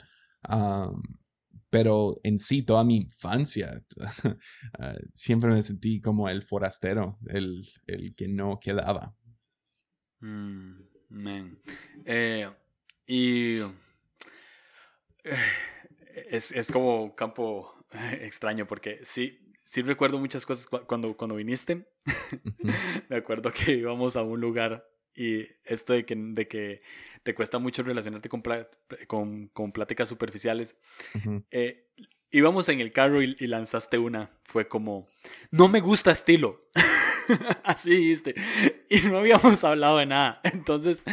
pero 1.70 2.16
en 2.24 2.40
sí, 2.40 2.64
toda 2.64 2.84
mi 2.84 2.98
infancia, 2.98 3.84
ah, 4.80 4.96
siempre 5.14 5.52
me 5.52 5.62
sentí 5.62 6.00
como 6.00 6.30
el 6.30 6.44
forastero, 6.44 7.20
el, 7.28 7.64
el 7.88 8.16
que 8.16 8.28
no 8.28 8.60
quedaba. 8.60 9.16
Mm, 10.20 10.82
eh, 12.06 12.50
y 13.06 13.60
es, 16.30 16.52
es, 16.52 16.72
como 16.72 17.04
un 17.04 17.12
campo 17.12 17.76
extraño 18.22 18.66
porque 18.66 19.00
sí, 19.04 19.40
sí 19.64 19.82
recuerdo 19.82 20.20
muchas 20.20 20.46
cosas 20.46 20.68
cuando, 20.68 21.16
cuando 21.16 21.36
viniste. 21.36 21.88
me 23.10 23.18
acuerdo 23.18 23.52
que 23.52 23.74
íbamos 23.74 24.16
a 24.16 24.24
un 24.24 24.40
lugar 24.40 24.88
y 25.18 25.48
esto 25.64 25.94
de 25.94 26.06
que, 26.06 26.16
de 26.16 26.48
que 26.48 26.80
te 27.24 27.34
cuesta 27.34 27.58
mucho 27.58 27.82
relacionarte 27.82 28.30
con, 28.30 28.44
con, 29.08 29.48
con 29.48 29.72
pláticas 29.72 30.08
superficiales. 30.08 30.78
Eh, 31.50 31.88
íbamos 32.32 32.70
en 32.70 32.80
el 32.80 32.92
carro 32.92 33.22
y, 33.22 33.36
lanzaste 33.48 33.98
una. 33.98 34.30
Fue 34.44 34.68
como, 34.68 35.08
no 35.50 35.68
me 35.68 35.82
gusta 35.82 36.12
estilo. 36.12 36.60
Así 37.64 37.96
dijiste. 37.96 38.36
Y 38.90 39.02
no 39.02 39.18
habíamos 39.18 39.64
hablado 39.64 39.98
de 39.98 40.06
nada. 40.06 40.40
Entonces, 40.44 41.04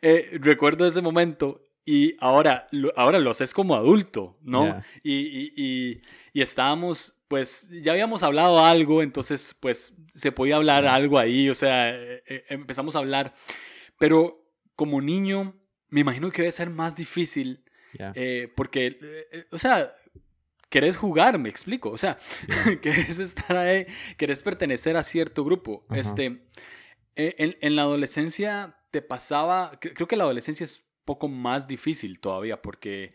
eh, 0.00 0.38
recuerdo 0.40 0.86
ese 0.86 1.02
momento 1.02 1.67
y 1.90 2.18
ahora, 2.20 2.68
ahora 2.96 3.18
lo 3.18 3.30
haces 3.30 3.54
como 3.54 3.74
adulto, 3.74 4.36
¿no? 4.42 4.84
Y, 5.02 5.14
y, 5.14 5.52
y, 5.56 5.96
y, 6.34 6.42
estábamos, 6.42 7.18
pues, 7.28 7.70
ya 7.80 7.92
habíamos 7.92 8.22
hablado 8.22 8.62
algo, 8.62 9.02
entonces, 9.02 9.56
pues, 9.58 9.96
se 10.14 10.30
podía 10.30 10.56
hablar 10.56 10.84
algo 10.84 11.18
ahí, 11.18 11.48
o 11.48 11.54
sea, 11.54 11.88
eh, 11.88 12.22
eh, 12.26 12.44
empezamos 12.50 12.94
a 12.94 12.98
hablar. 12.98 13.32
Pero 13.98 14.38
como 14.76 15.00
niño, 15.00 15.58
me 15.88 16.00
imagino 16.00 16.30
que 16.30 16.42
debe 16.42 16.52
ser 16.52 16.68
más 16.68 16.94
difícil, 16.94 17.64
eh, 17.98 18.52
porque, 18.54 19.46
o 19.50 19.56
sea, 19.56 19.90
querés 20.68 20.98
jugar, 20.98 21.38
me 21.38 21.48
explico, 21.48 21.88
o 21.88 21.96
sea, 21.96 22.18
querés 22.82 23.18
estar 23.18 23.56
ahí, 23.56 23.86
querés 24.18 24.42
pertenecer 24.42 24.94
a 24.98 25.02
cierto 25.02 25.42
grupo. 25.42 25.82
Este, 25.94 26.42
en, 27.16 27.56
en 27.62 27.76
la 27.76 27.82
adolescencia 27.82 28.76
te 28.90 29.00
pasaba, 29.00 29.70
creo 29.80 30.06
que 30.06 30.16
la 30.16 30.24
adolescencia 30.24 30.64
es 30.64 30.87
poco 31.08 31.26
más 31.26 31.66
difícil 31.66 32.20
todavía 32.20 32.60
porque, 32.60 33.08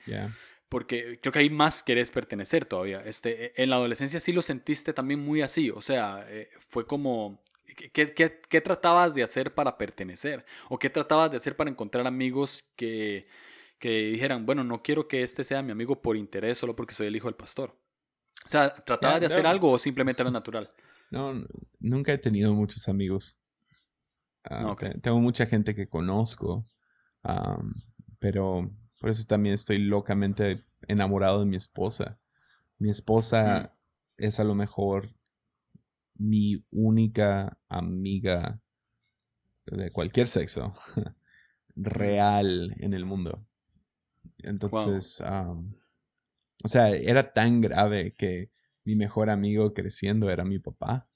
porque 0.68 1.20
creo 1.22 1.32
que 1.32 1.38
hay 1.38 1.52
más 1.52 1.84
querés 1.84 2.10
pertenecer 2.10 2.66
todavía. 2.66 3.04
Este, 3.06 3.46
e, 3.46 3.54
en 3.62 3.70
la 3.70 3.76
adolescencia 3.76 4.20
sí 4.20 4.34
lo 4.34 4.42
sentiste 4.42 4.94
también 4.94 5.20
muy 5.20 5.44
así, 5.44 5.70
o 5.70 5.80
sea, 5.80 6.26
eh, 6.28 6.50
fue 6.58 6.88
como... 6.88 7.44
¿qué, 7.94 8.14
qué, 8.14 8.42
qué, 8.50 8.62
tratabas 8.62 9.14
de 9.14 9.22
hacer 9.22 9.54
para 9.54 9.78
pertenecer? 9.78 10.44
¿O 10.70 10.80
qué 10.80 10.90
tratabas 10.90 11.30
de 11.30 11.38
hacer 11.38 11.56
para 11.56 11.70
encontrar 11.70 12.08
amigos 12.08 12.66
que, 12.76 13.28
que 13.78 14.08
dijeran, 14.08 14.48
bueno, 14.48 14.64
no 14.64 14.82
quiero 14.82 15.08
que 15.08 15.22
este 15.22 15.44
sea 15.44 15.62
mi 15.62 15.72
amigo 15.72 16.02
por 16.02 16.18
interés, 16.18 16.58
solo 16.58 16.76
porque 16.76 16.96
soy 16.96 17.06
el 17.08 17.16
hijo 17.16 17.28
del 17.28 17.36
pastor? 17.36 17.78
O 18.44 18.50
sea, 18.50 18.74
¿tratabas 18.74 19.20
de 19.20 19.28
hacer 19.28 19.46
algo 19.46 19.70
o 19.70 19.78
simplemente 19.78 20.24
era 20.24 20.32
natural? 20.32 20.68
No, 21.12 21.46
nunca 21.80 22.12
he 22.12 22.18
tenido 22.18 22.56
muchos 22.56 22.88
amigos. 22.88 23.40
Ah, 24.44 24.76
tengo 25.00 25.20
mucha 25.20 25.46
gente 25.46 25.76
que 25.76 25.88
conozco, 25.88 26.66
pero 28.20 28.70
por 29.00 29.10
eso 29.10 29.26
también 29.28 29.54
estoy 29.54 29.80
locamente 29.80 30.64
enamorado 30.88 31.40
de 31.40 31.46
mi 31.46 31.56
esposa. 31.56 32.20
Mi 32.78 32.90
esposa 32.90 33.76
es 34.18 34.40
a 34.40 34.44
lo 34.44 34.56
mejor 34.56 35.10
mi 36.16 36.66
única 36.72 37.58
amiga 37.70 38.62
de 39.66 39.92
cualquier 39.92 40.28
sexo 40.28 40.74
real 41.76 42.76
en 42.80 42.94
el 42.94 43.06
mundo. 43.06 43.46
Entonces, 44.40 45.22
o 45.22 46.68
sea, 46.68 46.90
era 46.90 47.34
tan 47.34 47.62
grave 47.62 48.16
que 48.16 48.52
mi 48.86 48.96
mejor 48.96 49.30
amigo 49.30 49.74
creciendo 49.74 50.30
era 50.30 50.44
mi 50.44 50.60
papá. 50.60 51.08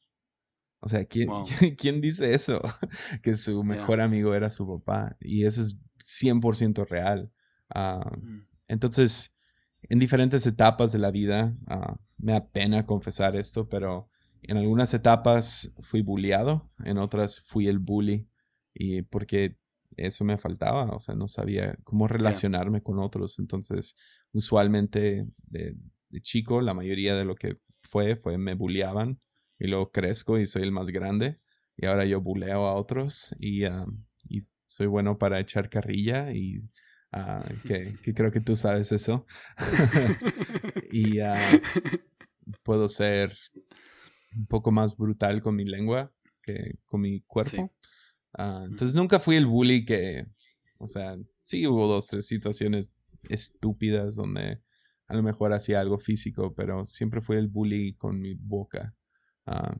O 0.79 0.89
sea, 0.89 1.05
¿quién, 1.05 1.29
¿quién 1.77 2.01
dice 2.01 2.33
eso? 2.33 2.61
que 3.23 3.35
su 3.35 3.63
mejor 3.63 4.01
amigo 4.01 4.33
era 4.33 4.49
su 4.49 4.67
papá. 4.67 5.17
Y 5.19 5.45
eso 5.45 5.61
es 5.61 5.77
100% 5.99 6.87
real. 6.87 7.31
Ah, 7.69 8.09
mm. 8.21 8.47
Entonces, 8.67 9.35
en 9.83 9.99
diferentes 9.99 10.45
etapas 10.45 10.91
de 10.91 10.99
la 10.99 11.11
vida, 11.11 11.55
ah, 11.67 11.97
me 12.17 12.33
da 12.33 12.49
pena 12.49 12.85
confesar 12.85 13.35
esto, 13.35 13.69
pero 13.69 14.09
en 14.41 14.57
algunas 14.57 14.93
etapas 14.93 15.73
fui 15.81 16.01
bulliado, 16.01 16.69
en 16.83 16.97
otras 16.97 17.41
fui 17.41 17.67
el 17.67 17.79
bully, 17.79 18.29
y 18.73 19.01
porque 19.03 19.57
eso 19.95 20.23
me 20.23 20.37
faltaba, 20.37 20.91
o 20.91 20.99
sea, 20.99 21.15
no 21.15 21.27
sabía 21.27 21.77
cómo 21.83 22.07
relacionarme 22.07 22.81
con 22.81 22.99
otros. 22.99 23.39
Entonces, 23.39 23.95
usualmente 24.31 25.27
de, 25.43 25.75
chico, 26.21 26.61
la 26.61 26.73
mayoría 26.73 27.15
de 27.15 27.25
lo 27.25 27.35
que 27.35 27.57
fue, 27.81 28.15
fue 28.15 28.37
me 28.37 28.53
bulliaban, 28.53 29.19
y 29.59 29.67
luego 29.67 29.91
crezco 29.91 30.37
y 30.37 30.45
soy 30.45 30.63
el 30.63 30.71
más 30.71 30.87
grande, 30.87 31.39
y 31.75 31.85
ahora 31.85 32.05
yo 32.05 32.21
buleo 32.21 32.67
a 32.67 32.75
otros, 32.75 33.35
y, 33.39 33.65
ah, 33.65 33.85
y 33.85 34.06
soy 34.67 34.87
bueno 34.87 35.17
para 35.17 35.39
echar 35.39 35.69
carrilla 35.69 36.33
y 36.33 36.61
ah, 37.13 37.43
que, 37.65 37.95
creo 38.13 38.31
que 38.31 38.41
tú 38.41 38.55
sabes 38.55 38.91
eso. 38.91 39.25
y 40.91 41.19
ah, 41.19 41.61
puedo 42.63 42.89
ser 42.89 43.33
un 44.35 44.45
poco 44.45 44.71
más 44.71 44.95
brutal 44.97 45.41
con 45.41 45.55
mi 45.55 45.63
lengua 45.63 46.13
que 46.41 46.79
con 46.85 47.01
mi 47.01 47.21
cuerpo. 47.21 47.73
Ah, 48.33 48.65
entonces 48.69 48.93
nunca 48.93 49.21
fui 49.21 49.37
el 49.37 49.45
bully 49.45 49.85
que, 49.85 50.27
o 50.79 50.87
sea, 50.87 51.17
sí 51.39 51.65
hubo 51.65 51.87
dos, 51.87 52.07
tres 52.07 52.27
situaciones 52.27 52.89
estúpidas 53.29 54.15
donde 54.15 54.61
a 55.07 55.15
lo 55.15 55.23
mejor 55.23 55.53
hacía 55.53 55.79
algo 55.79 55.97
físico, 55.97 56.53
pero 56.53 56.83
siempre 56.83 57.21
fui 57.21 57.37
el 57.37 57.47
bully 57.47 57.95
con 57.95 58.19
mi 58.19 58.33
boca. 58.33 58.93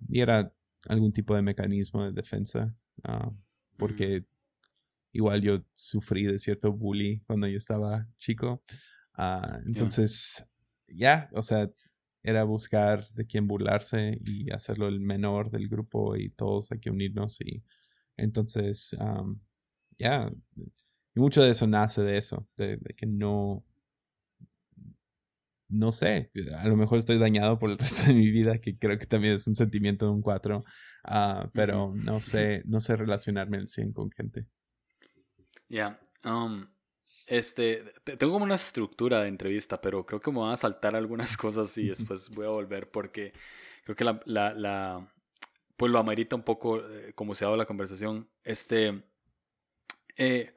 y 0.07 0.21
era 0.21 0.53
algún 0.88 1.11
tipo 1.11 1.35
de 1.35 1.41
mecanismo 1.41 2.05
de 2.05 2.13
defensa, 2.13 2.73
porque 3.77 4.25
igual 5.18 5.41
yo 5.41 5.63
sufrí 5.74 6.26
de 6.26 6.38
cierto 6.38 6.72
bully 6.72 7.22
cuando 7.26 7.47
yo 7.47 7.57
estaba 7.57 8.07
chico. 8.18 8.63
Ah, 9.15 9.59
entonces, 9.65 10.45
ya, 10.88 11.28
o 11.34 11.41
sea, 11.41 11.72
era 12.22 12.43
buscar 12.43 13.03
de 13.15 13.26
quién 13.26 13.47
burlarse 13.47 14.20
y 14.24 14.51
hacerlo 14.51 14.88
el 14.88 14.99
menor 14.99 15.49
del 15.49 15.68
grupo 15.68 16.15
y 16.15 16.30
todos 16.30 16.72
hay 16.72 16.80
que 16.80 16.91
unirnos. 16.91 17.41
Y 17.41 17.63
entonces, 18.15 18.95
ya, 19.97 20.32
y 20.55 21.20
mucho 21.20 21.41
de 21.41 21.49
eso 21.49 21.65
nace 21.65 22.03
de 22.03 22.20
eso, 22.20 22.47
de, 22.55 22.80
que 22.95 23.07
no, 23.07 23.65
no 25.68 25.91
sé, 25.91 26.30
a 26.59 26.68
lo 26.68 26.78
mejor 26.78 26.99
estoy 26.99 27.18
dañado 27.18 27.57
por 27.57 27.72
el 27.72 27.78
resto 27.80 28.05
de 28.05 28.13
mi 28.13 28.30
vida, 28.30 28.59
que 28.59 28.78
creo 28.78 28.99
que 28.99 29.07
también 29.07 29.34
es 29.34 29.47
un 29.47 29.55
sentimiento 29.55 30.05
de 30.05 30.11
un 30.11 30.22
cuatro, 30.22 30.63
ah, 31.05 31.49
pero 31.55 31.91
no 31.95 32.20
sé, 32.20 32.61
no 32.68 32.80
sé 32.82 32.95
relacionarme 32.97 33.57
al 33.57 33.68
100 33.68 33.93
con 33.93 34.11
gente. 34.11 34.47
Ya. 35.70 35.99
Um, 36.24 36.68
este, 37.28 37.84
tengo 38.18 38.34
como 38.34 38.45
una 38.45 38.55
estructura 38.55 39.22
de 39.22 39.28
entrevista, 39.28 39.82
pero 39.82 40.05
creo 40.05 40.22
que 40.22 40.32
me 40.32 40.39
van 40.39 40.51
a 40.51 40.57
saltar 40.57 40.95
algunas 40.95 41.36
cosas 41.38 41.78
y 41.78 41.88
después 41.88 42.30
voy 42.30 42.45
a 42.45 42.49
volver 42.49 42.89
porque 42.89 43.34
creo 43.84 43.95
que 43.95 44.03
la, 44.03 44.22
la, 44.26 44.53
la 44.53 45.13
pues 45.76 45.91
lo 45.91 45.99
amerita 45.99 46.36
un 46.36 46.43
poco 46.43 46.80
eh, 46.80 47.13
como 47.15 47.36
se 47.36 47.43
ha 47.43 47.47
dado 47.47 47.57
la 47.57 47.65
conversación. 47.65 48.28
Este, 48.43 49.03
eh, 50.18 50.53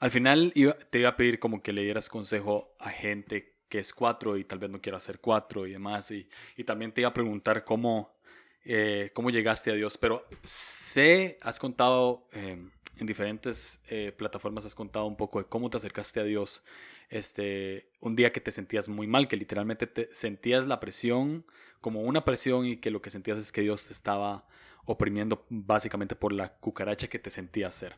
al 0.00 0.10
final 0.10 0.52
te 0.90 0.98
iba 0.98 1.08
a 1.10 1.16
pedir 1.16 1.38
como 1.38 1.62
que 1.62 1.72
le 1.72 1.82
dieras 1.82 2.08
consejo 2.08 2.74
a 2.80 2.90
gente 2.90 3.54
que 3.68 3.78
es 3.78 3.92
cuatro 3.92 4.36
y 4.36 4.44
tal 4.44 4.58
vez 4.58 4.70
no 4.70 4.80
quiera 4.80 5.00
ser 5.00 5.20
cuatro 5.20 5.66
y 5.66 5.72
demás. 5.72 6.10
Y, 6.10 6.28
y 6.56 6.64
también 6.64 6.92
te 6.92 7.00
iba 7.02 7.10
a 7.10 7.14
preguntar 7.14 7.64
cómo, 7.64 8.16
eh, 8.64 9.10
cómo 9.14 9.30
llegaste 9.30 9.70
a 9.70 9.74
Dios. 9.74 9.96
Pero 9.98 10.26
sé, 10.42 11.38
has 11.42 11.58
contado 11.58 12.28
em, 12.32 12.70
en 12.98 13.06
diferentes 13.06 13.82
eh, 13.88 14.12
plataformas 14.16 14.64
has 14.64 14.74
contado 14.74 15.06
un 15.06 15.16
poco 15.16 15.38
de 15.38 15.46
cómo 15.46 15.70
te 15.70 15.76
acercaste 15.76 16.20
a 16.20 16.24
Dios. 16.24 16.62
Este, 17.10 17.90
un 18.00 18.16
día 18.16 18.32
que 18.32 18.40
te 18.40 18.50
sentías 18.50 18.88
muy 18.88 19.06
mal, 19.06 19.28
que 19.28 19.36
literalmente 19.36 19.86
te 19.86 20.08
sentías 20.14 20.66
la 20.66 20.80
presión 20.80 21.44
como 21.80 22.00
una 22.02 22.24
presión 22.24 22.66
y 22.66 22.78
que 22.78 22.90
lo 22.90 23.02
que 23.02 23.10
sentías 23.10 23.38
es 23.38 23.52
que 23.52 23.60
Dios 23.60 23.86
te 23.86 23.92
estaba 23.92 24.46
oprimiendo 24.86 25.44
básicamente 25.48 26.14
por 26.14 26.32
la 26.32 26.54
cucaracha 26.54 27.08
que 27.08 27.18
te 27.18 27.30
sentías 27.30 27.74
ser. 27.74 27.96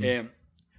Eh, 0.00 0.30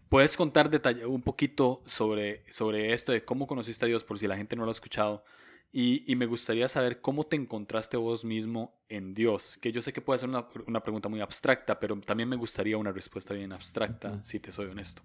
¿Puedes 0.09 0.37
contar 0.37 0.69
un 1.05 1.21
poquito 1.21 1.83
sobre, 1.85 2.43
sobre 2.51 2.93
esto 2.93 3.11
de 3.11 3.25
cómo 3.25 3.45
conociste 3.45 3.85
a 3.85 3.87
Dios 3.87 4.03
por 4.03 4.17
si 4.17 4.27
la 4.27 4.37
gente 4.37 4.55
no 4.55 4.63
lo 4.63 4.69
ha 4.69 4.73
escuchado? 4.73 5.23
Y, 5.71 6.15
me 6.15 6.25
gustaría 6.25 6.67
saber 6.67 7.01
cómo 7.01 7.25
te 7.25 7.35
encontraste 7.35 7.97
vos 7.97 8.25
mismo 8.25 8.81
en 8.89 9.13
Dios, 9.13 9.57
que 9.61 9.71
yo 9.71 9.81
sé 9.81 9.93
que 9.93 10.01
puede 10.01 10.19
ser 10.19 10.29
una, 10.29 10.47
una 10.65 10.81
pregunta 10.81 11.07
muy 11.07 11.21
abstracta, 11.21 11.79
pero 11.79 11.99
también 11.99 12.29
me 12.29 12.35
gustaría 12.35 12.77
una 12.77 12.91
respuesta 12.91 13.33
bien 13.33 13.51
abstracta, 13.51 14.23
si 14.23 14.39
te 14.39 14.51
soy 14.51 14.67
honesto. 14.67 15.03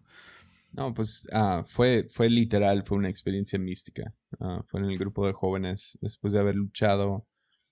No, 0.73 0.95
pues 0.95 1.29
ah, 1.33 1.63
fue, 1.67 2.05
fue 2.09 2.31
literal, 2.31 2.85
fue 2.85 2.97
una 2.97 3.11
experiencia 3.11 3.59
mística. 3.59 4.15
Ah, 4.41 4.63
fue 4.67 4.81
en 4.81 4.87
el 4.87 4.99
grupo 4.99 5.27
de 5.27 5.35
jóvenes, 5.35 5.99
después 6.01 6.33
de 6.33 6.41
haber 6.41 6.55
luchado 6.55 7.27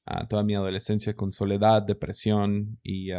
ah, 0.04 0.28
toda 0.28 0.42
mi 0.42 0.54
adolescencia 0.54 1.14
con 1.14 1.32
soledad, 1.32 1.82
depresión 1.82 2.78
y 2.82 3.10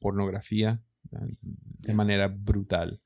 pornografía 0.00 0.82
de 1.10 1.94
manera 1.94 2.26
brutal. 2.28 3.00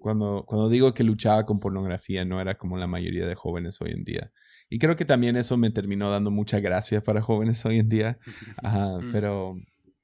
Cuando, 0.00 0.44
cuando 0.46 0.68
digo 0.68 0.94
que 0.94 1.04
luchaba 1.04 1.44
con 1.44 1.60
pornografía, 1.60 2.24
no 2.24 2.40
era 2.40 2.56
como 2.56 2.76
la 2.76 2.86
mayoría 2.86 3.26
de 3.26 3.34
jóvenes 3.34 3.80
hoy 3.80 3.92
en 3.92 4.04
día. 4.04 4.32
Y 4.68 4.78
creo 4.78 4.96
que 4.96 5.04
también 5.04 5.36
eso 5.36 5.56
me 5.56 5.70
terminó 5.70 6.10
dando 6.10 6.30
mucha 6.30 6.58
gracia 6.58 7.02
para 7.02 7.20
jóvenes 7.20 7.64
hoy 7.64 7.78
en 7.78 7.88
día. 7.88 8.18
Mm. 8.62 9.10
pero 9.12 9.56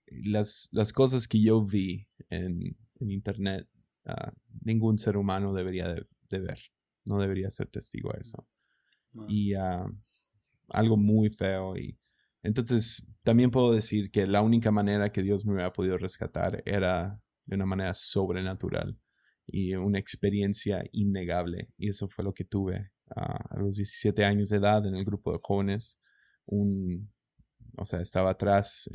las, 0.07 0.69
las 0.73 0.93
cosas 0.93 1.29
que 1.29 1.41
yo 1.43 1.63
vi 1.65 2.09
en, 2.31 2.77
en 3.01 3.11
Internet 3.11 3.69
ningún 4.63 4.99
ser 4.99 5.17
humano 5.17 5.53
debería 5.53 5.89
de, 5.89 6.39
ver. 6.39 6.59
No 7.05 7.19
debería 7.19 7.51
ser 7.51 7.67
testigo 7.67 8.13
a 8.13 8.19
eso. 8.19 8.47
Y 9.29 9.55
ah, 9.55 9.87
algo 10.71 10.97
muy 10.97 11.31
feo. 11.31 11.77
Y 11.77 11.99
entonces 12.43 13.09
también 13.23 13.51
puedo 13.51 13.73
decir 13.73 14.11
que 14.11 14.27
la 14.27 14.43
única 14.43 14.71
manera 14.71 15.11
que 15.11 15.23
Dios 15.23 15.45
me 15.45 15.55
hubiera 15.55 15.73
podido 15.73 15.99
rescatar 15.99 16.63
era 16.67 17.21
de 17.47 17.55
una 17.55 17.67
manera 17.67 17.95
sobrenatural 17.95 18.99
y 19.47 19.75
una 19.75 19.99
experiencia 19.99 20.85
innegable. 20.93 21.71
Y 21.79 21.89
eso 21.89 22.09
fue 22.09 22.25
lo 22.25 22.35
que 22.35 22.45
tuve 22.45 22.91
ah, 23.15 23.45
a 23.51 23.59
los 23.59 23.77
17 23.77 24.25
años 24.25 24.49
de 24.49 24.59
edad 24.59 24.87
en 24.87 24.95
el 24.95 25.05
grupo 25.05 25.33
de 25.33 25.39
jóvenes. 25.43 26.01
Un, 26.47 27.11
o 27.77 27.85
sea, 27.85 28.01
estaba 28.01 28.31
atrás 28.31 28.89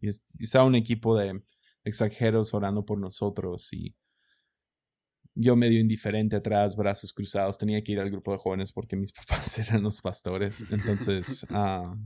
y 0.00 0.08
estaba 0.42 0.64
un 0.64 0.74
equipo 0.74 1.16
de 1.16 1.42
extranjeros 1.84 2.54
orando 2.54 2.84
por 2.84 2.98
nosotros 2.98 3.72
y 3.72 3.94
yo 5.40 5.54
medio 5.54 5.78
indiferente 5.78 6.34
atrás, 6.34 6.74
brazos 6.74 7.12
cruzados, 7.12 7.58
tenía 7.58 7.82
que 7.82 7.92
ir 7.92 8.00
al 8.00 8.10
grupo 8.10 8.32
de 8.32 8.38
jóvenes 8.38 8.72
porque 8.72 8.96
mis 8.96 9.12
papás 9.28 9.58
eran 9.58 9.82
los 9.82 10.00
pastores. 10.00 10.64
Entonces, 10.72 11.46
ah, 11.50 11.96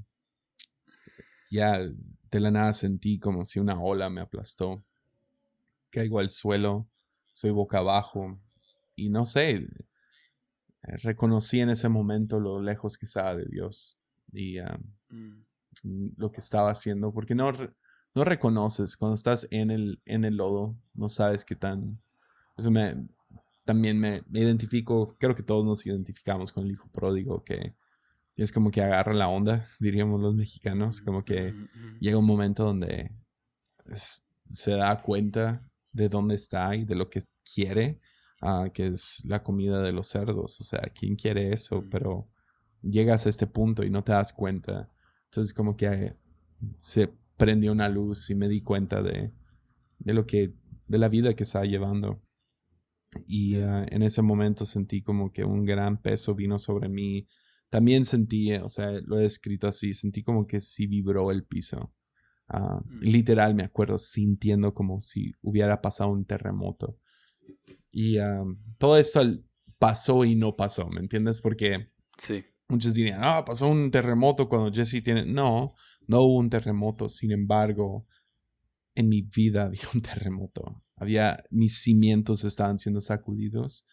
ya 1.51 1.78
de 1.78 2.40
la 2.40 2.51
nada 2.51 2.72
sentí 2.72 3.18
como 3.18 3.45
si 3.45 3.59
una 3.59 3.80
ola 3.80 4.11
me 4.11 4.20
aplastó. 4.20 4.84
Caigo 5.90 6.18
al 6.18 6.30
suelo, 6.30 6.88
soy 7.32 7.50
boca 7.50 7.78
abajo 7.78 8.40
y 8.94 9.10
no 9.10 9.24
sé, 9.24 9.66
reconocí 10.82 11.60
en 11.60 11.70
ese 11.70 11.88
momento 11.88 12.40
lo 12.40 12.60
lejos 12.60 12.98
que 12.98 13.06
estaba 13.06 13.34
de 13.34 13.46
Dios 13.46 14.00
y 14.32 14.58
ah, 14.58 14.78
mm. 15.10 16.14
lo 16.16 16.30
que 16.30 16.40
estaba 16.40 16.70
haciendo, 16.70 17.12
porque 17.12 17.34
no, 17.34 17.52
no 18.14 18.24
reconoces 18.24 18.96
cuando 18.96 19.14
estás 19.14 19.46
en 19.50 19.70
el, 19.70 20.02
en 20.04 20.24
el 20.24 20.36
lodo, 20.36 20.76
no 20.94 21.08
sabes 21.08 21.44
qué 21.44 21.56
tan... 21.56 22.02
Eso 22.56 22.70
me, 22.70 23.08
también 23.64 23.98
me, 23.98 24.22
identifico, 24.32 25.16
creo 25.18 25.34
que 25.34 25.42
todos 25.42 25.64
nos 25.64 25.86
identificamos 25.86 26.52
con 26.52 26.64
el 26.64 26.72
hijo 26.72 26.90
pródigo 26.90 27.42
que 27.44 27.74
es 28.36 28.52
como 28.52 28.70
que 28.70 28.82
agarra 28.82 29.14
la 29.14 29.28
onda, 29.28 29.66
diríamos 29.80 30.20
los 30.20 30.34
mexicanos, 30.34 31.00
como 31.00 31.24
que 31.24 31.54
llega 32.00 32.18
un 32.18 32.26
momento 32.26 32.64
donde 32.64 33.12
se 33.94 34.72
da 34.72 35.00
cuenta 35.02 35.64
de 35.93 36.09
dónde 36.09 36.34
está 36.34 36.74
y 36.74 36.84
de 36.84 36.95
lo 36.95 37.09
que 37.11 37.22
quiere, 37.55 38.01
ah, 38.40 38.68
que 38.72 38.88
es 38.88 39.22
la 39.26 39.43
comida 39.43 39.82
de 39.82 39.93
los 39.93 40.09
cerdos, 40.09 40.61
o 40.61 40.64
sea, 40.64 40.80
¿quién 40.95 41.16
quiere 41.16 41.53
eso? 41.53 41.84
Pero 41.90 42.28
llegas 42.82 43.26
a 43.26 43.28
este 43.28 43.47
punto 43.47 43.84
y 43.84 43.90
no 43.90 44.03
te 44.03 44.12
das 44.12 44.32
cuenta. 44.32 44.88
Entonces 45.26 45.55
como 45.55 45.76
que 45.76 46.16
se 46.76 47.12
prendió 47.36 47.72
una 47.72 47.88
luz 47.88 48.30
y 48.30 48.34
me 48.34 48.49
di 48.49 48.61
cuenta 48.61 49.03
de, 49.03 49.32
de 49.99 50.14
lo 50.14 50.26
que, 50.26 50.55
de 50.86 50.99
la 50.99 51.09
vida 51.09 51.34
que 51.34 51.45
estaba 51.45 51.64
llevando. 51.64 52.20
Y 53.26 53.57
ah, 53.61 53.86
en 53.90 54.03
ese 54.03 54.22
momento 54.22 54.64
sentí 54.64 55.03
como 55.03 55.32
que 55.32 55.45
un 55.45 55.64
gran 55.64 56.01
peso 56.01 56.34
vino 56.34 56.59
sobre 56.59 56.88
mí. 56.88 57.26
También 57.70 58.05
sentí, 58.05 58.53
o 58.55 58.68
sea, 58.68 58.90
lo 59.05 59.18
he 59.18 59.24
escrito 59.24 59.66
así, 59.66 59.95
sentí 59.95 60.22
como 60.22 60.47
que 60.47 60.61
sí 60.61 60.86
vibró 60.86 61.30
el 61.30 61.45
piso. 61.45 61.93
Mm. 62.53 63.00
Literal, 63.00 63.55
me 63.55 63.64
acuerdo, 63.64 63.98
sintiendo 63.98 64.74
como 64.74 65.00
si 65.00 65.32
hubiera 65.42 65.80
pasado 65.80 66.11
un 66.11 66.24
terremoto. 66.24 66.98
Y 67.90 68.18
ah, 68.18 68.44
todo 68.78 68.96
eso 68.96 69.22
pasó 69.78 70.24
y 70.24 70.34
no 70.34 70.57
pasó, 70.57 70.88
¿me 70.88 71.00
entiendes? 71.00 71.40
Porque 71.40 71.88
sí. 72.18 72.44
muchos 72.68 72.94
dirían, 72.94 73.20
ah, 73.22 73.44
pasó 73.44 73.68
un 73.68 73.90
terremoto 73.90 74.48
cuando 74.48 74.72
Jesse 74.72 75.03
tiene... 75.03 75.24
No, 75.26 75.74
no 76.07 76.22
hubo 76.22 76.38
un 76.38 76.50
terremoto. 76.50 77.09
Sin 77.09 77.32
embargo, 77.32 78.07
en 78.94 79.09
mi 79.09 79.22
vida 79.22 79.64
había 79.64 79.84
un 79.94 80.03
terremoto. 80.03 80.82
Había, 80.96 81.42
mis 81.50 81.82
cimientos 81.82 82.44
estaban 82.44 82.78
siendo 82.78 83.00
sacudidos 83.00 83.86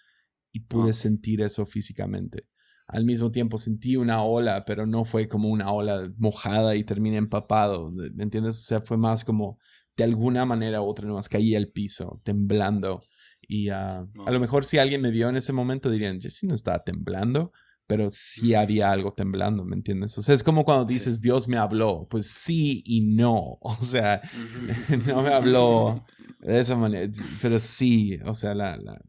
y 0.51 0.61
pude 0.61 0.93
sentir 0.93 1.41
eso 1.41 1.65
físicamente. 1.65 2.43
Al 2.89 3.05
mismo 3.05 3.31
tiempo 3.31 3.57
sentí 3.59 3.95
una 3.95 4.23
ola, 4.23 4.65
pero 4.65 4.87
no 4.87 5.05
fue 5.05 5.27
como 5.27 5.49
una 5.49 5.71
ola 5.71 6.11
mojada 6.17 6.75
y 6.75 6.83
terminé 6.83 7.17
empapado. 7.17 7.91
¿Me 7.91 8.23
entiendes? 8.23 8.57
O 8.57 8.63
sea, 8.63 8.81
fue 8.81 8.97
más 8.97 9.23
como 9.23 9.59
de 9.95 10.03
alguna 10.03 10.43
manera 10.45 10.81
u 10.81 10.85
otra, 10.85 11.07
nomás 11.07 11.29
caí 11.29 11.55
al 11.55 11.67
piso, 11.67 12.19
temblando. 12.23 12.99
Y 13.41 13.69
ah, 13.69 14.07
a 14.25 14.31
lo 14.31 14.39
mejor 14.39 14.65
si 14.65 14.79
alguien 14.79 15.01
me 15.01 15.11
vio 15.11 15.29
en 15.29 15.37
ese 15.37 15.53
momento 15.53 15.91
dirían, 15.91 16.19
Jesse 16.19 16.45
no 16.45 16.55
estaba 16.55 16.83
temblando, 16.83 17.51
pero 17.85 18.09
sí 18.09 18.55
había 18.55 18.91
algo 18.91 19.13
temblando, 19.13 19.65
¿me 19.65 19.75
entiendes? 19.75 20.17
O 20.17 20.21
sea, 20.23 20.33
es 20.33 20.43
como 20.43 20.65
cuando 20.65 20.85
dices, 20.85 21.21
Dios 21.21 21.47
me 21.47 21.57
habló. 21.57 22.07
Pues 22.09 22.27
sí 22.27 22.81
y 22.85 23.01
no. 23.01 23.57
O 23.61 23.77
sea, 23.81 24.21
no 25.07 25.21
me 25.21 25.33
habló 25.33 26.05
de 26.39 26.59
esa 26.59 26.75
manera. 26.75 27.11
Pero 27.39 27.59
sí, 27.59 28.17
o 28.25 28.33
sea, 28.33 28.55
la, 28.55 28.77
la 28.77 28.99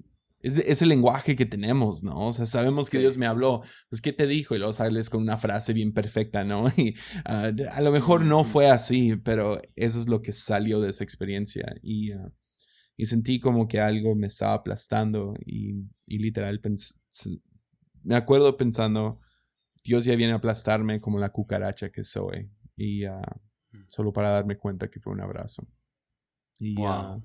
es, 0.42 0.82
el 0.82 0.88
lenguaje 0.88 1.36
que 1.36 1.46
tenemos, 1.46 2.02
¿no? 2.02 2.28
O 2.28 2.32
sea, 2.32 2.46
sabemos 2.46 2.88
que 2.88 2.98
Dios 2.98 3.16
me 3.16 3.26
habló, 3.26 3.62
pues 3.88 4.00
¿qué 4.00 4.12
te 4.12 4.26
dijo? 4.26 4.54
Y 4.54 4.58
luego 4.58 4.72
sales 4.72 5.10
con 5.10 5.22
una 5.22 5.38
frase 5.38 5.72
bien 5.72 5.92
perfecta, 5.92 6.44
¿no? 6.44 6.64
Y 6.76 6.94
ah, 7.24 7.50
a 7.72 7.80
lo 7.80 7.92
mejor 7.92 8.24
no 8.24 8.44
fue 8.44 8.68
así, 8.70 9.16
pero 9.16 9.60
eso 9.76 10.00
es 10.00 10.08
lo 10.08 10.22
que 10.22 10.32
salió 10.32 10.80
de 10.80 10.90
esa 10.90 11.04
experiencia. 11.04 11.74
Y, 11.82 12.12
ah, 12.12 12.32
y 12.96 13.06
sentí 13.06 13.40
como 13.40 13.68
que 13.68 13.80
algo 13.80 14.14
me 14.14 14.26
estaba 14.26 14.54
aplastando 14.54 15.34
y, 15.44 15.86
y 16.06 16.18
literal 16.18 16.60
me 18.02 18.16
acuerdo 18.16 18.56
pensando, 18.56 19.20
Dios 19.84 20.04
ya 20.04 20.16
viene 20.16 20.32
a 20.32 20.36
aplastarme 20.36 21.00
como 21.00 21.18
la 21.18 21.30
cucaracha 21.30 21.90
que 21.90 22.04
soy. 22.04 22.50
Y 22.76 23.06
uh, 23.06 23.20
solo 23.86 24.12
para 24.12 24.30
darme 24.30 24.56
cuenta 24.56 24.88
que 24.88 25.00
fue 25.00 25.12
un 25.12 25.20
abrazo. 25.20 25.66
Y, 26.58 26.80
uh, 26.80 27.22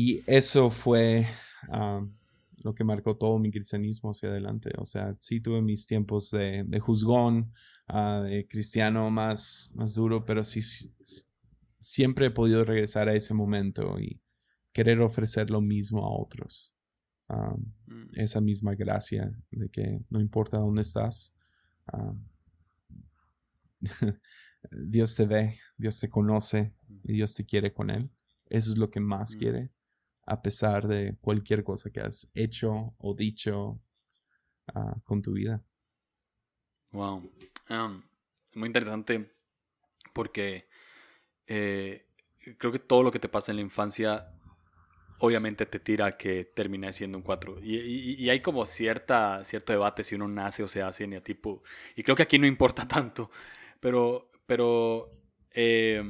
y 0.00 0.22
eso 0.28 0.70
fue 0.70 1.26
uh, 1.70 2.08
lo 2.58 2.72
que 2.72 2.84
marcó 2.84 3.16
todo 3.16 3.36
mi 3.40 3.50
cristianismo 3.50 4.10
hacia 4.10 4.28
adelante. 4.28 4.70
O 4.78 4.86
sea, 4.86 5.16
sí 5.18 5.40
tuve 5.40 5.60
mis 5.60 5.88
tiempos 5.88 6.30
de, 6.30 6.62
de 6.62 6.78
juzgón, 6.78 7.52
de 7.88 8.46
cristiano 8.48 9.10
más, 9.10 9.72
más 9.74 9.96
duro, 9.96 10.24
pero 10.24 10.44
sí, 10.44 10.60
siempre 11.80 12.26
he 12.26 12.30
podido 12.30 12.64
regresar 12.64 13.08
a 13.08 13.14
ese 13.14 13.34
momento 13.34 13.98
y 13.98 14.22
querer 14.70 15.00
ofrecer 15.00 15.50
lo 15.50 15.60
mismo 15.60 16.06
a 16.06 16.16
otros. 16.16 16.76
Mm. 17.28 18.20
esa 18.20 18.40
misma 18.40 18.76
gracia 18.76 19.36
de 19.50 19.68
que 19.68 20.00
no 20.10 20.20
importa 20.20 20.58
dónde 20.58 20.82
estás, 20.82 21.34
Dios 24.70 25.16
te 25.16 25.26
ve, 25.26 25.56
Dios 25.76 25.98
te 25.98 26.08
conoce 26.08 26.72
y 27.02 27.14
Dios 27.14 27.34
te 27.34 27.44
quiere 27.44 27.74
con 27.74 27.90
Él. 27.90 28.08
Eso 28.46 28.70
es 28.70 28.78
lo 28.78 28.90
que 28.90 29.00
más 29.00 29.34
mm. 29.34 29.38
quiere, 29.40 29.72
a 30.28 30.42
pesar 30.42 30.86
de 30.86 31.16
cualquier 31.20 31.64
cosa 31.64 31.90
que 31.90 32.00
has 32.00 32.30
hecho 32.34 32.94
o 32.98 33.14
dicho 33.14 33.80
ah, 34.74 34.94
con 35.04 35.22
tu 35.22 35.32
vida. 35.32 35.64
Wow. 36.92 37.30
muy 38.54 38.66
interesante 38.66 39.30
porque 40.12 40.64
eh, 41.46 42.06
creo 42.58 42.72
que 42.72 42.78
todo 42.78 43.02
lo 43.02 43.10
que 43.10 43.18
te 43.18 43.28
pasa 43.28 43.52
en 43.52 43.56
la 43.56 43.62
infancia 43.62 44.34
obviamente 45.20 45.66
te 45.66 45.80
tira 45.80 46.16
que 46.16 46.44
termine 46.44 46.92
siendo 46.92 47.18
un 47.18 47.24
4. 47.24 47.58
Y, 47.62 48.28
hay 48.28 48.40
como 48.40 48.66
cierta, 48.66 49.42
cierto 49.44 49.72
debate 49.72 50.04
si 50.04 50.14
uno 50.14 50.28
nace 50.28 50.62
o 50.62 50.68
se 50.68 50.82
hace 50.82 51.04
en 51.04 51.20
tipo. 51.22 51.62
Y 51.96 52.02
creo 52.02 52.16
que 52.16 52.22
aquí 52.22 52.38
no 52.38 52.46
importa 52.46 52.86
tanto. 52.88 53.30
Pero, 53.80 54.30
pero 54.46 55.10
eh, 55.50 56.02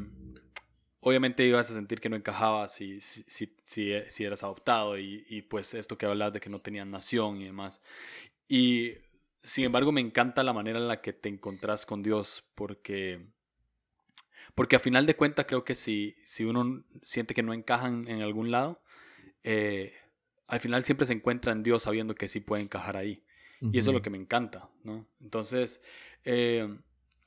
obviamente 1.01 1.47
ibas 1.47 1.71
a 1.71 1.75
sentir 1.75 2.01
que 2.01 2.09
no 2.09 2.17
encajabas 2.17 2.75
si, 2.75 3.01
si, 3.01 3.57
si, 3.65 4.25
eras 4.25 4.43
adoptado. 4.43 4.99
Y, 4.99 5.43
pues 5.49 5.75
esto 5.75 5.99
que 5.99 6.07
hablas 6.07 6.33
de 6.33 6.41
que 6.41 6.51
no 6.51 6.59
tenías 6.59 6.87
nación 6.87 7.41
y 7.41 7.45
demás. 7.45 7.83
Y 8.49 8.95
sin 9.43 9.65
embargo 9.65 9.93
me 9.93 10.01
encanta 10.01 10.43
la 10.43 10.53
manera 10.53 10.79
en 10.79 10.89
la 10.89 11.01
que 11.01 11.13
te 11.13 11.29
encontrás 11.29 11.87
con 11.87 12.03
Dios. 12.03 12.45
Porque... 12.55 13.27
Porque 14.55 14.77
a 14.77 14.81
final 14.81 15.07
de 15.07 15.15
cuentas 15.15 15.47
creo 15.47 15.65
que 15.65 15.77
si, 15.77 16.17
si 16.25 16.45
uno 16.45 16.85
siente 17.03 17.33
que 17.33 17.45
no 17.45 17.53
encajan 17.53 18.09
en 18.09 18.23
algún 18.23 18.51
lado, 18.51 18.83
eh, 19.45 19.95
al 20.49 20.59
final 20.59 20.83
siempre 20.83 21.07
se 21.07 21.13
encuentra 21.13 21.53
en 21.53 21.63
Dios 21.63 21.85
sabiendo 21.85 22.17
que 22.17 22.27
sí 22.27 22.41
puede 22.41 22.63
encajar 22.63 22.97
ahí. 22.97 23.23
Y 23.61 23.79
eso 23.79 23.91
es 23.91 23.95
lo 23.95 24.03
que 24.03 24.11
me 24.11 24.19
encanta, 24.19 24.71
¿no? 24.85 25.07
Entonces, 25.21 25.81
eh, 26.25 26.69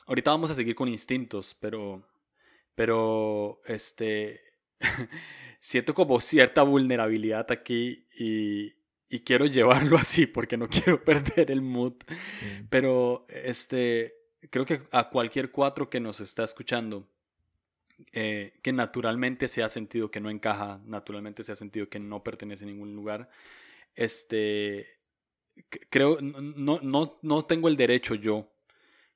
ahorita 0.07 0.32
vamos 0.32 0.49
a 0.51 0.53
seguir 0.53 0.76
con 0.76 0.88
instintos, 0.88 1.55
pero, 1.59 2.07
pero, 2.76 3.61
este, 3.65 4.41
siento 5.59 5.93
como 5.93 6.19
cierta 6.22 6.63
vulnerabilidad 6.63 7.51
aquí 7.51 8.07
y, 8.17 8.74
y, 9.09 9.19
quiero 9.22 9.45
llevarlo 9.45 9.97
así 9.99 10.26
porque 10.26 10.57
no 10.57 10.67
quiero 10.67 11.03
perder 11.03 11.51
el 11.51 11.61
mood. 11.61 11.95
Pero, 12.69 13.26
este, 13.30 14.15
creo 14.49 14.65
que 14.65 14.82
a 14.91 15.09
cualquier 15.09 15.51
cuatro 15.51 15.89
que 15.89 15.99
nos 15.99 16.19
está 16.19 16.43
escuchando, 16.43 17.07
eh, 18.13 18.59
que 18.63 18.74
naturalmente 18.74 19.47
se 19.47 19.63
ha 19.63 19.69
sentido 19.69 20.09
que 20.09 20.19
no 20.19 20.30
encaja, 20.30 20.82
naturalmente 20.86 21.43
se 21.43 21.51
ha 21.51 21.55
sentido 21.55 21.89
que 21.89 21.99
no 21.99 22.24
pertenece 22.24 22.63
a 22.63 22.67
ningún 22.67 22.95
lugar, 22.95 23.30
este, 23.95 24.88
creo, 25.89 26.17
no, 26.22 26.80
no, 26.82 27.19
no 27.22 27.45
tengo 27.45 27.67
el 27.67 27.78
derecho 27.78 28.15
yo, 28.15 28.51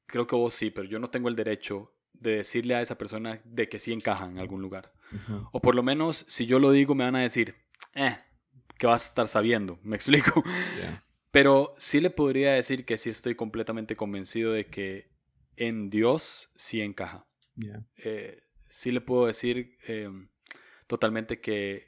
creo 0.06 0.28
que 0.28 0.36
vos 0.36 0.53
sí, 0.53 0.70
pero 0.70 0.88
yo 0.88 0.99
no 0.99 1.10
tengo 1.10 1.30
el 1.30 1.36
derecho 1.36 1.95
de 2.20 2.38
decirle 2.38 2.76
a 2.76 2.82
esa 2.82 2.97
persona 2.97 3.41
de 3.43 3.70
que 3.70 3.80
sí 3.80 3.93
encaja 3.93 4.26
en 4.26 4.39
algún 4.39 4.61
lugar. 4.61 4.93
O 5.51 5.61
por 5.61 5.76
lo 5.76 5.84
menos, 5.84 6.26
si 6.28 6.45
yo 6.45 6.59
lo 6.59 6.72
digo, 6.72 6.95
me 6.95 7.05
van 7.05 7.16
a 7.16 7.22
decir, 7.22 7.55
eh, 7.93 8.18
que 8.78 8.88
vas 8.88 9.05
a 9.05 9.09
estar 9.09 9.28
sabiendo, 9.28 9.80
me 9.84 9.95
explico. 9.95 10.43
Pero 11.32 11.76
sí 11.78 12.01
le 12.01 12.09
podría 12.09 12.53
decir 12.53 12.86
que 12.86 12.97
sí 12.97 13.09
estoy 13.09 13.36
completamente 13.36 13.95
convencido 13.95 14.51
de 14.51 14.68
que 14.68 15.09
en 15.57 15.89
Dios 15.89 16.51
sí 16.55 16.82
encaja. 16.82 17.26
Eh, 18.03 18.43
sí 18.70 18.91
le 18.91 19.01
puedo 19.01 19.28
decir 19.28 19.78
eh, 19.88 20.09
totalmente 20.88 21.39
que, 21.39 21.88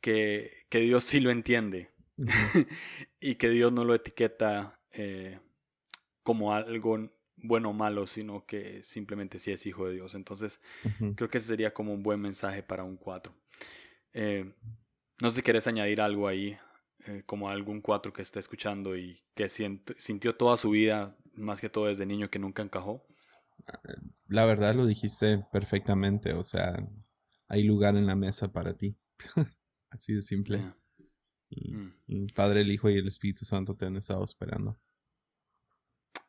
que, 0.00 0.66
Dios 0.70 1.04
sí 1.04 1.20
lo 1.20 1.30
entiende 1.30 1.90
y 3.20 3.34
que 3.34 3.50
Dios 3.50 3.72
no 3.72 3.84
lo 3.84 3.94
etiqueta 3.94 4.80
eh, 4.92 5.40
como 6.22 6.54
algo 6.54 7.10
bueno 7.36 7.70
o 7.70 7.72
malo, 7.72 8.06
sino 8.06 8.44
que 8.46 8.82
simplemente 8.82 9.38
sí 9.38 9.52
es 9.52 9.66
hijo 9.66 9.86
de 9.86 9.94
Dios. 9.94 10.14
Entonces, 10.14 10.60
creo 11.16 11.28
que 11.28 11.38
ese 11.38 11.48
sería 11.48 11.74
como 11.74 11.92
un 11.92 12.02
buen 12.02 12.20
mensaje 12.20 12.62
para 12.62 12.84
un 12.84 12.96
4. 12.96 13.32
no 14.14 15.30
sé 15.30 15.36
si 15.36 15.42
quieres 15.42 15.66
añadir 15.66 16.00
algo 16.00 16.28
ahí, 16.28 16.58
como 17.26 17.50
algún 17.50 17.80
4 17.80 18.12
que 18.12 18.22
esté 18.22 18.40
escuchando 18.40 18.96
y 18.96 19.20
que 19.34 19.48
sintió 19.48 20.34
toda 20.34 20.56
su 20.56 20.70
vida 20.70 21.16
más 21.34 21.60
que 21.60 21.68
todo 21.68 21.86
desde 21.86 22.06
niño 22.06 22.30
que 22.30 22.38
nunca 22.38 22.62
encajó? 22.62 23.06
La 24.28 24.44
verdad 24.44 24.74
lo 24.74 24.86
dijiste 24.86 25.42
perfectamente, 25.52 26.32
o 26.32 26.44
sea, 26.44 26.74
hay 27.48 27.62
lugar 27.62 27.96
en 27.96 28.06
la 28.06 28.16
mesa 28.16 28.52
para 28.52 28.74
ti. 28.74 28.96
Así 29.90 30.14
de 30.14 30.22
simple. 30.22 30.58
Mm. 31.50 31.88
Y, 32.06 32.24
el 32.24 32.32
Padre, 32.34 32.62
el 32.62 32.72
Hijo 32.72 32.90
y 32.90 32.98
el 32.98 33.06
Espíritu 33.06 33.44
Santo 33.44 33.76
te 33.76 33.86
han 33.86 33.96
estado 33.96 34.24
esperando. 34.24 34.78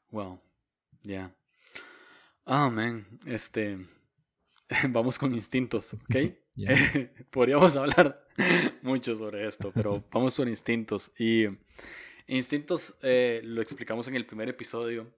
Wow, 0.10 0.40
ya. 1.08 1.34
Ah, 2.46 2.72
Este. 3.26 3.78
Vamos 4.90 5.18
con 5.18 5.34
instintos, 5.34 5.94
¿ok? 5.94 6.16
Podríamos 7.30 7.76
hablar 7.76 8.16
mucho 8.82 9.16
sobre 9.16 9.46
esto, 9.46 9.72
pero 9.74 10.04
vamos 10.12 10.34
por 10.34 10.48
instintos. 10.48 11.12
Y 11.20 11.46
Instintos 12.26 12.96
eh, 13.04 13.42
lo 13.44 13.62
explicamos 13.62 14.08
en 14.08 14.16
el 14.16 14.26
primer 14.26 14.50
episodio. 14.50 15.16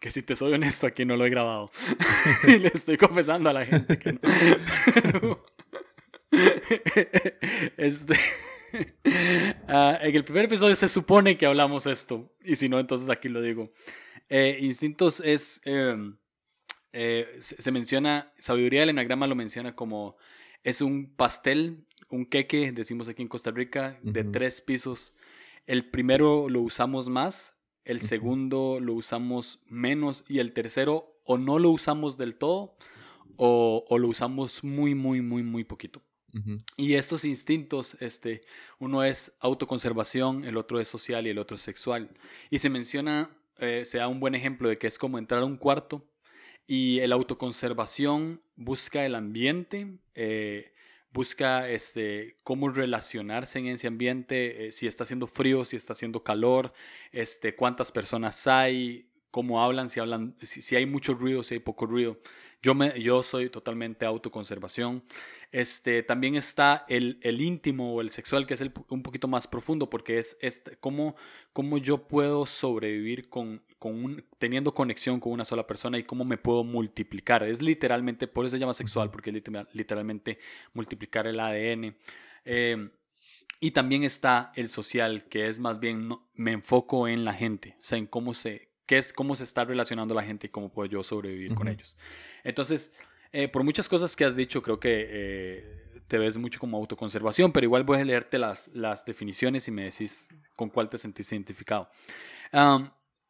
Que 0.00 0.10
si 0.10 0.22
te 0.22 0.36
soy 0.36 0.52
honesto, 0.52 0.86
aquí 0.86 1.04
no 1.04 1.16
lo 1.16 1.24
he 1.24 1.30
grabado. 1.30 1.70
y 2.46 2.58
le 2.58 2.68
estoy 2.68 2.96
confesando 2.98 3.48
a 3.50 3.52
la 3.52 3.64
gente 3.64 3.98
que 3.98 4.12
no. 4.12 4.20
este. 7.78 8.14
Ah, 9.68 9.98
en 10.02 10.14
el 10.14 10.24
primer 10.24 10.44
episodio 10.46 10.76
se 10.76 10.88
supone 10.88 11.38
que 11.38 11.46
hablamos 11.46 11.86
esto. 11.86 12.30
Y 12.44 12.56
si 12.56 12.68
no, 12.68 12.78
entonces 12.78 13.08
aquí 13.08 13.28
lo 13.28 13.40
digo. 13.40 13.70
Eh, 14.28 14.58
instintos 14.60 15.20
es. 15.20 15.62
Em, 15.64 16.16
eh, 16.92 17.26
se, 17.40 17.70
menciona. 17.72 18.32
Sabiduría 18.36 18.80
del 18.80 18.90
enagrama 18.90 19.26
lo 19.26 19.34
menciona 19.34 19.74
como. 19.74 20.16
Es 20.62 20.82
un 20.82 21.14
pastel, 21.14 21.86
un 22.10 22.26
queque, 22.26 22.72
decimos 22.72 23.08
aquí 23.08 23.22
en 23.22 23.28
Costa 23.28 23.50
Rica, 23.50 23.98
de 24.02 24.24
tres 24.24 24.60
pisos 24.60 25.14
el 25.66 25.88
primero 25.90 26.48
lo 26.48 26.60
usamos 26.60 27.08
más, 27.08 27.56
el 27.84 28.00
segundo 28.00 28.78
lo 28.80 28.94
usamos 28.94 29.62
menos 29.68 30.24
y 30.28 30.38
el 30.38 30.52
tercero 30.52 31.20
o 31.24 31.38
no 31.38 31.58
lo 31.58 31.70
usamos 31.70 32.16
del 32.18 32.36
todo 32.36 32.76
o, 33.36 33.86
lo 33.98 34.08
usamos 34.08 34.62
muy, 34.64 34.94
muy, 34.94 35.20
muy, 35.20 35.42
muy 35.42 35.64
poquito. 35.64 36.02
Y 36.76 36.94
estos 36.94 37.24
instintos, 37.24 37.96
este, 38.00 38.40
uno 38.78 39.04
es 39.04 39.36
autoconservación, 39.40 40.44
el 40.44 40.56
otro 40.56 40.80
es 40.80 40.88
social 40.88 41.26
y 41.26 41.30
el 41.30 41.38
otro 41.38 41.56
es 41.56 41.62
sexual. 41.62 42.10
Y 42.50 42.58
se 42.58 42.70
menciona, 42.70 43.30
eh, 43.58 43.84
se 43.84 43.98
da 43.98 44.08
un 44.08 44.20
buen 44.20 44.34
ejemplo 44.34 44.68
de 44.68 44.78
que 44.78 44.86
es 44.86 44.98
como 44.98 45.18
entrar 45.18 45.42
a 45.42 45.44
un 45.44 45.56
cuarto 45.58 46.06
y 46.66 47.00
el 47.00 47.12
autoconservación 47.12 48.40
busca 48.56 49.04
el 49.04 49.14
ambiente, 49.14 49.98
eh, 50.14 50.72
busca 51.12 51.68
este, 51.68 52.36
cómo 52.44 52.70
relacionarse 52.70 53.58
en 53.58 53.66
ese 53.66 53.86
ambiente, 53.86 54.66
eh, 54.66 54.72
si 54.72 54.86
está 54.86 55.04
haciendo 55.04 55.26
frío, 55.26 55.64
si 55.64 55.76
está 55.76 55.92
haciendo 55.92 56.22
calor, 56.22 56.72
este, 57.10 57.54
cuántas 57.54 57.92
personas 57.92 58.46
hay, 58.46 59.10
cómo 59.30 59.62
hablan, 59.62 59.88
si, 59.88 60.00
hablan 60.00 60.36
si, 60.40 60.76
hay 60.76 60.86
mucho 60.86 61.14
ruido, 61.14 61.42
si 61.42 61.54
hay 61.54 61.60
poco 61.60 61.86
ruido. 61.86 62.16
Yo, 62.62 62.74
me, 62.74 63.00
yo 63.00 63.22
soy 63.22 63.50
totalmente 63.50 64.06
autoconservación. 64.06 65.02
Este, 65.50 66.02
también 66.02 66.36
está 66.36 66.84
el, 66.88 67.18
el 67.22 67.40
íntimo 67.40 67.92
o 67.92 68.00
el 68.00 68.10
sexual, 68.10 68.46
que 68.46 68.54
es 68.54 68.60
el, 68.60 68.72
un 68.88 69.02
poquito 69.02 69.26
más 69.26 69.46
profundo, 69.48 69.90
porque 69.90 70.18
es 70.18 70.38
este, 70.40 70.76
cómo, 70.76 71.16
cómo 71.52 71.76
yo 71.78 72.06
puedo 72.06 72.46
sobrevivir 72.46 73.28
con, 73.28 73.62
con 73.78 74.04
un, 74.04 74.24
teniendo 74.38 74.72
conexión 74.74 75.18
con 75.18 75.32
una 75.32 75.44
sola 75.44 75.66
persona 75.66 75.98
y 75.98 76.04
cómo 76.04 76.24
me 76.24 76.38
puedo 76.38 76.62
multiplicar. 76.62 77.42
Es 77.42 77.60
literalmente, 77.60 78.28
por 78.28 78.46
eso 78.46 78.56
se 78.56 78.60
llama 78.60 78.74
sexual, 78.74 79.10
porque 79.10 79.30
es 79.30 79.42
literalmente 79.74 80.38
multiplicar 80.72 81.26
el 81.26 81.40
ADN. 81.40 81.96
Eh, 82.44 82.90
y 83.58 83.70
también 83.70 84.02
está 84.02 84.52
el 84.56 84.68
social, 84.68 85.24
que 85.28 85.46
es 85.46 85.60
más 85.60 85.78
bien, 85.78 86.08
me 86.34 86.50
enfoco 86.50 87.06
en 87.06 87.24
la 87.24 87.32
gente, 87.32 87.76
o 87.80 87.84
sea, 87.84 87.96
en 87.96 88.06
cómo 88.06 88.34
se, 88.34 88.71
qué 88.92 88.98
es, 88.98 89.10
cómo 89.10 89.34
se 89.34 89.44
está 89.44 89.64
relacionando 89.64 90.14
la 90.14 90.22
gente 90.22 90.48
y 90.48 90.50
cómo 90.50 90.68
puedo 90.68 90.86
yo 90.86 91.02
sobrevivir 91.02 91.54
con 91.54 91.66
ellos. 91.66 91.96
Entonces, 92.44 92.92
eh, 93.32 93.48
por 93.48 93.64
muchas 93.64 93.88
cosas 93.88 94.14
que 94.14 94.26
has 94.26 94.36
dicho, 94.36 94.60
creo 94.60 94.78
que 94.78 95.06
eh, 95.08 96.02
te 96.08 96.18
ves 96.18 96.36
mucho 96.36 96.60
como 96.60 96.76
autoconservación, 96.76 97.52
pero 97.52 97.64
igual 97.64 97.84
voy 97.84 98.00
a 98.00 98.04
leerte 98.04 98.38
las, 98.38 98.68
las 98.74 99.06
definiciones 99.06 99.66
y 99.66 99.70
me 99.70 99.84
decís 99.84 100.28
con 100.56 100.68
cuál 100.68 100.90
te 100.90 100.98
sentís 100.98 101.32
identificado. 101.32 101.88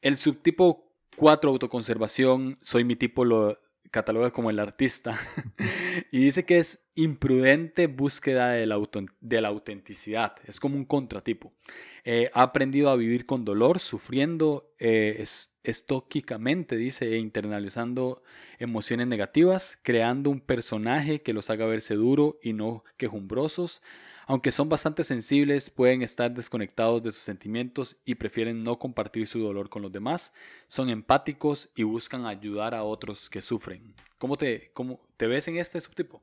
El 0.01 0.17
subtipo 0.17 0.93
4, 1.15 1.51
autoconservación, 1.53 2.59
soy 2.61 2.83
mi 2.83 2.97
tipo, 2.97 3.25
lo 3.25 3.57
cataloga 3.93 4.33
como 4.33 4.51
el 4.51 4.59
artista. 4.59 5.17
y 6.11 6.25
dice 6.25 6.45
que 6.45 6.59
es 6.59 6.85
imprudente 6.97 7.87
búsqueda 7.87 8.51
de 8.51 8.67
la, 8.67 8.81
de 9.21 9.41
la 9.41 9.49
autenticidad. 9.49 10.35
Es 10.45 10.59
como 10.59 10.75
un 10.75 10.85
contratipo. 10.85 11.53
Eh, 12.05 12.31
ha 12.35 12.43
aprendido 12.43 12.91
a 12.91 12.97
vivir 12.97 13.27
con 13.27 13.45
dolor, 13.45 13.79
sufriendo 13.79 14.73
eh, 14.81 15.25
estóquicamente, 15.63 16.77
dice, 16.77 17.13
e 17.13 17.19
internalizando 17.19 18.25
emociones 18.59 19.07
negativas, 19.07 19.79
creando 19.83 20.31
un 20.31 20.41
personaje 20.41 21.23
que 21.23 21.33
los 21.33 21.51
haga 21.51 21.67
verse 21.67 21.95
duro 21.95 22.41
y 22.43 22.55
no 22.55 22.83
quejumbrosos 22.97 23.83
aunque 24.27 24.53
son 24.53 24.69
bastante 24.69 25.05
sensibles, 25.05 25.71
pueden 25.71 26.03
estar 26.03 26.33
desconectados 26.33 27.03
de 27.03 27.13
sus 27.13 27.23
sentimientos 27.23 27.97
y 28.05 28.15
prefieren 28.15 28.63
no 28.63 28.79
compartir 28.79 29.27
su 29.27 29.41
dolor 29.41 29.69
con 29.69 29.83
los 29.83 29.93
demás. 29.93 30.33
Son 30.69 30.89
empáticos 30.89 31.71
y 31.75 31.83
buscan 31.83 32.27
ayudar 32.27 32.75
a 32.75 32.85
otros 32.85 33.29
que 33.29 33.41
sufren. 33.41 33.95
¿Cómo 34.19 34.37
te, 34.37 34.71
cómo, 34.75 35.01
te 35.17 35.27
ves 35.27 35.49
en 35.49 35.57
este 35.57 35.81
subtipo? 35.81 36.23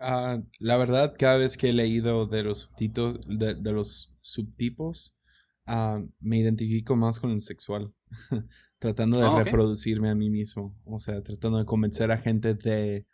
Ah, 0.00 0.40
la 0.58 0.76
verdad, 0.76 1.14
cada 1.18 1.36
vez 1.36 1.56
que 1.56 1.70
he 1.70 1.72
leído 1.72 2.26
de 2.26 2.42
los, 2.42 2.70
de, 2.76 3.54
de 3.54 3.72
los 3.72 4.12
subtipos, 4.20 5.18
ah, 5.66 6.02
me 6.20 6.38
identifico 6.38 6.96
más 6.96 7.20
con 7.20 7.30
el 7.30 7.40
sexual, 7.40 7.92
tratando 8.78 9.18
de 9.18 9.26
ah, 9.26 9.42
reproducirme 9.44 10.10
a 10.10 10.14
mí 10.14 10.30
mismo, 10.30 10.76
o 10.84 10.98
sea, 10.98 11.22
tratando 11.22 11.58
de 11.58 11.64
convencer 11.64 12.10
a 12.10 12.18
gente 12.18 12.54
de 12.54 13.06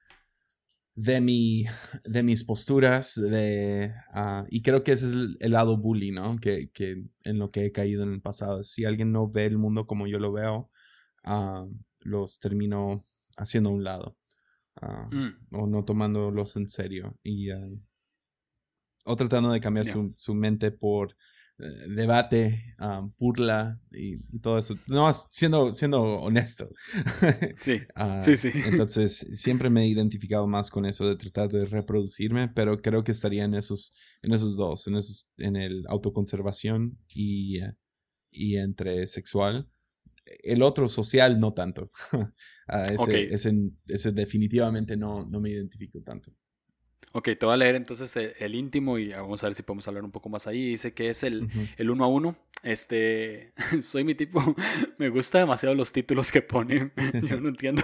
de, 1.01 1.21
mi, 1.23 1.65
de 2.05 2.23
mis 2.23 2.45
posturas, 2.45 3.15
de, 3.15 3.91
ah, 4.13 4.45
y 4.51 4.61
creo 4.61 4.85
que 4.85 4.93
ese 4.93 5.07
es 5.07 5.13
el, 5.41 5.51
lado 5.51 5.79
bully, 5.79 6.11
¿no? 6.11 6.37
Que, 6.37 6.71
que, 6.71 7.07
en 7.25 7.39
lo 7.39 7.49
que 7.49 7.65
he 7.65 7.73
caído 7.73 8.03
en 8.03 8.13
el 8.13 8.21
pasado. 8.21 8.63
Si 8.63 8.85
alguien 8.85 9.11
no 9.11 9.31
ve 9.31 9.47
el 9.47 9.57
mundo 9.57 9.87
como 9.87 10.07
yo 10.07 10.19
lo 10.19 10.31
veo, 10.31 10.71
ah, 11.25 11.67
los 12.01 12.39
termino 12.39 13.07
haciendo 13.39 13.71
a 13.71 13.73
un 13.73 13.83
lado. 13.83 14.19
Ah, 14.77 15.09
mm. 15.11 15.57
O 15.57 15.67
no 15.67 15.87
tomándolos 15.87 16.57
en 16.57 16.69
serio. 16.69 17.19
Y, 17.23 17.49
o 19.07 19.17
tratando 19.17 19.51
de 19.53 19.61
cambiar 19.61 19.87
su, 19.87 20.13
su, 20.19 20.35
mente 20.35 20.71
por 20.71 21.17
eh, 21.63 21.89
debate, 21.89 22.75
burla 23.19 23.81
y, 23.91 24.19
todo 24.39 24.59
eso. 24.59 24.77
No, 24.87 25.13
siendo, 25.13 25.73
siendo 25.73 26.03
honesto. 26.03 26.69
Sí, 27.61 27.81
ah, 27.95 28.21
sí, 28.21 28.37
sí. 28.37 28.51
Entonces, 28.67 29.27
siempre 29.35 29.71
me 29.71 29.83
he 29.83 29.87
identificado 29.87 30.47
más 30.47 30.71
con 30.71 30.87
eso 30.87 31.07
de 31.09 31.17
tratar 31.17 31.49
de 31.49 31.65
reproducirme, 31.67 32.49
pero 32.49 32.81
creo 32.81 33.05
que 33.05 33.13
estaría 33.13 33.45
en 33.45 33.55
esos, 33.55 33.95
en 34.23 34.33
esos 34.33 34.57
dos, 34.57 34.87
en, 34.87 34.97
esos, 34.97 35.31
en 35.37 35.57
el 35.57 35.85
autoconservación 35.89 36.99
y, 37.09 37.59
y 38.31 38.57
entre 38.57 39.07
sexual. 39.07 39.69
El 40.43 40.63
otro 40.63 40.87
social 40.87 41.41
no 41.41 41.53
tanto. 41.53 41.91
Ah, 42.69 42.93
ese, 42.93 43.73
ese, 43.89 44.13
definitivamente 44.13 44.97
no, 44.97 45.27
no 45.27 45.41
me 45.41 45.51
identifico 45.51 46.01
tanto. 46.03 46.33
Ok, 47.13 47.31
te 47.39 47.45
voy 47.45 47.55
a 47.55 47.57
leer 47.57 47.75
entonces 47.75 48.15
el, 48.17 48.55
íntimo 48.55 48.99
y 48.99 49.11
vamos 49.11 49.43
a 49.43 49.49
ver 49.49 49.57
si 49.57 49.63
podemos 49.63 49.87
hablar 49.89 50.05
un 50.05 50.13
poco 50.13 50.29
más 50.29 50.47
ahí. 50.47 50.71
Dice 50.71 50.93
que 50.95 51.11
es 51.11 51.25
el, 51.25 51.49
el 51.77 51.91
uno 51.91 52.05
a 52.05 52.09
uno. 52.09 52.37
Este, 52.63 53.53
soy 53.83 54.05
mi 54.05 54.15
tipo, 54.15 54.55
me 54.99 55.09
gusta 55.09 55.39
demasiado 55.39 55.75
los 55.75 55.93
títulos 55.93 56.31
que 56.31 56.43
pone, 56.43 56.91
yo 57.23 57.41
no 57.41 57.49
entiendo, 57.49 57.83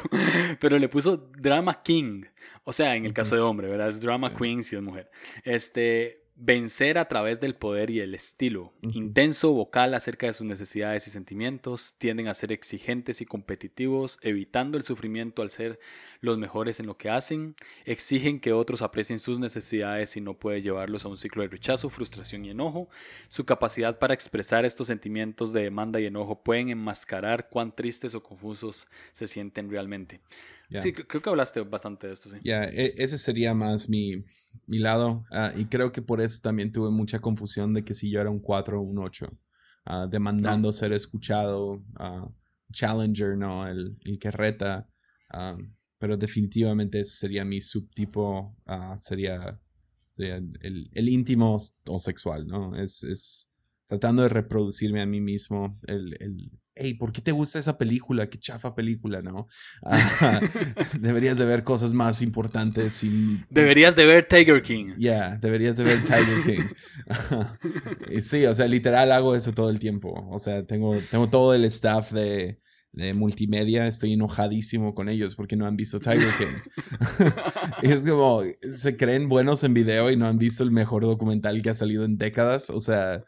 pero 0.61 0.79
le 0.79 0.89
puso 0.89 1.17
Drama 1.17 1.83
King, 1.83 2.25
o 2.64 2.73
sea, 2.73 2.95
en 2.95 3.07
el 3.07 3.14
caso 3.14 3.35
de 3.35 3.41
hombre, 3.41 3.69
¿verdad? 3.69 3.89
Es 3.89 4.01
Drama 4.01 4.35
Queen 4.35 4.62
si 4.62 4.77
es 4.77 4.83
mujer. 4.83 5.11
Este, 5.45 6.26
Vencer 6.39 6.99
a 6.99 7.09
través 7.09 7.41
del 7.41 7.55
poder 7.55 7.89
y 7.89 8.01
el 8.01 8.14
estilo. 8.14 8.74
Intenso, 8.82 9.55
vocal 9.55 9.95
acerca 9.95 10.26
de 10.26 10.34
sus 10.34 10.47
necesidades 10.47 11.07
y 11.07 11.11
sentimientos. 11.11 11.95
Tienden 11.97 12.28
a 12.28 12.34
ser 12.34 12.53
exigentes 12.53 13.22
y 13.22 13.24
competitivos, 13.24 14.18
evitando 14.20 14.76
el 14.76 14.84
sufrimiento 14.84 15.41
al 15.41 15.49
ser 15.49 15.78
los 16.20 16.37
mejores 16.37 16.78
en 16.78 16.87
lo 16.87 16.99
que 16.99 17.09
hacen. 17.09 17.57
Exigen 17.87 18.39
que 18.39 18.53
otros 18.53 18.82
aprecien 18.82 19.18
sus 19.18 19.39
necesidades 19.39 20.14
y 20.18 20.20
no 20.20 20.34
puede 20.34 20.61
llevarlos 20.61 21.07
a 21.07 21.09
un 21.09 21.16
ciclo 21.16 21.41
de 21.41 21.49
rechazo, 21.49 21.89
frustración 21.89 22.45
y 22.45 22.51
enojo. 22.51 22.91
Su 23.28 23.47
capacidad 23.47 23.99
para 23.99 24.12
expresar 24.12 24.66
estos 24.66 24.89
sentimientos 24.89 25.55
de 25.55 25.62
demanda 25.62 26.01
y 26.01 26.05
enojo 26.05 26.43
pueden 26.43 26.68
enmascarar 26.68 27.49
cuán 27.49 27.74
tristes 27.74 28.14
o 28.14 28.22
confusos 28.22 28.89
se 29.14 29.26
sienten 29.26 29.70
realmente. 29.70 30.20
Sí, 30.69 30.93
creo 30.93 31.23
que 31.23 31.31
hablaste 31.31 31.61
bastante 31.61 32.09
de 32.09 32.12
esto, 32.12 32.29
sí. 32.31 32.39
Ya, 32.43 32.64
e, 32.64 32.95
ese 32.97 33.19
sería 33.19 33.55
más 33.55 33.89
mi, 33.89 34.25
mi 34.67 34.79
lado. 34.79 35.25
Ah, 35.31 35.53
y 35.57 35.67
creo 35.67 35.93
que 35.93 36.03
por 36.03 36.21
eso 36.21 36.41
también 36.43 36.73
tuve 36.73 36.91
mucha 36.91 37.21
confusión 37.21 37.73
de 37.73 37.85
que 37.85 37.95
si 37.95 38.11
yo 38.11 38.21
era 38.21 38.31
un 38.31 38.41
4 38.41 38.81
o 38.81 38.83
un 38.83 38.99
8. 38.99 39.31
Ah, 39.85 40.07
demandando 40.11 40.73
ser 40.73 40.93
escuchado. 40.93 41.75
Uh, 41.75 42.33
challenger, 42.73 43.37
¿no? 43.37 43.67
El, 43.67 43.99
el 44.05 44.19
que 44.19 44.31
reta. 44.31 44.89
pero 45.99 46.17
definitivamente 46.17 47.01
ese 47.01 47.17
sería 47.17 47.45
mi 47.45 47.61
subtipo. 47.61 48.57
sería 48.99 49.61
sería 50.11 50.37
el, 50.37 50.91
el, 50.93 51.09
íntimo 51.09 51.59
o 51.87 51.99
sexual, 51.99 52.47
¿no? 52.47 52.75
Es, 52.75 53.03
es 53.03 53.51
tratando 53.87 54.23
de 54.23 54.31
reproducirme 54.31 55.03
a 55.03 55.07
mí 55.07 55.21
mismo. 55.21 55.79
El, 55.87 56.17
el, 56.21 56.51
hey, 56.77 56.95
¿por 56.95 57.11
qué 57.11 57.22
te 57.22 57.33
gusta 57.33 57.59
esa 57.59 57.79
película? 57.79 58.29
Qué 58.29 58.39
chafa 58.39 58.74
película, 58.74 59.22
¿no? 59.22 59.47
deberías 61.01 61.39
de 61.39 61.47
ver 61.47 61.62
cosas 61.62 61.93
más 61.93 62.22
importantes. 62.22 63.05
Deberías 63.51 63.97
de 63.97 64.07
ver 64.07 64.27
Tiger 64.27 64.62
King. 64.62 64.89
Ya, 64.91 64.97
yeah, 64.97 65.39
deberías 65.41 65.77
de 65.77 65.85
ver 65.85 66.05
Tiger 66.05 66.43
King. 66.45 68.20
sí, 68.20 68.45
o 68.45 68.55
sea, 68.55 68.68
literal 68.68 69.11
hago 69.11 69.35
eso 69.35 69.53
todo 69.53 69.70
el 69.70 69.79
tiempo. 69.79 70.29
O 70.31 70.39
sea, 70.39 70.64
tengo, 70.64 70.99
tengo 71.11 71.29
todo 71.29 71.55
el 71.55 71.64
staff 71.64 72.12
de, 72.12 72.61
de 72.93 73.14
multimedia, 73.14 73.87
estoy 73.87 74.12
enojadísimo 74.12 74.95
con 74.95 75.09
ellos 75.09 75.35
porque 75.35 75.57
no 75.57 75.66
han 75.66 75.77
visto 75.77 75.99
Tiger 75.99 76.31
King. 76.39 77.31
es 77.83 78.03
como, 78.03 78.43
se 78.74 78.97
creen 78.97 79.29
buenos 79.29 79.64
en 79.64 79.72
video 79.72 80.11
y 80.11 80.16
no 80.16 80.27
han 80.27 80.39
visto 80.39 80.62
el 80.62 80.70
mejor 80.70 81.05
documental 81.05 81.62
que 81.62 81.70
ha 81.70 81.74
salido 81.74 82.05
en 82.05 82.18
décadas. 82.18 82.68
O 82.68 82.81
sea, 82.81 83.24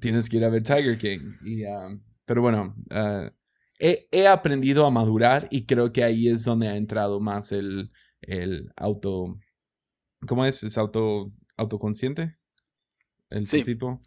tienes 0.00 0.28
que 0.28 0.38
ir 0.38 0.44
a 0.44 0.50
ver 0.50 0.64
Tiger 0.64 0.98
King. 0.98 1.34
Y, 1.44 1.64
um, 1.64 2.00
pero 2.28 2.42
bueno, 2.42 2.76
ah, 2.90 3.32
he, 3.78 4.26
aprendido 4.28 4.84
a 4.84 4.90
madurar 4.90 5.48
y 5.50 5.64
creo 5.64 5.94
que 5.94 6.04
ahí 6.04 6.28
es 6.28 6.44
donde 6.44 6.68
ha 6.68 6.76
entrado 6.76 7.20
más 7.20 7.52
el, 7.52 7.88
el 8.20 8.70
auto. 8.76 9.38
¿Cómo 10.26 10.44
es? 10.44 10.62
¿Es 10.62 10.76
auto, 10.76 11.32
autoconsciente? 11.56 12.36
El 13.30 13.46
subtipo. 13.46 14.02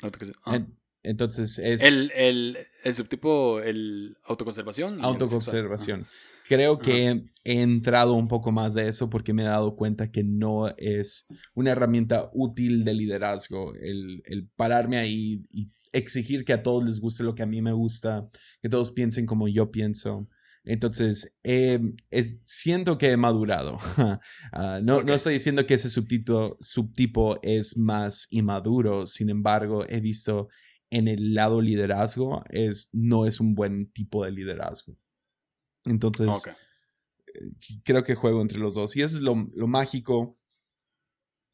entonces 1.01 1.57
es. 1.57 1.81
El, 1.81 2.11
el, 2.15 2.59
el, 2.83 2.93
subtipo, 2.93 3.59
el 3.59 4.15
autoconservación. 4.23 5.03
Autoconservación. 5.03 6.05
Creo 6.47 6.77
que 6.77 7.23
he 7.43 7.61
entrado 7.61 8.13
un 8.13 8.27
poco 8.27 8.51
más 8.51 8.75
de 8.75 8.87
eso 8.87 9.09
porque 9.09 9.33
me 9.33 9.41
he 9.41 9.45
dado 9.45 9.75
cuenta 9.75 10.11
que 10.11 10.23
no 10.23 10.67
es 10.77 11.25
una 11.55 11.71
herramienta 11.71 12.29
útil 12.33 12.83
de 12.83 12.93
liderazgo. 12.93 13.73
El, 13.73 14.21
el 14.25 14.47
pararme 14.47 14.97
ahí 14.97 15.41
y 15.49 15.71
exigir 15.91 16.45
que 16.45 16.53
a 16.53 16.63
todos 16.63 16.83
les 16.83 16.99
guste 16.99 17.23
lo 17.23 17.35
que 17.35 17.43
a 17.43 17.47
mí 17.47 17.61
me 17.61 17.73
gusta, 17.73 18.27
que 18.61 18.69
todos 18.69 18.91
piensen 18.91 19.25
como 19.25 19.47
yo 19.47 19.71
pienso. 19.71 20.27
Entonces, 20.63 21.35
eh, 21.43 21.79
es, 22.09 22.39
siento 22.41 22.97
que 22.97 23.11
he 23.11 23.17
madurado. 23.17 23.79
Ah, 24.53 24.79
no, 24.83 25.01
no, 25.01 25.13
estoy 25.13 25.33
diciendo 25.33 25.65
que 25.65 25.75
ese 25.75 25.89
subtipo, 25.89 26.57
subtipo 26.59 27.39
es 27.41 27.77
más 27.77 28.27
inmaduro, 28.31 29.07
sin 29.07 29.29
embargo, 29.29 29.85
he 29.87 30.01
visto 30.01 30.49
en 30.89 31.07
el 31.07 31.33
lado 31.33 31.61
liderazgo 31.61 32.43
es, 32.49 32.89
no 32.91 33.25
es 33.25 33.39
un 33.39 33.55
buen 33.55 33.89
tipo 33.91 34.25
de 34.25 34.31
liderazgo. 34.31 34.97
Entonces, 35.85 36.27
eh, 36.47 37.79
creo 37.83 38.03
que 38.03 38.15
juego 38.15 38.41
entre 38.41 38.59
los 38.59 38.75
dos. 38.75 38.95
Y 38.95 39.01
eso 39.01 39.15
es 39.15 39.21
lo, 39.21 39.49
lo 39.55 39.67
mágico 39.67 40.37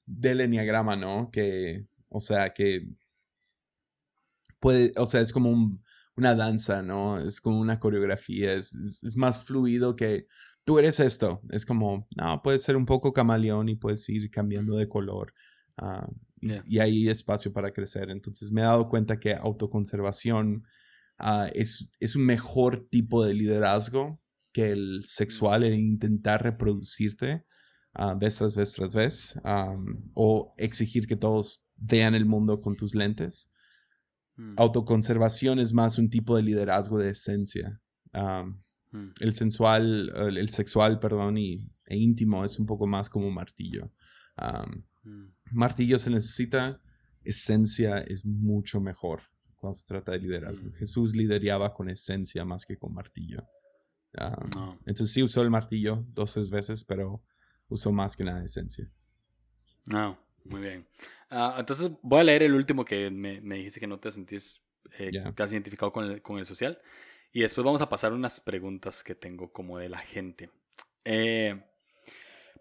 del 0.07 0.41
enneagrama, 0.41 0.95
¿no? 0.95 1.29
Que, 1.31 1.85
o 2.09 2.19
sea, 2.19 2.53
que 2.53 2.87
puede, 4.59 4.91
o 4.97 5.05
sea, 5.05 5.21
es 5.21 5.33
como 5.33 5.79
una 6.15 6.35
danza, 6.35 6.81
¿no? 6.81 7.19
Es 7.19 7.41
como 7.41 7.59
una 7.59 7.79
coreografía, 7.79 8.53
es, 8.53 8.73
es, 8.75 9.15
más 9.15 9.43
fluido 9.45 9.95
que 9.95 10.27
tú 10.63 10.79
eres 10.79 10.99
esto. 10.99 11.41
Es 11.51 11.65
como, 11.65 12.07
no, 12.15 12.41
puedes 12.41 12.63
ser 12.63 12.75
un 12.75 12.85
poco 12.85 13.13
camaleón 13.13 13.69
y 13.69 13.75
puedes 13.75 14.07
ir 14.09 14.29
cambiando 14.31 14.75
de 14.75 14.89
color. 14.89 15.33
Ah, 15.77 16.09
y, 16.41 16.79
hay 16.79 17.07
espacio 17.07 17.53
para 17.53 17.71
crecer. 17.71 18.09
Entonces 18.09 18.51
me 18.51 18.61
he 18.61 18.65
dado 18.65 18.89
cuenta 18.89 19.19
que 19.19 19.33
autoconservación 19.33 20.63
uh, 21.19 21.49
es, 21.53 21.91
es 21.99 22.15
un 22.15 22.25
mejor 22.25 22.87
tipo 22.87 23.23
de 23.25 23.33
liderazgo 23.33 24.19
que 24.51 24.71
el 24.71 25.03
sexual, 25.05 25.63
el 25.63 25.75
intentar 25.75 26.43
reproducirte 26.43 27.45
uh, 27.97 28.17
vez 28.17 28.37
tras 28.37 28.55
vez 28.55 28.73
tras 28.73 28.93
vez, 28.95 29.39
o 30.13 30.53
exigir 30.57 31.05
que 31.07 31.15
todos 31.15 31.69
vean 31.75 32.15
el 32.15 32.25
mundo 32.25 32.59
con 32.59 32.75
tus 32.75 32.95
lentes. 32.95 33.51
Mm. 34.37 34.51
Autoconservación 34.57 35.59
es 35.59 35.73
más 35.73 35.97
un 35.97 36.09
tipo 36.09 36.35
de 36.35 36.43
liderazgo 36.43 36.97
de 36.99 37.09
esencia. 37.09 37.81
Mm. 38.13 39.11
El 39.19 39.33
sensual, 39.33 40.11
el, 40.15 40.49
sexual, 40.49 40.99
perdón, 40.99 41.37
y, 41.37 41.69
e 41.85 41.97
íntimo 41.97 42.45
es 42.45 42.57
un 42.59 42.65
poco 42.65 42.87
más 42.87 43.09
como 43.09 43.29
martillo. 43.31 43.91
Mm. 45.03 45.25
Martillo 45.51 45.99
se 45.99 46.09
necesita, 46.09 46.79
esencia 47.23 47.97
es 47.97 48.25
mucho 48.25 48.79
mejor 48.79 49.21
cuando 49.55 49.73
se 49.73 49.87
trata 49.87 50.11
de 50.13 50.19
liderazgo. 50.19 50.71
Jesús 50.73 51.15
lideraba 51.15 51.73
con 51.73 51.89
esencia 51.89 52.45
más 52.45 52.65
que 52.65 52.77
con 52.77 52.93
martillo. 52.93 53.43
Entonces 54.85 55.11
sí 55.11 55.21
usó 55.21 55.41
el 55.41 55.49
martillo 55.49 56.05
dos 56.13 56.49
veces, 56.49 56.83
pero 56.83 57.21
usó 57.67 57.91
más 57.91 58.15
que 58.15 58.23
nada 58.23 58.43
esencia. 58.43 58.91
No, 59.85 60.17
muy 60.49 60.61
bien. 60.61 60.87
Ah, 61.29 61.55
entonces 61.59 61.91
voy 62.01 62.21
a 62.21 62.23
leer 62.23 62.43
el 62.43 62.53
último 62.53 62.85
que 62.85 63.09
me, 63.09 63.41
me 63.41 63.55
dijiste 63.55 63.79
que 63.79 63.87
no 63.87 63.99
te 63.99 64.11
sentís 64.11 64.61
eh, 64.97 65.11
casi 65.35 65.55
identificado 65.55 65.91
con 65.91 66.05
el, 66.05 66.21
con 66.21 66.37
el 66.39 66.45
social. 66.45 66.79
Y 67.31 67.41
después 67.41 67.65
vamos 67.65 67.81
a 67.81 67.89
pasar 67.89 68.13
unas 68.13 68.39
preguntas 68.39 69.03
que 69.03 69.15
tengo 69.15 69.51
como 69.51 69.77
de 69.77 69.89
la 69.89 69.99
gente. 69.99 70.49
Eh, 71.05 71.63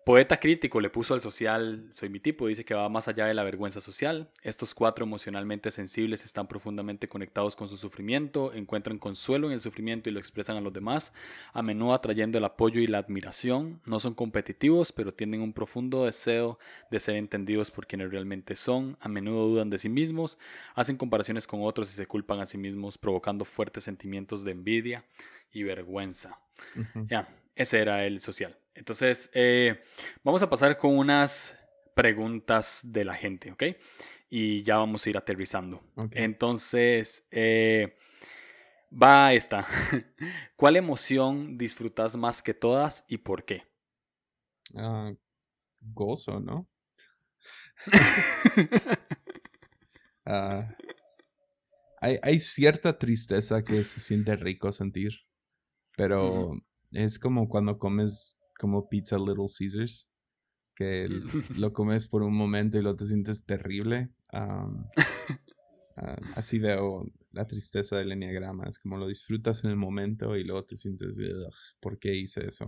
Poeta 0.06 0.36
crítico 0.36 0.80
le 0.80 0.88
puso 0.88 1.14
al 1.14 1.20
social, 1.20 1.88
soy 1.90 2.10
mi 2.10 2.20
tipo, 2.20 2.46
dice 2.46 2.64
que 2.64 2.74
va 2.74 2.88
más 2.88 3.08
allá 3.08 3.26
de 3.26 3.34
la 3.34 3.42
vergüenza 3.42 3.80
social. 3.80 4.30
Estos 4.42 4.72
cuatro 4.72 5.04
emocionalmente 5.04 5.72
sensibles 5.72 6.24
están 6.24 6.46
profundamente 6.46 7.08
conectados 7.08 7.56
con 7.56 7.66
su 7.66 7.76
sufrimiento, 7.76 8.52
encuentran 8.54 9.00
consuelo 9.00 9.48
en 9.48 9.54
el 9.54 9.58
sufrimiento 9.58 10.08
y 10.08 10.12
lo 10.12 10.20
expresan 10.20 10.56
a 10.56 10.60
los 10.60 10.72
demás, 10.72 11.12
a 11.52 11.60
menudo 11.60 11.92
atrayendo 11.92 12.38
el 12.38 12.44
apoyo 12.44 12.80
y 12.80 12.86
la 12.86 12.98
admiración. 12.98 13.80
No 13.84 13.98
son 13.98 14.14
competitivos, 14.14 14.92
pero 14.92 15.10
tienen 15.10 15.40
un 15.40 15.52
profundo 15.52 16.04
deseo 16.04 16.60
de 16.88 17.00
ser 17.00 17.16
entendidos 17.16 17.72
por 17.72 17.88
quienes 17.88 18.12
realmente 18.12 18.54
son. 18.54 18.96
A 19.00 19.08
menudo 19.08 19.48
dudan 19.48 19.70
de 19.70 19.78
sí 19.78 19.88
mismos, 19.88 20.38
hacen 20.76 20.98
comparaciones 20.98 21.48
con 21.48 21.64
otros 21.64 21.90
y 21.90 21.94
se 21.94 22.06
culpan 22.06 22.38
a 22.38 22.46
sí 22.46 22.58
mismos, 22.58 22.96
provocando 22.96 23.44
fuertes 23.44 23.82
sentimientos 23.82 24.44
de 24.44 24.52
envidia 24.52 25.04
y 25.50 25.64
vergüenza. 25.64 26.38
Ya, 27.08 27.26
ese 27.56 27.80
era 27.80 28.06
el 28.06 28.20
social. 28.20 28.56
Entonces, 28.76 29.30
eh, 29.32 29.80
vamos 30.22 30.42
a 30.42 30.50
pasar 30.50 30.76
con 30.76 30.96
unas 30.96 31.58
preguntas 31.94 32.80
de 32.84 33.04
la 33.04 33.14
gente, 33.14 33.50
¿ok? 33.50 33.62
Y 34.28 34.62
ya 34.62 34.76
vamos 34.76 35.06
a 35.06 35.10
ir 35.10 35.16
aterrizando. 35.16 35.82
Entonces, 36.12 37.26
eh, 37.30 37.96
va 38.90 39.32
esta. 39.32 39.66
¿Cuál 40.56 40.76
emoción 40.76 41.56
disfrutas 41.56 42.16
más 42.16 42.42
que 42.42 42.52
todas 42.52 43.04
y 43.08 43.18
por 43.18 43.44
qué? 43.44 43.62
Ah, 44.74 45.12
gozo, 45.80 46.40
¿no? 46.40 46.68
Ah, 50.28 50.76
hay, 52.00 52.18
hay, 52.20 52.40
cierta 52.40 52.98
tristeza 52.98 53.62
que 53.62 53.84
se 53.84 54.00
siente 54.00 54.34
rico 54.34 54.72
sentir, 54.72 55.12
pero 55.96 56.60
es 56.90 57.20
como 57.20 57.48
cuando 57.48 57.78
comes 57.78 58.35
como 58.58 58.88
pizza 58.88 59.18
Little 59.18 59.46
Caesars, 59.46 60.10
que 60.74 61.08
lo 61.58 61.72
comes 61.72 62.08
por 62.08 62.22
un 62.22 62.34
momento 62.34 62.78
y 62.78 62.82
luego 62.82 62.96
te 62.96 63.06
sientes 63.06 63.44
terrible. 63.44 64.10
Ah, 64.32 64.68
así 66.34 66.58
veo 66.58 67.10
la 67.32 67.46
tristeza 67.46 67.96
del 67.96 68.12
enneagrama. 68.12 68.64
Es 68.68 68.78
como 68.78 68.98
lo 68.98 69.06
disfrutas 69.06 69.64
en 69.64 69.70
el 69.70 69.76
momento 69.76 70.36
y 70.36 70.44
luego 70.44 70.64
te 70.64 70.76
sientes, 70.76 71.18
¿por 71.80 71.98
qué 71.98 72.14
hice 72.14 72.46
eso? 72.46 72.66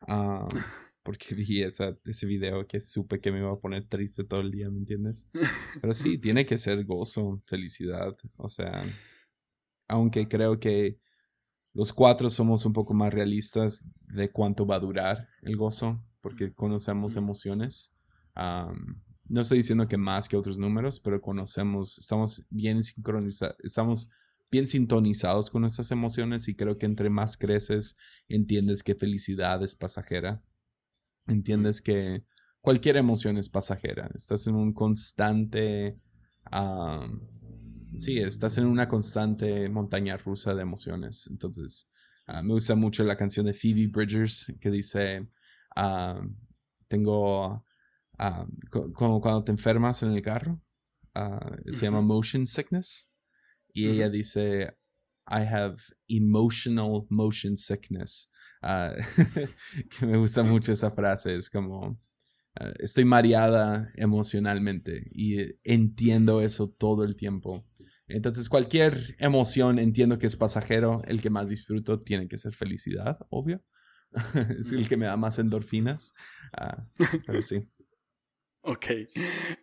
Porque 1.02 1.34
vi 1.34 1.62
esa, 1.62 1.98
ese 2.06 2.24
video 2.24 2.66
que 2.66 2.80
supe 2.80 3.20
que 3.20 3.30
me 3.30 3.40
iba 3.40 3.52
a 3.52 3.60
poner 3.60 3.86
triste 3.86 4.24
todo 4.24 4.40
el 4.40 4.50
día, 4.50 4.70
¿me 4.70 4.78
entiendes? 4.78 5.26
Pero 5.80 5.92
sí, 5.92 6.16
tiene 6.18 6.46
que 6.46 6.56
ser 6.56 6.82
gozo, 6.86 7.42
felicidad. 7.44 8.16
O 8.36 8.48
sea, 8.48 8.82
aunque 9.86 10.26
creo 10.28 10.58
que 10.58 10.98
los 11.74 11.92
cuatro 11.92 12.30
somos 12.30 12.64
un 12.64 12.72
poco 12.72 12.94
más 12.94 13.12
realistas 13.12 13.84
de 14.08 14.30
cuánto 14.30 14.66
va 14.66 14.76
a 14.76 14.80
durar 14.80 15.28
el 15.42 15.56
gozo, 15.56 16.02
porque 16.20 16.54
conocemos 16.54 17.16
emociones. 17.16 17.92
no 18.34 19.40
estoy 19.40 19.58
diciendo 19.58 19.86
que 19.86 19.98
más 19.98 20.28
que 20.28 20.36
otros 20.36 20.58
números, 20.58 21.00
pero 21.00 21.20
conocemos, 21.20 21.98
estamos 21.98 22.46
bien 22.50 22.82
sincronizados, 22.82 23.56
estamos 23.62 24.10
bien 24.50 24.66
sintonizados 24.66 25.50
con 25.50 25.62
nuestras 25.62 25.90
emociones 25.90 26.48
y 26.48 26.54
creo 26.54 26.78
que 26.78 26.86
entre 26.86 27.10
más 27.10 27.36
creces, 27.36 27.96
entiendes 28.28 28.82
que 28.82 28.94
felicidad 28.94 29.62
es 29.62 29.74
pasajera 29.74 30.42
entiendes 31.26 31.80
que 31.80 32.24
cualquier 32.60 32.96
emoción 32.96 33.36
es 33.36 33.48
pasajera. 33.48 34.10
Estás 34.14 34.46
en 34.46 34.54
un 34.54 34.72
constante... 34.72 36.00
sí, 37.98 38.18
estás 38.18 38.58
en 38.58 38.66
una 38.66 38.88
constante 38.88 39.68
montaña 39.68 40.16
rusa 40.16 40.54
de 40.54 40.62
emociones. 40.62 41.26
Entonces, 41.30 41.88
ah, 42.26 42.42
me 42.42 42.54
gusta 42.54 42.74
mucho 42.74 43.04
la 43.04 43.16
canción 43.16 43.46
de 43.46 43.54
Phoebe 43.54 43.88
Bridgers 43.88 44.52
que 44.60 44.70
dice, 44.70 45.28
tengo, 46.88 47.64
como 48.94 49.20
cuando 49.20 49.44
te 49.44 49.52
enfermas 49.52 50.02
en 50.02 50.12
el 50.12 50.22
carro, 50.22 50.60
ah, 51.14 51.56
se 51.66 51.86
llama 51.86 52.00
motion 52.00 52.46
sickness. 52.46 53.10
Y 53.72 53.88
ella 53.88 54.08
dice, 54.08 54.76
I 55.26 55.40
have 55.40 55.82
emotional 56.08 57.06
motion 57.08 57.56
sickness. 57.56 58.30
Ah, 58.62 58.94
que 59.98 60.06
me 60.06 60.16
gusta 60.16 60.42
mucho 60.42 60.72
esa 60.72 60.90
frase. 60.90 61.34
Es 61.34 61.50
como, 61.50 61.96
ah, 62.58 62.72
estoy 62.78 63.04
mareada 63.04 63.90
emocionalmente 63.96 65.04
y 65.12 65.58
entiendo 65.64 66.40
eso 66.40 66.68
todo 66.68 67.04
el 67.04 67.16
tiempo. 67.16 67.66
Entonces, 68.06 68.48
cualquier 68.48 68.98
emoción 69.18 69.78
entiendo 69.78 70.18
que 70.18 70.26
es 70.26 70.36
pasajero. 70.36 71.02
El 71.06 71.22
que 71.22 71.30
más 71.30 71.48
disfruto 71.48 71.98
tiene 71.98 72.28
que 72.28 72.38
ser 72.38 72.54
felicidad, 72.54 73.18
obvio. 73.30 73.62
es 74.58 74.72
el 74.72 74.88
que 74.88 74.96
me 74.96 75.06
da 75.06 75.16
más 75.16 75.38
endorfinas. 75.38 76.14
Ah, 76.52 76.86
pero 77.26 77.40
sí. 77.42 77.62
Ok. 78.60 78.86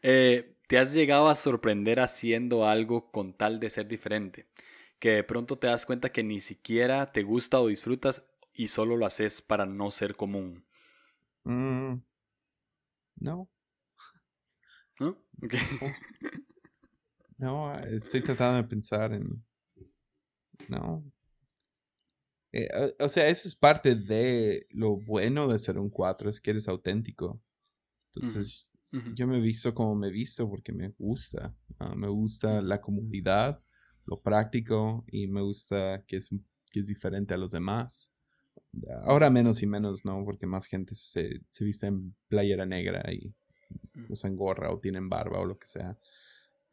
Eh, 0.02 0.58
¿Te 0.68 0.78
has 0.78 0.94
llegado 0.94 1.30
a 1.30 1.36
sorprender 1.36 2.00
haciendo 2.00 2.68
algo 2.68 3.12
con 3.12 3.34
tal 3.34 3.60
de 3.60 3.70
ser 3.70 3.88
diferente? 3.88 4.48
que 5.02 5.14
de 5.14 5.24
pronto 5.24 5.58
te 5.58 5.66
das 5.66 5.88
cuenta 5.88 6.12
que 6.12 6.24
ni 6.24 6.40
siquiera 6.40 7.12
te 7.12 7.24
gusta 7.24 7.60
o 7.60 7.68
disfrutas 7.68 8.24
y 8.54 8.68
solo 8.68 8.96
lo 8.96 9.08
haces 9.08 9.42
para 9.42 9.66
no 9.66 9.90
ser 9.90 10.16
común. 10.16 10.64
Mm, 11.44 11.96
no. 13.22 13.50
¿No? 15.00 15.18
No, 17.38 17.80
estoy 17.80 18.22
tratando 18.22 18.58
de 18.58 18.68
pensar 18.68 19.14
en... 19.14 19.44
No. 20.70 21.04
Eh, 22.52 22.68
o, 23.00 23.10
sea, 23.10 23.28
eso 23.30 23.48
es 23.48 23.56
parte 23.56 23.96
de 23.96 24.68
lo 24.70 24.98
bueno 24.98 25.48
de 25.48 25.58
ser 25.58 25.80
un 25.80 25.90
4, 25.90 26.30
es 26.30 26.40
que 26.40 26.52
eres 26.52 26.68
auténtico. 26.68 27.42
Entonces, 28.14 28.72
yo 29.16 29.26
me 29.26 29.38
he 29.38 29.42
visto 29.42 29.74
como 29.74 29.96
me 29.96 30.10
he 30.10 30.12
visto 30.12 30.48
porque 30.48 30.72
me 30.72 30.90
gusta. 30.90 31.56
Ah, 31.80 31.96
me 31.96 32.10
gusta 32.10 32.62
la 32.62 32.80
comunidad 32.80 33.64
lo 34.06 34.22
práctico 34.22 35.06
y 35.08 35.28
me 35.28 35.42
gusta 35.42 36.04
que 36.06 36.18
es, 36.18 36.30
que 36.70 36.80
es 36.80 36.88
diferente 36.88 37.34
a 37.34 37.38
los 37.38 37.52
demás. 37.52 38.11
Ahora 39.04 39.30
menos 39.30 39.62
y 39.62 39.68
menos, 39.68 40.06
¿no? 40.06 40.24
Porque 40.24 40.48
más 40.48 40.66
gente 40.66 40.96
se, 40.96 41.42
se 41.50 41.66
viste 41.66 41.88
en 41.88 42.16
playera 42.28 42.66
negra 42.66 43.04
y 43.12 43.34
mm. 43.94 44.12
usan 44.12 44.36
gorra 44.36 44.72
o 44.72 44.80
tienen 44.80 45.10
barba 45.10 45.40
o 45.40 45.46
lo 45.46 45.58
que 45.58 45.68
sea. 45.68 45.98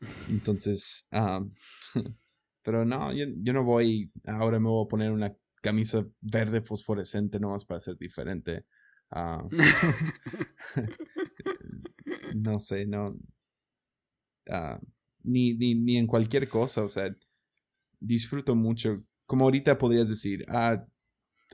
Entonces, 0.31 1.07
pero 2.63 2.85
no, 2.85 3.13
yo, 3.13 3.27
yo, 3.37 3.53
no 3.53 3.65
voy, 3.65 4.13
ahora 4.27 4.61
me 4.61 4.69
voy 4.69 4.85
a 4.85 4.89
poner 4.89 5.11
una 5.11 5.35
camisa 5.61 6.07
verde 6.21 6.61
fosforescente 6.61 7.41
nomás 7.41 7.65
para 7.65 7.81
ser 7.81 7.97
diferente. 7.97 8.65
no 12.37 12.61
sé, 12.61 12.87
no. 12.87 13.17
Uh, 14.47 14.79
ni, 15.25 15.55
ni, 15.55 15.75
ni 15.75 15.97
en 15.97 16.07
cualquier 16.07 16.49
cosa, 16.49 16.85
o 16.85 16.89
sea, 16.89 17.15
disfruto 18.01 18.55
mucho. 18.55 19.05
Como 19.27 19.45
ahorita 19.45 19.77
podrías 19.77 20.09
decir, 20.09 20.45
ah, 20.49 20.87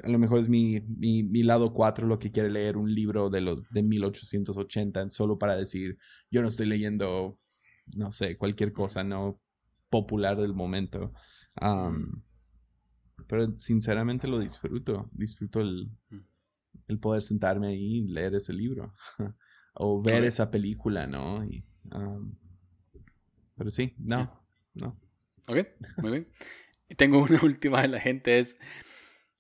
a 0.03 0.09
lo 0.09 0.18
mejor 0.18 0.40
es 0.40 0.49
mi, 0.49 0.80
mi, 0.80 1.22
mi, 1.22 1.42
lado 1.42 1.72
4 1.72 2.07
lo 2.07 2.18
que 2.18 2.30
quiere 2.30 2.51
leer 2.51 2.76
un 2.76 2.92
libro 2.92 3.30
de 3.30 3.40
los 3.40 3.62
de 3.70 3.82
1880 3.82 5.11
solo 5.11 5.38
para 5.38 5.57
decir, 5.57 5.97
yo 6.30 6.42
no 6.42 6.49
estoy 6.49 6.66
leyendo, 6.66 7.38
no 7.95 8.11
sé, 8.11 8.36
cualquier 8.36 8.72
cosa 8.72 9.05
no 9.05 9.40
popular 9.88 10.40
del 10.40 10.55
momento. 10.55 11.12
pero 13.28 13.57
sinceramente 13.57 14.26
lo 14.26 14.40
disfruto, 14.40 15.09
disfruto 15.12 15.61
el, 15.61 15.90
mm. 16.11 16.18
el 16.88 16.99
poder 16.99 17.22
sentarme 17.22 17.68
ahí 17.68 17.99
y 17.99 18.09
leer 18.09 18.34
ese 18.34 18.53
libro 18.53 18.92
o 19.74 20.03
ver 20.03 20.24
esa 20.24 20.51
película, 20.51 21.07
¿no? 21.07 21.45
Y, 21.45 21.64
pero 23.57 23.70
sí, 23.70 23.95
no, 23.99 24.45
no. 24.74 25.01
Ok, 25.47 25.59
muy 25.99 26.11
bien. 26.11 26.28
Tengo 26.97 27.22
una 27.22 27.40
última 27.42 27.82
de 27.82 27.88
la 27.88 28.01
gente, 28.01 28.38
es, 28.38 28.59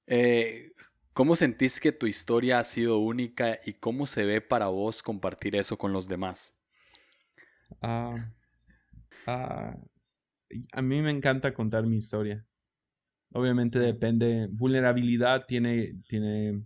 eh, 0.06 0.72
¿cómo 1.12 1.36
sentís 1.36 1.80
que 1.80 1.92
tu 1.92 2.06
historia 2.06 2.58
ha 2.58 2.64
sido 2.64 2.98
única 2.98 3.58
y 3.64 3.74
cómo 3.74 4.06
se 4.06 4.24
ve 4.24 4.40
para 4.40 4.68
vos 4.68 5.02
compartir 5.02 5.56
eso 5.56 5.78
con 5.78 5.92
los 5.92 6.08
demás? 6.08 6.56
Ah, 7.80 8.32
ah, 9.26 9.76
a 10.72 10.82
mí 10.82 11.02
me 11.02 11.10
encanta 11.10 11.54
contar 11.54 11.86
mi 11.86 11.96
historia. 11.96 12.46
Obviamente 13.32 13.78
depende, 13.78 14.48
vulnerabilidad 14.52 15.46
tiene, 15.46 15.94
tiene, 16.08 16.64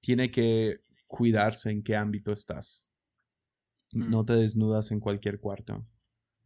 tiene 0.00 0.30
que 0.30 0.80
cuidarse 1.06 1.70
en 1.70 1.82
qué 1.82 1.96
ámbito 1.96 2.32
estás. 2.32 2.90
No 3.92 4.24
te 4.24 4.34
desnudas 4.34 4.90
en 4.90 5.00
cualquier 5.00 5.40
cuarto, 5.40 5.86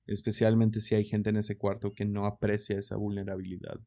especialmente 0.07 0.81
si 0.81 0.95
hay 0.95 1.05
gente 1.05 1.31
en 1.31 1.39
ese 1.39 1.59
cuarto 1.59 1.93
que 1.93 2.05
no 2.05 2.27
aprecia 2.27 2.79
esa 2.79 2.97
vulnerabilidad. 2.97 3.81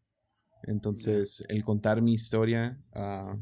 Entonces, 0.64 1.44
el 1.50 1.64
contar 1.64 2.02
mi 2.02 2.14
historia 2.14 2.82
ah, 2.94 3.38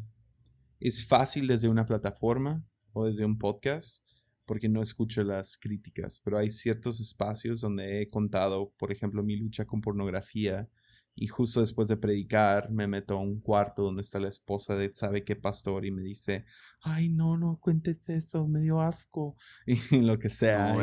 es 0.79 1.05
fácil 1.05 1.47
desde 1.47 1.69
una 1.69 1.85
plataforma 1.85 2.63
o 2.93 3.05
desde 3.05 3.25
un 3.25 3.37
podcast 3.37 4.05
porque 4.45 4.67
no 4.67 4.81
escucho 4.81 5.23
las 5.23 5.59
críticas, 5.59 6.19
pero 6.23 6.39
hay 6.39 6.49
ciertos 6.49 6.99
espacios 6.99 7.61
donde 7.61 8.01
he 8.01 8.07
contado, 8.07 8.73
por 8.79 8.91
ejemplo, 8.91 9.21
mi 9.21 9.35
lucha 9.35 9.65
con 9.65 9.79
pornografía 9.79 10.67
y 11.13 11.27
justo 11.27 11.59
después 11.59 11.87
de 11.87 11.97
predicar 11.97 12.71
me 12.71 12.87
meto 12.87 13.15
a 13.15 13.21
un 13.21 13.41
cuarto 13.41 13.83
donde 13.83 14.01
está 14.01 14.19
la 14.19 14.29
esposa 14.29 14.75
de 14.75 14.91
sabe 14.91 15.23
qué 15.23 15.35
pastor 15.35 15.85
y 15.85 15.91
me 15.91 16.01
dice, 16.01 16.45
ay, 16.81 17.09
no, 17.09 17.37
no 17.37 17.59
cuentes 17.61 18.07
eso, 18.09 18.47
me 18.47 18.61
dio 18.61 18.81
asco 18.81 19.35
y 19.67 19.97
lo 19.97 20.17
que 20.17 20.29
sea. 20.29 20.77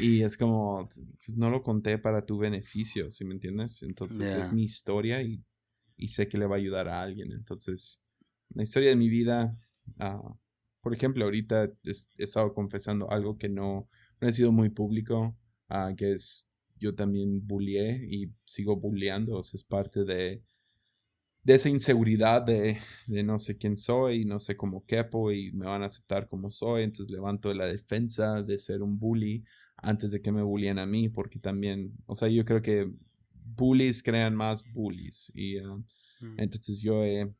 y, 0.00 0.22
es 0.22 0.36
como, 0.36 0.88
pues 0.88 1.36
no 1.36 1.50
lo 1.50 1.62
conté 1.62 1.98
para 1.98 2.24
tu 2.24 2.38
beneficio, 2.38 3.10
¿sí 3.10 3.24
me 3.24 3.34
entiendes? 3.34 3.82
Entonces 3.82 4.32
es 4.32 4.52
mi 4.52 4.64
historia 4.64 5.20
y, 5.22 5.44
y, 5.96 6.08
sé 6.08 6.28
que 6.28 6.38
le 6.38 6.46
va 6.46 6.56
a 6.56 6.58
ayudar 6.58 6.88
a 6.88 7.02
alguien. 7.02 7.32
Entonces, 7.32 8.02
la 8.50 8.62
historia 8.62 8.90
de 8.90 8.96
mi 8.96 9.08
vida, 9.08 9.54
uh, 10.00 10.34
por 10.80 10.94
ejemplo, 10.94 11.24
ahorita 11.24 11.64
he, 11.64 11.92
estado 12.18 12.52
confesando 12.54 13.10
algo 13.10 13.38
que 13.38 13.48
no, 13.48 13.88
no 14.20 14.28
he 14.28 14.32
sido 14.32 14.52
muy 14.52 14.70
público, 14.70 15.36
uh, 15.70 15.94
que 15.96 16.12
es 16.12 16.48
yo 16.78 16.94
también 16.94 17.46
bullié 17.46 18.04
y 18.08 18.32
sigo 18.44 18.76
bulleando, 18.76 19.38
o 19.38 19.42
sea, 19.42 19.58
es 19.58 19.64
parte 19.64 20.04
de, 20.04 20.42
de 21.42 21.54
esa 21.54 21.68
inseguridad 21.68 22.42
de, 22.42 22.78
de, 23.06 23.22
no 23.22 23.38
sé 23.38 23.56
quién 23.56 23.76
soy, 23.76 24.24
no 24.24 24.38
sé 24.38 24.56
cómo 24.56 24.84
quepo 24.84 25.32
y 25.32 25.52
me 25.52 25.66
van 25.66 25.82
a 25.82 25.86
aceptar 25.86 26.28
como 26.28 26.50
soy, 26.50 26.82
entonces 26.82 27.10
levanto 27.10 27.52
la 27.54 27.66
defensa 27.66 28.42
de 28.42 28.58
ser 28.58 28.82
un 28.82 28.98
bully 28.98 29.44
antes 29.76 30.10
de 30.10 30.20
que 30.22 30.32
me 30.32 30.42
bullien 30.42 30.78
a 30.78 30.86
mí, 30.86 31.08
porque 31.08 31.38
también, 31.38 31.92
o 32.06 32.14
sea, 32.14 32.28
yo 32.28 32.44
creo 32.44 32.62
que 32.62 32.90
bullies 33.44 34.02
crean 34.02 34.34
más 34.34 34.62
bullies 34.72 35.30
y 35.34 35.60
mm. 35.60 36.38
entonces 36.38 36.80
yo 36.82 37.04
he, 37.04 37.32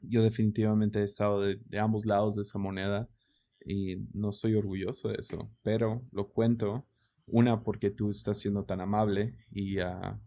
yo 0.00 0.22
definitivamente 0.22 1.00
he 1.00 1.04
estado 1.04 1.40
de, 1.40 1.60
de 1.64 1.78
ambos 1.78 2.04
lados 2.04 2.34
de 2.34 2.42
esa 2.42 2.58
moneda 2.58 3.08
y 3.64 3.96
no 4.12 4.30
estoy 4.30 4.54
orgulloso 4.54 5.08
de 5.08 5.16
eso, 5.18 5.50
pero 5.62 6.06
lo 6.12 6.28
cuento 6.28 6.86
una, 7.26 7.62
porque 7.62 7.90
tú 7.90 8.10
estás 8.10 8.38
siendo 8.38 8.64
tan 8.64 8.80
amable 8.80 9.34
y, 9.50 9.78
ah, 9.78 10.20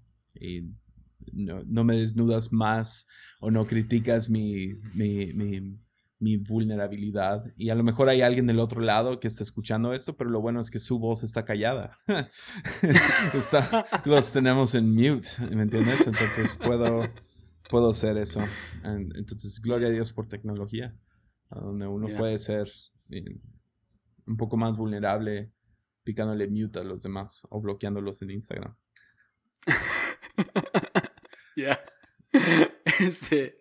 no, 1.33 1.83
me 1.83 1.97
desnudas 1.97 2.51
más 2.51 3.07
o 3.39 3.51
no 3.51 3.65
criticas 3.65 4.29
mi, 4.29 4.75
mi, 4.93 5.33
mi 5.33 5.79
vulnerabilidad. 6.19 7.45
Y 7.55 7.69
a 7.69 7.75
lo 7.75 7.83
mejor 7.83 8.09
hay 8.09 8.21
alguien 8.21 8.47
del 8.47 8.59
otro 8.59 8.81
lado 8.81 9.19
que 9.19 9.27
está 9.27 9.43
escuchando 9.43 9.93
esto, 9.93 10.17
pero 10.17 10.29
lo 10.29 10.41
bueno 10.41 10.59
es 10.59 10.71
que 10.71 10.79
su 10.79 10.99
voz 10.99 11.23
está 11.23 11.45
callada. 11.45 11.97
los 14.05 14.31
tenemos 14.31 14.75
en 14.75 14.93
mute, 14.93 15.29
¿me 15.51 15.63
entiendes? 15.63 16.07
Entonces 16.07 16.55
puedo, 16.55 17.03
puedo 17.69 17.89
hacer 17.89 18.17
eso. 18.17 18.41
Entonces, 18.83 19.61
gloria 19.61 19.87
a 19.87 19.91
Dios 19.91 20.11
por 20.11 20.27
tecnología, 20.27 20.95
donde 21.49 21.87
uno 21.87 22.07
puede 22.17 22.37
ser 22.39 22.69
eh, 23.09 23.39
un 24.25 24.37
poco 24.37 24.57
más 24.57 24.77
vulnerable 24.77 25.51
picándole 26.03 26.47
mute 26.47 26.79
a 26.79 26.83
los 26.83 27.03
demás 27.03 27.45
o 27.49 27.61
bloqueándolos 27.61 28.21
en 28.21 28.31
Instagram. 28.31 28.75
Ya. 31.57 31.79
Este, 32.99 33.55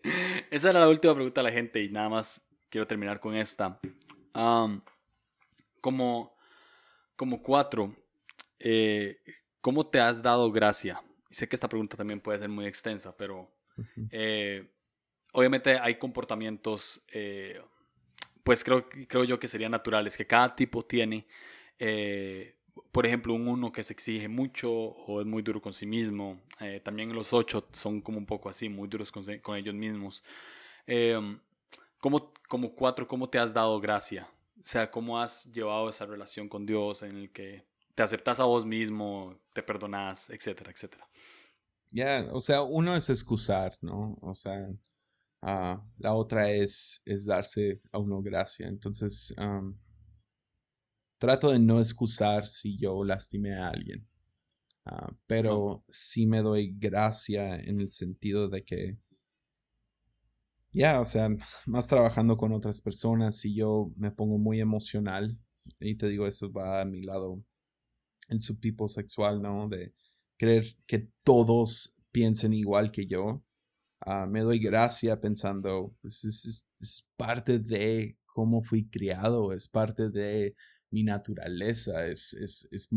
esa 0.50 0.70
era 0.70 0.80
la 0.80 0.88
última 0.88 1.14
pregunta 1.14 1.40
a 1.40 1.44
la 1.44 1.50
gente 1.50 1.82
y 1.82 1.88
nada 1.88 2.10
más 2.10 2.45
quiero 2.68 2.86
terminar 2.86 3.20
con 3.20 3.36
esta. 3.36 3.78
como, 5.80 6.36
como 7.16 7.42
cuatro, 7.42 7.94
eh, 8.58 9.18
¿cómo 9.60 9.86
te 9.86 10.00
has 10.00 10.22
dado 10.22 10.50
gracia? 10.50 11.00
Sé 11.30 11.48
que 11.48 11.56
esta 11.56 11.68
pregunta 11.68 11.96
también 11.96 12.20
puede 12.20 12.38
ser 12.38 12.48
muy 12.48 12.66
extensa, 12.66 13.16
pero 13.16 13.50
eh, 14.10 14.68
obviamente 15.32 15.78
hay 15.78 15.96
comportamientos, 15.96 17.02
eh, 17.12 17.60
pues 18.42 18.64
creo, 18.64 18.88
creo 18.88 19.24
yo 19.24 19.38
que 19.38 19.48
serían 19.48 19.72
naturales, 19.72 20.16
que 20.16 20.26
cada 20.26 20.54
tipo 20.54 20.84
tiene. 20.84 21.26
por 22.92 23.06
ejemplo, 23.06 23.34
un 23.34 23.48
uno 23.48 23.72
que 23.72 23.82
se 23.82 23.92
exige 23.92 24.28
mucho 24.28 24.70
o 24.72 25.20
es 25.20 25.26
muy 25.26 25.42
duro 25.42 25.60
con 25.60 25.72
sí 25.72 25.86
mismo. 25.86 26.42
también 26.82 27.12
los 27.12 27.32
ocho 27.32 27.68
son 27.72 28.00
como 28.00 28.18
un 28.18 28.26
poco 28.26 28.48
así, 28.48 28.68
muy 28.68 28.88
duros 28.88 29.12
con, 29.12 29.22
con 29.38 29.56
ellos 29.56 29.74
mismos. 29.74 30.22
¿Cómo, 32.06 32.32
como 32.48 32.72
cuatro, 32.72 33.08
cómo 33.08 33.28
te 33.28 33.36
has 33.36 33.52
dado 33.52 33.80
gracia? 33.80 34.30
O 34.58 34.62
sea, 34.64 34.88
¿cómo 34.88 35.20
has 35.20 35.46
llevado 35.46 35.88
esa 35.88 36.06
relación 36.06 36.48
con 36.48 36.64
Dios 36.64 37.02
en 37.02 37.16
el 37.16 37.32
que 37.32 37.66
te 37.96 38.04
aceptas 38.04 38.38
a 38.38 38.44
vos 38.44 38.64
mismo, 38.64 39.36
te 39.52 39.60
perdonas, 39.60 40.30
etcétera, 40.30 40.70
etcétera? 40.70 41.04
Ya, 41.90 42.28
o 42.30 42.40
sea, 42.40 42.62
uno 42.62 42.94
es 42.94 43.10
excusar, 43.10 43.76
¿no? 43.82 44.16
O 44.22 44.36
sea, 44.36 44.68
uh, 45.42 45.80
la 45.98 46.14
otra 46.14 46.48
es, 46.48 47.02
es 47.04 47.26
darse 47.26 47.80
a 47.90 47.98
uno 47.98 48.22
gracia. 48.22 48.68
Entonces, 48.68 49.34
trato 51.18 51.50
de 51.50 51.58
no 51.58 51.80
excusar 51.80 52.46
si 52.46 52.78
yo 52.78 53.02
lastimé 53.02 53.56
a 53.56 53.66
alguien. 53.66 54.06
Uh, 54.84 55.12
pero 55.26 55.84
sí 55.88 56.28
me 56.28 56.40
doy 56.40 56.72
gracia 56.78 57.56
en 57.56 57.80
el 57.80 57.88
sentido 57.88 58.48
de 58.48 58.64
que 58.64 58.96
ya, 60.76 61.00
o 61.00 61.04
sea, 61.06 61.30
más 61.66 61.88
trabajando 61.88 62.36
con 62.36 62.52
otras 62.52 62.82
personas 62.82 63.42
y 63.46 63.54
yo 63.54 63.90
me 63.96 64.10
pongo 64.10 64.38
muy 64.38 64.60
emocional 64.60 65.38
y 65.80 65.96
te 65.96 66.08
digo, 66.08 66.26
eso 66.26 66.52
va 66.52 66.82
a 66.82 66.84
mi 66.84 67.02
lado, 67.02 67.42
el 68.28 68.42
subtipo 68.42 68.86
sexual, 68.86 69.40
¿no? 69.40 69.68
De 69.68 69.94
creer 70.36 70.66
que 70.86 71.08
todos 71.24 71.98
piensen 72.12 72.52
igual 72.52 72.92
que 72.92 73.06
yo. 73.06 73.42
Ah, 74.00 74.26
me 74.26 74.42
doy 74.42 74.58
gracia 74.58 75.18
pensando, 75.18 75.96
pues 76.02 76.24
es, 76.24 76.66
es, 76.80 77.10
parte 77.16 77.58
de 77.58 78.18
cómo 78.26 78.62
fui 78.62 78.88
criado, 78.90 79.54
es 79.54 79.66
parte 79.68 80.10
de 80.10 80.54
mi 80.90 81.02
naturaleza, 81.04 82.06
es, 82.06 82.34
es, 82.34 82.68
es, 82.70 82.88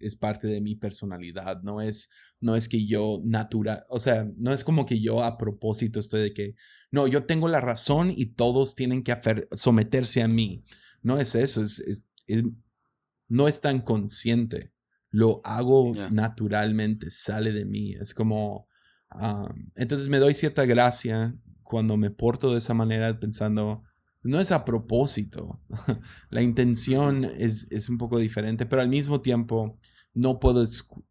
es, 0.00 0.16
parte 0.16 0.48
de 0.48 0.60
mi 0.60 0.74
personalidad, 0.74 1.62
no 1.62 1.80
es, 1.80 2.10
no 2.40 2.56
es 2.56 2.68
que 2.68 2.86
yo 2.86 3.20
natural, 3.24 3.84
o 3.90 3.98
sea, 3.98 4.26
no 4.36 4.52
es 4.52 4.64
como 4.64 4.86
que 4.86 5.00
yo 5.00 5.22
a 5.22 5.36
propósito 5.36 6.00
estoy 6.00 6.22
de 6.22 6.32
que, 6.32 6.54
no, 6.90 7.06
yo 7.06 7.24
tengo 7.24 7.48
la 7.48 7.60
razón 7.60 8.12
y 8.14 8.34
todos 8.34 8.74
tienen 8.74 9.02
que 9.02 9.16
someterse 9.52 10.22
a 10.22 10.28
mí. 10.28 10.62
No 11.02 11.18
es 11.18 11.34
eso, 11.34 11.62
es, 11.62 12.02
no 13.28 13.46
es 13.46 13.60
tan 13.60 13.80
consciente, 13.80 14.72
lo 15.10 15.40
hago 15.44 15.92
naturalmente, 16.10 17.10
sale 17.10 17.52
de 17.52 17.64
mí, 17.64 17.92
es 17.92 18.14
como, 18.14 18.66
entonces 19.74 20.08
me 20.08 20.18
doy 20.18 20.34
cierta 20.34 20.64
gracia 20.64 21.36
cuando 21.62 21.96
me 21.96 22.10
porto 22.10 22.52
de 22.52 22.58
esa 22.58 22.74
manera 22.74 23.18
pensando, 23.20 23.82
no 24.22 24.40
es 24.40 24.52
a 24.52 24.64
propósito. 24.64 25.62
La 26.30 26.42
intención 26.42 27.24
es, 27.24 27.68
es, 27.70 27.88
un 27.88 27.96
poco 27.96 28.18
diferente, 28.18 28.66
pero 28.66 28.82
al 28.82 28.88
mismo 28.88 29.20
tiempo 29.20 29.78
no 30.12 30.38
puedo 30.40 30.64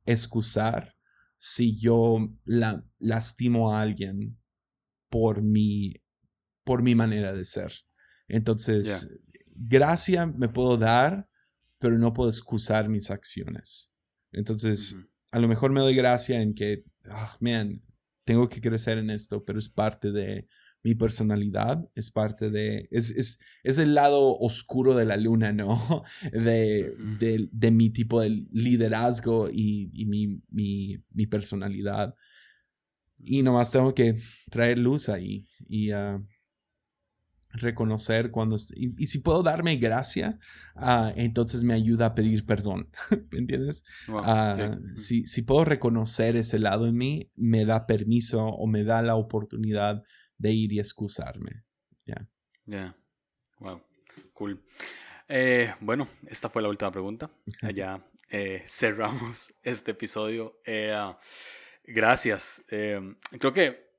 excusar 0.06 0.99
si 1.40 1.80
yo 1.80 2.28
la, 2.44 2.86
lastimo 3.00 3.74
a 3.74 3.82
alguien 3.82 4.38
por 5.10 5.42
mi, 5.42 5.96
por 6.64 6.84
mi 6.84 6.94
manera 6.94 7.34
de 7.34 7.46
ser. 7.46 7.74
Entonces, 8.28 9.10
gracia 9.56 10.28
me 10.28 10.50
puedo 10.50 10.78
dar, 10.78 11.28
pero 11.80 11.98
no 11.98 12.14
puedo 12.14 12.30
excusar 12.30 12.90
mis 12.90 13.10
acciones. 13.10 13.92
Entonces, 14.32 14.96
a 15.32 15.40
lo 15.40 15.48
mejor 15.48 15.72
me 15.72 15.80
doy 15.80 15.96
gracia 15.96 16.42
en 16.42 16.54
que, 16.54 16.84
oh, 17.10 17.38
man, 17.40 17.82
tengo 18.26 18.48
que 18.50 18.62
crecer 18.62 18.98
en 18.98 19.10
esto, 19.10 19.44
pero 19.44 19.58
es 19.58 19.70
parte 19.70 20.12
de 20.12 20.48
mi 20.84 20.96
personalidad, 20.96 21.86
es 21.94 22.10
parte 22.10 22.50
de, 22.50 22.88
es, 22.92 23.10
es, 23.12 23.40
es, 23.64 23.78
el 23.78 23.96
lado 23.96 24.38
oscuro 24.38 24.96
de 24.96 25.06
la 25.06 25.18
luna, 25.18 25.52
¿no? 25.52 26.04
De, 26.32 26.94
de, 27.20 27.50
de 27.52 27.72
mi 27.72 27.90
tipo 27.90 28.22
de 28.22 28.46
liderazgo 28.52 29.50
y, 29.50 29.90
y 29.94 30.06
mi, 30.06 30.42
mi, 30.50 31.04
mi, 31.12 31.28
personalidad. 31.28 32.16
Y 33.18 33.42
nomás 33.42 33.72
tengo 33.72 33.94
que 33.94 34.16
traer 34.50 34.80
luz 34.80 35.10
ahí 35.10 35.46
y 35.68 35.92
uh, 35.92 36.26
reconocer 37.52 38.32
cuando... 38.32 38.56
Y, 38.76 39.08
si 39.08 39.20
puedo 39.20 39.44
darme 39.44 39.76
gracia, 39.76 40.40
uh, 40.76 41.12
entonces 41.16 41.64
me 41.64 41.74
ayuda 41.74 42.08
a 42.08 42.16
pedir 42.16 42.46
perdón, 42.46 42.90
¿me 43.32 43.40
entiendes? 43.40 43.84
Uh, 44.08 44.98
si, 44.98 45.26
si 45.26 45.42
puedo 45.42 45.66
reconocer 45.66 46.38
ese 46.38 46.60
lado 46.60 46.88
en 46.88 46.96
mí, 46.96 47.30
me 47.36 47.66
da 47.66 47.86
permiso 47.86 48.46
o 48.46 48.68
me 48.68 48.86
da 48.86 49.02
la 49.02 49.16
oportunidad 49.16 50.04
de 50.40 50.52
ir 50.52 50.74
y 50.74 50.80
excusarme. 50.80 51.64
Ya. 52.06 52.28
Ya. 52.66 52.96
Wow. 53.60 53.84
Cool. 54.34 54.64
Eh, 55.28 55.72
bueno, 55.82 56.08
esta 56.28 56.50
fue 56.50 56.64
la 56.64 56.70
última 56.70 56.92
pregunta. 56.92 57.30
Allá 57.62 58.04
eh, 58.30 58.64
cerramos 58.66 59.54
este 59.64 59.92
episodio. 59.92 60.60
Eh, 60.66 60.92
ah, 60.96 61.20
gracias. 61.84 62.64
creo 62.68 63.54
que 63.54 63.90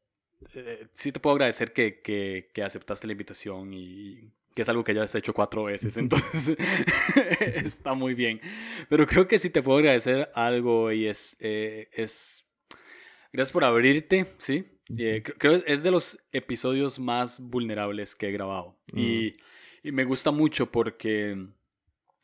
sí 0.95 1.13
te 1.13 1.21
puedo 1.21 1.35
agradecer 1.35 1.73
que, 1.73 2.01
que, 2.01 2.51
que, 2.53 2.63
aceptaste 2.63 3.07
la 3.07 3.13
invitación 3.13 3.75
y 3.75 4.33
que 4.55 4.63
es 4.63 4.69
algo 4.69 4.83
que 4.83 4.95
ya 4.95 5.03
has 5.03 5.15
hecho 5.15 5.35
cuatro 5.35 5.65
veces, 5.65 5.97
entonces 5.99 6.57
está 7.55 7.93
muy 7.95 8.15
bien. 8.15 8.41
Pero 8.89 9.07
creo 9.07 9.29
que 9.29 9.39
sí 9.39 9.51
te 9.51 9.63
puedo 9.63 9.79
agradecer 9.79 10.31
algo 10.35 10.91
y 10.91 11.07
es, 11.07 11.37
es 11.39 12.47
gracias 13.33 13.53
por 13.53 13.65
abrirte, 13.65 14.27
¿sí? 14.39 14.80
Eh, 14.99 15.23
creo 15.23 15.63
que 15.63 15.73
es 15.73 15.83
de 15.83 15.91
los 15.91 16.19
episodios 16.33 16.99
más 16.99 17.41
vulnerables 17.41 18.15
que 18.15 18.29
he 18.29 18.33
grabado. 18.33 18.77
y, 18.95 19.35
me 19.83 20.05
gusta 20.05 20.31
mucho 20.31 20.71
porque 20.71 21.47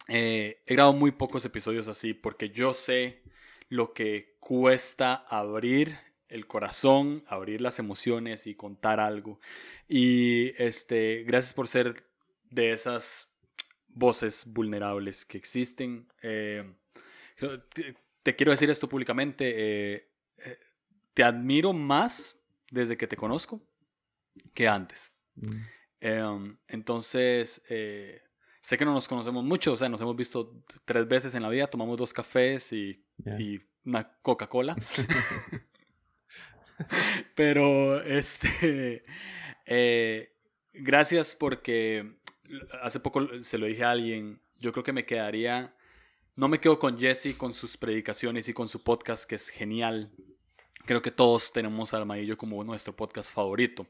eh, 0.09 0.63
he 0.67 0.75
grabado 0.75 0.93
muy 0.93 1.11
pocos 1.11 1.43
episodios 1.47 1.89
así, 1.89 2.13
porque 2.13 2.51
yo 2.51 2.75
sé 2.75 3.23
lo 3.71 3.95
que 3.95 4.37
cuesta 4.41 5.15
abrir 5.15 5.97
el 6.29 6.47
corazón, 6.47 7.25
abrir 7.29 7.63
las 7.63 7.79
emociones 7.79 8.47
y 8.47 8.55
contar 8.55 9.01
algo. 9.01 9.41
Y 9.89 10.53
este, 10.63 11.25
gracias 11.27 11.55
por 11.55 11.67
ser 11.67 12.05
de 12.51 12.73
esas 12.73 13.35
voces 13.89 14.45
vulnerables 14.53 15.25
que 15.25 15.39
existen. 15.39 16.09
Eh, 16.21 16.71
te, 18.23 18.37
quiero 18.37 18.53
decir 18.53 18.69
esto 18.69 18.87
públicamente. 18.87 20.11
te 21.15 21.25
admiro 21.25 21.73
más 21.73 22.36
desde 22.71 22.97
que 22.97 23.07
te 23.07 23.17
conozco 23.17 23.63
que 24.55 24.69
antes. 24.69 25.15
Mm. 25.35 25.61
Em, 26.01 26.59
entonces, 26.69 27.63
eh, 27.69 28.23
sé 28.61 28.77
que 28.77 28.85
no 28.85 28.93
nos 28.93 29.09
conocemos 29.09 29.45
mucho, 29.45 29.73
o 29.73 29.77
sea, 29.77 29.89
nos 29.89 30.01
hemos 30.01 30.17
visto 30.17 30.63
tres 30.85 31.09
veces 31.09 31.35
en 31.35 31.43
la 31.43 31.49
vida, 31.49 31.67
tomamos 31.69 31.97
dos 31.97 32.13
cafés 32.13 32.73
y, 32.73 33.05
y 33.39 33.61
una 33.85 34.19
Coca-Cola. 34.23 34.77
Pero, 37.35 38.03
este, 38.03 39.03
eh, 39.65 40.33
gracias 40.73 41.35
porque 41.35 42.17
hace 42.83 43.01
poco 43.01 43.43
se 43.43 43.59
lo 43.59 43.67
dije 43.67 43.85
a 43.85 43.91
alguien, 43.91 44.41
yo 44.61 44.73
creo 44.73 44.85
que 44.85 44.93
me 44.93 45.07
quedaría, 45.07 45.75
no 46.37 46.49
me 46.49 46.61
quedo 46.61 46.79
con 46.79 46.99
Jesse, 46.99 47.37
con 47.37 47.53
sus 47.53 47.77
predicaciones 47.77 48.49
y 48.49 48.53
con 48.53 48.69
su 48.69 48.83
podcast, 48.83 49.29
que 49.29 49.37
es 49.37 49.49
genial, 49.49 50.13
Creo 50.87 51.03
que 51.03 51.11
todos 51.11 51.53
tenemos 51.53 51.93
Armadillo 51.93 52.37
como 52.37 52.63
nuestro 52.65 52.95
podcast 52.95 53.33
favorito. 53.33 53.87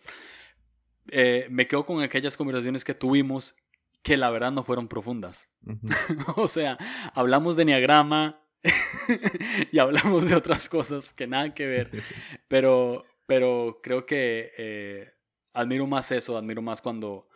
Eh, 1.09 1.47
me 1.51 1.67
quedo 1.67 1.85
con 1.85 2.03
aquellas 2.03 2.37
conversaciones 2.37 2.85
que 2.85 2.95
tuvimos 2.95 3.55
que 4.03 4.17
la 4.17 4.31
verdad 4.31 4.51
no 4.51 4.65
fueron 4.65 4.89
profundas. 4.89 5.47
o 6.37 6.49
sea, 6.49 6.79
hablamos 7.15 7.55
de 7.55 7.63
Enneagrama 7.63 8.41
y 9.73 9.79
hablamos 9.79 10.29
de 10.29 10.37
otras 10.37 10.69
cosas 10.69 11.13
que 11.13 11.27
nada 11.27 11.55
que 11.55 11.67
ver. 11.67 11.91
Pero, 12.49 13.05
pero 13.27 13.81
creo 13.83 14.07
que 14.07 14.53
eh, 14.57 15.13
admiro 15.53 15.87
más 15.89 16.13
eso, 16.13 16.39
admiro 16.39 16.63
más 16.63 16.81
cuando, 16.81 17.29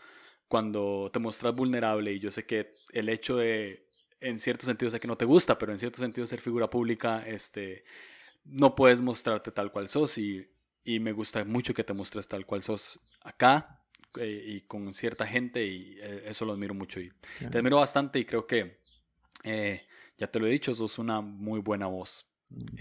cuando 0.46 1.10
te 1.12 1.18
mostras 1.18 1.52
vulnerable 1.54 2.12
y 2.12 2.20
yo 2.20 2.30
sé 2.30 2.46
que 2.46 2.70
el 2.92 3.08
hecho 3.08 3.36
de, 3.36 3.88
en 4.20 4.38
cierto 4.38 4.66
sentido 4.66 4.90
sé 4.90 5.00
que 5.00 5.08
no 5.08 5.16
te 5.16 5.24
gusta, 5.24 5.58
pero 5.58 5.72
en 5.72 5.78
cierto 5.78 5.98
sentido 5.98 6.28
ser 6.28 6.40
figura 6.40 6.70
pública, 6.70 7.24
este, 7.26 7.82
no 8.44 8.74
puedes 8.74 9.00
mostrarte 9.00 9.50
tal 9.50 9.70
cual 9.70 9.88
sos 9.88 10.18
y, 10.18 10.48
y 10.84 11.00
me 11.00 11.12
gusta 11.12 11.44
mucho 11.44 11.74
que 11.74 11.84
te 11.84 11.92
muestres 11.92 12.28
tal 12.28 12.46
cual 12.46 12.62
sos 12.62 13.00
acá 13.22 13.80
eh, 14.16 14.42
y 14.44 14.60
con 14.62 14.92
cierta 14.92 15.26
gente 15.26 15.64
y 15.64 15.96
eh, 16.00 16.24
eso 16.26 16.44
lo 16.44 16.52
admiro 16.52 16.74
mucho 16.74 17.00
y 17.00 17.12
te 17.50 17.58
admiro 17.58 17.76
bastante 17.76 18.18
y 18.18 18.24
creo 18.24 18.46
que 18.46 18.80
eh, 19.44 19.82
ya 20.18 20.30
te 20.30 20.38
lo 20.38 20.46
he 20.46 20.50
dicho, 20.50 20.74
sos 20.74 20.98
una 20.98 21.20
muy 21.20 21.60
buena 21.60 21.86
voz 21.86 22.26
mm, 22.50 22.76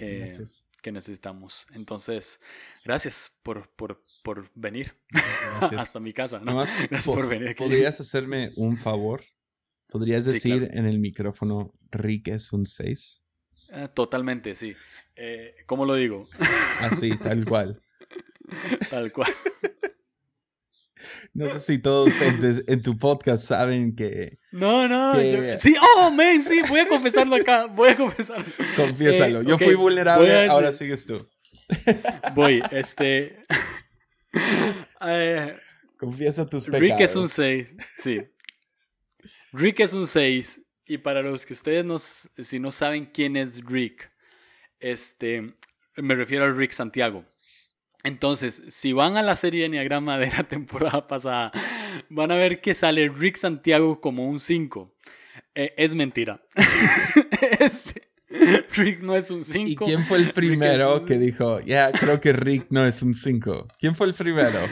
que 0.82 0.92
necesitamos. 0.92 1.68
Entonces, 1.74 2.42
gracias 2.84 3.38
por, 3.44 3.70
por, 3.76 4.02
por 4.24 4.52
venir 4.56 4.98
hasta 5.78 6.00
mi 6.00 6.14
casa. 6.14 6.40
¿no? 6.40 6.56
gracias 6.56 7.06
por 7.06 7.28
venir 7.28 7.56
¿Podrías 7.56 8.00
hacerme 8.00 8.52
un 8.56 8.78
favor? 8.78 9.24
¿Podrías 9.88 10.26
decir 10.26 10.70
en 10.74 10.86
el 10.86 11.00
micrófono, 11.00 11.74
Rick 11.92 12.30
es 12.30 12.54
un 12.54 12.66
6? 12.66 13.24
Totalmente, 13.94 14.56
sí. 14.56 14.76
¿Cómo 15.66 15.86
lo 15.86 15.96
digo? 15.96 16.28
Así, 16.82 17.16
tal 17.18 17.46
cual. 17.46 17.82
Tal 18.90 19.12
cual. 19.12 19.34
No 21.34 21.48
sé 21.50 21.60
si 21.60 21.80
todos 21.80 22.14
en, 22.68 22.82
tu 22.82 22.98
podcast 22.98 23.46
saben 23.46 23.96
que. 23.96 24.38
No, 24.52 24.88
no. 24.88 25.16
sí, 25.58 25.76
oh, 25.98 26.12
man, 26.12 26.42
sí, 26.42 26.62
voy 26.68 26.82
a 26.82 26.88
confesarlo 26.88 27.36
acá. 27.36 27.66
Voy 27.68 27.90
a 27.90 27.96
confesarlo. 27.96 28.46
Confiésalo. 28.76 29.42
Eh, 29.42 29.46
yo 29.48 29.58
fui 29.58 29.76
vulnerable, 29.76 30.48
ahora 30.48 30.72
sigues 30.72 31.06
tú. 31.06 31.28
Voy, 32.34 32.62
este. 32.72 33.40
Eh, 35.02 35.56
Confiesa 35.98 36.46
tus 36.46 36.66
pecados. 36.66 36.82
Rick 36.82 37.00
es 37.00 37.16
un 37.16 37.28
6, 37.28 37.74
sí. 38.04 38.20
Rick 39.54 39.80
es 39.80 39.94
un 39.94 40.06
6. 40.06 40.62
Y 40.90 40.98
para 40.98 41.22
los 41.22 41.46
que 41.46 41.54
ustedes 41.54 41.86
no, 41.86 42.00
si 42.00 42.60
no 42.60 42.72
saben 42.72 43.06
quién 43.06 43.38
es 43.38 43.64
Rick, 43.64 44.10
este, 44.80 45.54
me 45.96 46.16
refiero 46.16 46.46
a 46.46 46.52
Rick 46.52 46.72
Santiago. 46.72 47.26
Entonces, 48.04 48.64
si 48.70 48.92
van 48.92 49.16
a 49.16 49.22
la 49.22 49.36
serie 49.36 49.60
de 49.60 49.66
Enneagrama 49.68 50.18
de 50.18 50.32
la 50.32 50.44
temporada 50.50 51.06
pasada, 51.06 51.52
van 52.10 52.32
a 52.32 52.38
ver 52.38 52.60
que 52.60 52.74
sale 52.74 53.08
Rick 53.08 53.38
Santiago 53.38 54.02
como 54.02 54.28
un 54.28 54.40
5. 54.40 54.92
Eh, 55.54 55.76
es 55.78 55.94
mentira. 55.94 56.42
Rick 58.76 59.02
no 59.02 59.16
es 59.16 59.30
un 59.30 59.44
5. 59.44 59.70
¿Y 59.70 59.76
quién 59.76 60.04
fue 60.06 60.18
el 60.18 60.34
primero 60.34 61.06
que 61.06 61.20
dijo, 61.20 61.60
ya, 61.60 61.92
creo 61.92 62.20
que 62.20 62.34
Rick 62.34 62.66
no 62.72 62.84
es 62.84 63.04
un 63.04 63.14
5? 63.14 63.68
¿Quién 63.78 63.94
fue 63.94 64.08
el 64.08 64.16
primero? 64.16 64.60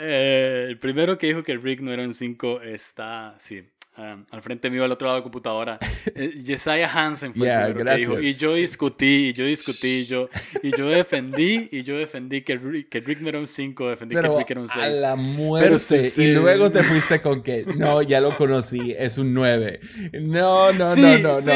Eh, 0.00 0.66
el 0.68 0.78
primero 0.78 1.18
que 1.18 1.26
dijo 1.26 1.42
que 1.42 1.56
Rick 1.56 1.80
no 1.80 1.92
era 1.92 2.04
un 2.04 2.14
5 2.14 2.62
está, 2.62 3.34
sí, 3.40 3.64
al 3.98 4.42
frente 4.42 4.70
mío 4.70 4.84
al 4.84 4.92
otro 4.92 5.06
lado 5.06 5.16
de 5.16 5.20
la 5.20 5.24
computadora. 5.24 5.78
Eh, 6.14 6.42
Jesiah 6.44 6.90
Hansen 6.90 7.34
fue 7.34 7.48
el 7.48 7.74
primero 7.74 7.90
que 7.90 7.96
dijo. 7.98 8.20
Y 8.20 8.32
yo 8.32 8.54
discutí, 8.54 9.28
y 9.28 9.32
yo 9.34 9.44
discutí, 9.44 9.88
y 9.88 10.06
yo, 10.06 10.28
y 10.62 10.76
yo 10.76 10.88
defendí, 10.88 11.68
y 11.70 11.82
yo 11.82 11.98
defendí 11.98 12.40
que 12.42 12.56
Rick, 12.56 12.88
que 12.88 13.00
Rick 13.00 13.20
no 13.20 13.28
era 13.28 13.38
un 13.38 13.46
5, 13.46 13.90
defendí 13.90 14.14
que 14.14 14.22
Rick 14.22 14.50
era 14.50 14.60
un 14.60 14.68
6. 14.68 14.84
A 14.84 14.88
la 14.88 15.16
muerte. 15.16 16.12
Y 16.16 16.32
luego 16.32 16.70
te 16.70 16.82
fuiste 16.82 17.20
con 17.20 17.42
que, 17.42 17.64
no, 17.76 18.00
ya 18.02 18.20
lo 18.20 18.36
conocí, 18.36 18.94
es 18.98 19.18
un 19.18 19.34
9. 19.34 19.80
No, 20.22 20.72
no, 20.72 20.96
no, 20.96 21.18
no, 21.18 21.40
no. 21.40 21.52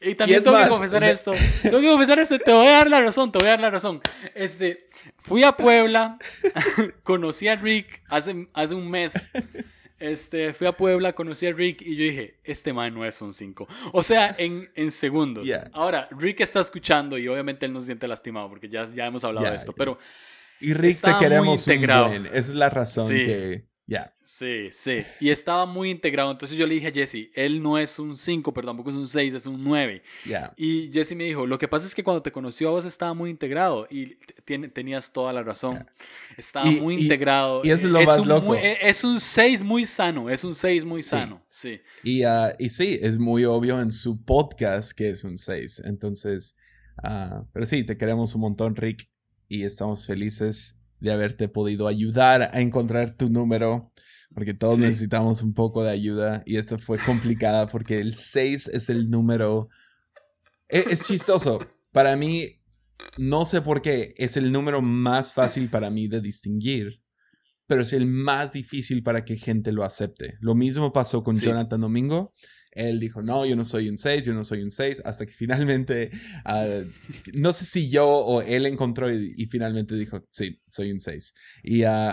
Y 0.00 0.14
también 0.14 0.42
tengo 0.42 0.62
que 0.62 0.68
confesar 0.68 1.04
esto. 1.04 1.32
Tengo 1.62 1.80
que 1.80 1.88
confesar 1.88 2.18
esto. 2.18 2.38
Te 2.38 2.52
voy 2.52 2.66
a 2.66 2.72
dar 2.72 2.90
la 2.90 3.00
razón. 3.00 3.30
Te 3.30 3.38
voy 3.38 3.48
a 3.48 3.50
dar 3.50 3.60
la 3.60 3.70
razón. 3.70 4.00
Este, 4.34 4.88
fui 5.18 5.44
a 5.44 5.52
Puebla. 5.52 6.18
conocí 7.02 7.48
a 7.48 7.56
Rick 7.56 8.02
hace, 8.08 8.48
hace 8.52 8.74
un 8.74 8.90
mes. 8.90 9.12
Este, 10.02 10.52
fui 10.52 10.66
a 10.66 10.72
Puebla, 10.72 11.12
conocí 11.12 11.46
a 11.46 11.52
Rick 11.52 11.82
y 11.82 11.94
yo 11.94 12.04
dije, 12.04 12.40
este 12.42 12.72
man 12.72 12.92
no 12.92 13.04
es 13.04 13.22
un 13.22 13.32
5. 13.32 13.68
O 13.92 14.02
sea, 14.02 14.34
en, 14.36 14.70
en 14.74 14.90
segundos. 14.90 15.46
Ahora, 15.72 16.08
Rick 16.10 16.40
está 16.40 16.60
escuchando 16.60 17.16
y 17.16 17.28
obviamente 17.28 17.66
él 17.66 17.72
no 17.72 17.80
se 17.80 17.86
siente 17.86 18.08
lastimado 18.08 18.48
porque 18.48 18.68
ya, 18.68 18.84
ya 18.86 19.06
hemos 19.06 19.22
hablado 19.24 19.48
de 19.48 19.56
esto, 19.56 19.72
pero... 19.72 19.98
Y 20.60 20.74
Rick 20.74 21.00
te 21.00 21.12
queremos 21.18 21.66
integrado. 21.66 22.06
un 22.06 22.26
Esa 22.26 22.38
es 22.38 22.54
la 22.54 22.70
razón 22.70 23.08
que 23.08 23.64
ya. 23.86 24.14
Sí, 24.24 24.68
sí. 24.72 25.04
Y 25.20 25.30
estaba 25.30 25.66
muy 25.66 25.90
integrado. 25.90 26.30
Entonces 26.30 26.56
yo 26.56 26.66
le 26.66 26.74
dije 26.74 26.88
a 26.88 26.92
Jesse, 26.92 27.30
él 27.34 27.62
no 27.62 27.76
es 27.76 27.98
un 27.98 28.16
5, 28.16 28.54
pero 28.54 28.68
tampoco 28.68 28.90
es 28.90 28.96
un 28.96 29.08
6, 29.08 29.34
es 29.34 29.46
un 29.46 29.60
9. 29.60 30.02
Y 30.56 30.90
Jesse 30.92 31.16
me 31.16 31.24
dijo, 31.24 31.46
lo 31.46 31.58
que 31.58 31.68
pasa 31.68 31.86
es 31.86 31.94
que 31.94 32.04
cuando 32.04 32.22
te 32.22 32.30
conoció 32.30 32.68
a 32.68 32.72
vos 32.72 32.86
estaba 32.86 33.12
muy 33.12 33.30
integrado 33.30 33.86
y 33.90 34.16
tenías 34.44 35.12
toda 35.12 35.32
la 35.32 35.42
razón. 35.42 35.84
Estaba 36.36 36.70
muy 36.70 37.02
integrado. 37.02 37.60
Y 37.64 37.70
eso 37.70 37.86
es 37.86 37.92
lo 37.92 37.98
es 37.98 38.06
más 38.06 38.20
un, 38.20 38.28
loco. 38.28 38.54
E, 38.54 38.78
es 38.80 39.02
un 39.04 39.20
6 39.20 39.62
muy 39.62 39.84
sano, 39.84 40.30
es 40.30 40.44
un 40.44 40.54
6 40.54 40.84
muy 40.84 41.02
sano. 41.02 41.44
Sí. 41.48 41.80
Y, 42.04 42.24
uh, 42.24 42.52
y 42.58 42.70
sí, 42.70 42.98
es 43.02 43.18
muy 43.18 43.44
obvio 43.44 43.80
en 43.80 43.90
su 43.90 44.24
podcast 44.24 44.92
que 44.92 45.10
es 45.10 45.24
un 45.24 45.36
6. 45.36 45.82
Entonces, 45.84 46.56
uh, 47.04 47.44
pero 47.52 47.66
sí, 47.66 47.84
te 47.84 47.96
queremos 47.96 48.34
un 48.34 48.42
montón, 48.42 48.76
Rick, 48.76 49.10
y 49.48 49.64
estamos 49.64 50.06
felices 50.06 50.78
de 51.02 51.12
haberte 51.12 51.48
podido 51.48 51.88
ayudar 51.88 52.50
a 52.54 52.60
encontrar 52.60 53.16
tu 53.16 53.28
número, 53.28 53.90
porque 54.32 54.54
todos 54.54 54.78
necesitamos 54.78 55.42
un 55.42 55.52
poco 55.52 55.82
de 55.82 55.90
ayuda 55.90 56.42
y 56.46 56.56
esta 56.56 56.78
fue 56.78 56.98
complicada 56.98 57.66
porque 57.66 57.98
el 57.98 58.14
6 58.14 58.68
es 58.68 58.88
el 58.88 59.06
número... 59.06 59.68
Es, 60.68 60.86
es, 60.86 61.06
chistoso. 61.06 61.58
Para 61.90 62.16
mí, 62.16 62.60
no 63.18 63.44
sé 63.44 63.60
por 63.60 63.82
qué, 63.82 64.14
es 64.16 64.36
el 64.36 64.52
número 64.52 64.80
más 64.80 65.32
fácil 65.32 65.68
para 65.68 65.90
mí 65.90 66.06
de 66.06 66.20
distinguir, 66.20 67.02
pero 67.66 67.82
es 67.82 67.92
el 67.92 68.06
más 68.06 68.52
difícil 68.52 69.02
para 69.02 69.24
que 69.24 69.36
gente 69.36 69.72
lo 69.72 69.82
acepte. 69.82 70.34
Lo 70.40 70.54
mismo 70.54 70.92
pasó 70.92 71.24
con 71.24 71.36
Jonathan 71.36 71.80
Domingo. 71.80 72.32
Él 72.72 73.00
dijo, 73.00 73.22
no, 73.22 73.44
yo 73.44 73.54
no 73.54 73.64
soy 73.64 73.88
un 73.88 73.98
6, 73.98 74.24
yo 74.24 74.34
no 74.34 74.44
soy 74.44 74.62
un 74.62 74.70
6, 74.70 75.02
hasta 75.04 75.26
que 75.26 75.32
finalmente, 75.32 76.10
ah, 76.44 76.80
no 77.34 77.52
sé 77.52 77.64
si 77.66 77.90
yo 77.90 78.08
o 78.08 78.42
él 78.42 78.66
encontró 78.66 79.12
y, 79.12 79.46
finalmente 79.46 79.94
dijo, 79.94 80.26
sí, 80.30 80.60
soy 80.66 80.90
un 80.90 80.98
6. 80.98 81.34
Y 81.64 81.84
uh, 81.84 82.12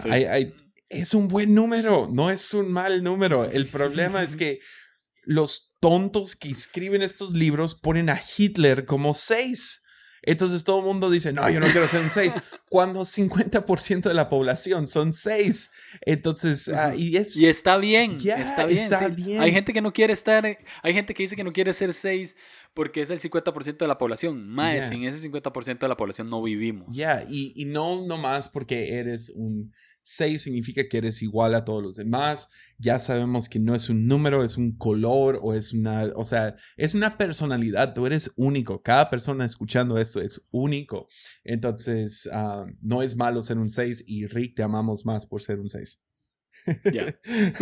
es 0.90 1.14
un 1.14 1.28
buen 1.28 1.54
número, 1.54 2.10
no 2.12 2.30
es 2.30 2.54
un 2.54 2.72
mal 2.72 3.04
número. 3.04 3.46
El 3.46 3.68
problema 3.68 4.24
es 4.24 4.36
que 4.36 4.60
los 5.24 5.76
tontos 5.80 6.36
que 6.36 6.50
escriben 6.50 7.02
estos 7.02 7.34
libros 7.34 7.76
ponen 7.76 8.10
a 8.10 8.20
Hitler 8.38 8.86
como 8.86 9.14
6. 9.14 9.82
Entonces 10.24 10.64
todo 10.64 10.80
el 10.80 10.86
mundo 10.86 11.10
dice, 11.10 11.34
no, 11.34 11.50
yo 11.50 11.60
no 11.60 11.68
quiero 11.68 11.88
ser 11.88 12.02
un 12.02 12.10
6, 12.10 12.40
cuando 12.70 13.02
50% 13.02 14.02
de 14.04 14.14
la 14.14 14.30
población 14.30 14.88
son 14.88 15.14
6. 15.14 15.72
Entonces, 16.02 16.70
ah, 16.70 16.94
y, 16.96 17.16
es, 17.18 17.36
y 17.38 17.48
está 17.48 17.78
bien, 17.78 18.18
está, 18.24 18.66
bien, 18.66 19.42
Hay 19.42 19.52
gente 19.52 19.74
que 19.74 19.82
no 19.82 19.94
quiere 19.94 20.14
estar, 20.14 20.46
hay 20.46 20.94
gente 20.94 21.14
que 21.14 21.24
dice 21.24 21.36
que 21.36 21.44
no 21.44 21.54
quiere 21.54 21.74
ser 21.74 21.94
6 21.94 22.36
porque 22.74 23.02
es 23.02 23.10
el 23.10 23.20
50% 23.20 23.78
de 23.78 23.88
la 23.88 23.98
población. 23.98 24.48
Más, 24.48 24.90
sin 24.90 25.04
ese 25.04 25.30
50% 25.30 25.80
de 25.80 25.88
la 25.88 25.98
población 25.98 26.30
no 26.30 26.42
vivimos. 26.42 26.88
Ya, 26.92 27.26
y, 27.30 27.54
y 27.56 27.66
no 27.66 28.06
nomás 28.06 28.48
porque 28.48 29.00
eres 29.00 29.32
un 29.36 29.74
6 30.10 30.42
significa 30.42 30.88
que 30.88 30.98
eres 30.98 31.22
igual 31.22 31.54
a 31.54 31.64
todos 31.64 31.84
los 31.84 31.96
demás. 31.96 32.50
Ya 32.80 32.98
sabemos 32.98 33.48
que 33.48 33.60
no 33.60 33.76
es 33.76 33.90
un 33.90 34.08
número, 34.08 34.44
es 34.44 34.58
un 34.58 34.76
color 34.76 35.40
o 35.44 35.54
es 35.54 35.72
una, 35.72 36.06
o 36.16 36.26
sea, 36.26 36.56
es 36.78 36.96
una 36.96 37.16
personalidad. 37.16 37.94
Tú 37.94 38.08
eres 38.08 38.32
único. 38.36 38.82
Cada 38.82 39.12
persona 39.12 39.46
escuchando 39.46 40.00
esto 40.00 40.20
es 40.20 40.48
único. 40.52 41.08
Entonces, 41.44 42.28
ah, 42.34 42.66
no 42.82 43.04
es 43.04 43.16
malo 43.16 43.44
ser 43.44 43.60
un 43.60 43.70
6 43.70 44.06
y 44.08 44.26
Rick, 44.26 44.56
te 44.56 44.64
amamos 44.64 45.06
más 45.06 45.28
por 45.28 45.44
ser 45.44 45.60
un 45.60 45.70
6. 45.70 46.02
Ya. 46.92 47.16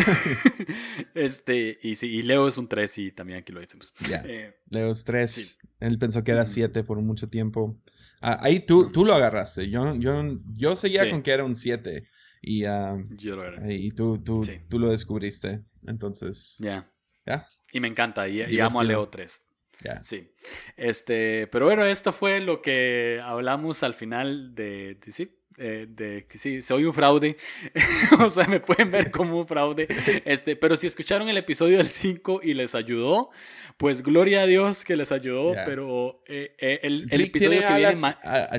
este, 1.16 1.80
y 1.84 1.96
sí, 1.96 2.08
y 2.08 2.24
Leo 2.24 2.48
es 2.48 2.58
un 2.58 2.70
3 2.70 2.98
y 3.00 3.12
también 3.12 3.40
aquí 3.40 3.52
lo 3.52 3.60
decimos. 3.60 3.92
Ya. 4.10 4.24
Eh, 4.26 4.56
Leo 4.70 4.92
es 4.92 5.04
3. 5.04 5.60
Él 5.82 6.00
pensó 6.00 6.24
que 6.24 6.32
era 6.32 6.46
7 6.46 6.86
por 6.86 7.02
mucho 7.02 7.28
tiempo. 7.28 7.78
Ah, 8.22 8.40
ahí 8.42 8.62
tú, 8.62 8.90
tú 8.90 9.04
lo 9.04 9.14
agarraste. 9.14 9.70
Yo, 9.70 9.96
yo, 9.96 10.40
yo 10.54 10.78
seguía 10.78 11.10
con 11.10 11.22
que 11.22 11.32
era 11.32 11.44
un 11.44 11.56
7. 11.56 12.08
Y, 12.50 12.66
uh, 12.66 13.06
y 13.68 13.92
tú, 13.92 14.24
tú, 14.24 14.48
tú 14.70 14.80
lo 14.80 14.90
descubriste. 14.90 15.66
Entonces. 15.86 16.58
Ya. 16.60 16.90
¿Ya? 17.26 17.46
Y 17.74 17.82
me 17.82 17.90
encanta. 17.90 18.30
Y, 18.30 18.42
y 18.42 18.60
amo 18.62 18.80
a 18.80 18.86
Leo 18.86 19.10
3. 19.10 19.42
Ya. 19.84 20.02
Sí. 20.02 20.32
Este, 20.78 21.48
pero 21.48 21.66
bueno, 21.66 21.84
esto 21.84 22.14
fue 22.14 22.40
lo 22.40 22.62
que 22.62 23.20
hablamos 23.22 23.84
al 23.84 23.94
final 23.94 24.56
de, 24.56 24.96
de 24.96 25.12
sí, 25.12 25.38
eh, 25.58 25.88
de 25.90 26.26
que 26.26 26.38
sí, 26.38 26.62
soy 26.62 26.86
un 26.86 26.94
fraude, 26.94 27.36
o 28.20 28.30
sea, 28.30 28.48
me 28.48 28.60
pueden 28.60 28.92
ver 28.92 29.12
como 29.12 29.40
un 29.40 29.48
fraude, 29.48 29.88
este, 30.24 30.56
pero 30.56 30.78
si 30.78 30.88
escucharon 30.88 31.30
el 31.30 31.38
episodio 31.38 31.78
del 31.78 31.90
5 31.90 32.42
y 32.44 32.54
les 32.54 32.76
ayudó, 32.76 33.30
pues 33.78 34.04
gloria 34.04 34.42
a 34.42 34.46
Dios 34.46 34.86
que 34.86 34.96
les 34.96 35.12
ayudó, 35.12 35.54
pero 35.66 36.22
eh, 36.28 36.56
eh, 36.60 36.80
el, 36.84 37.08
el 37.10 37.22
episodio 37.22 37.62
que 37.68 37.74
viene... 37.74 37.96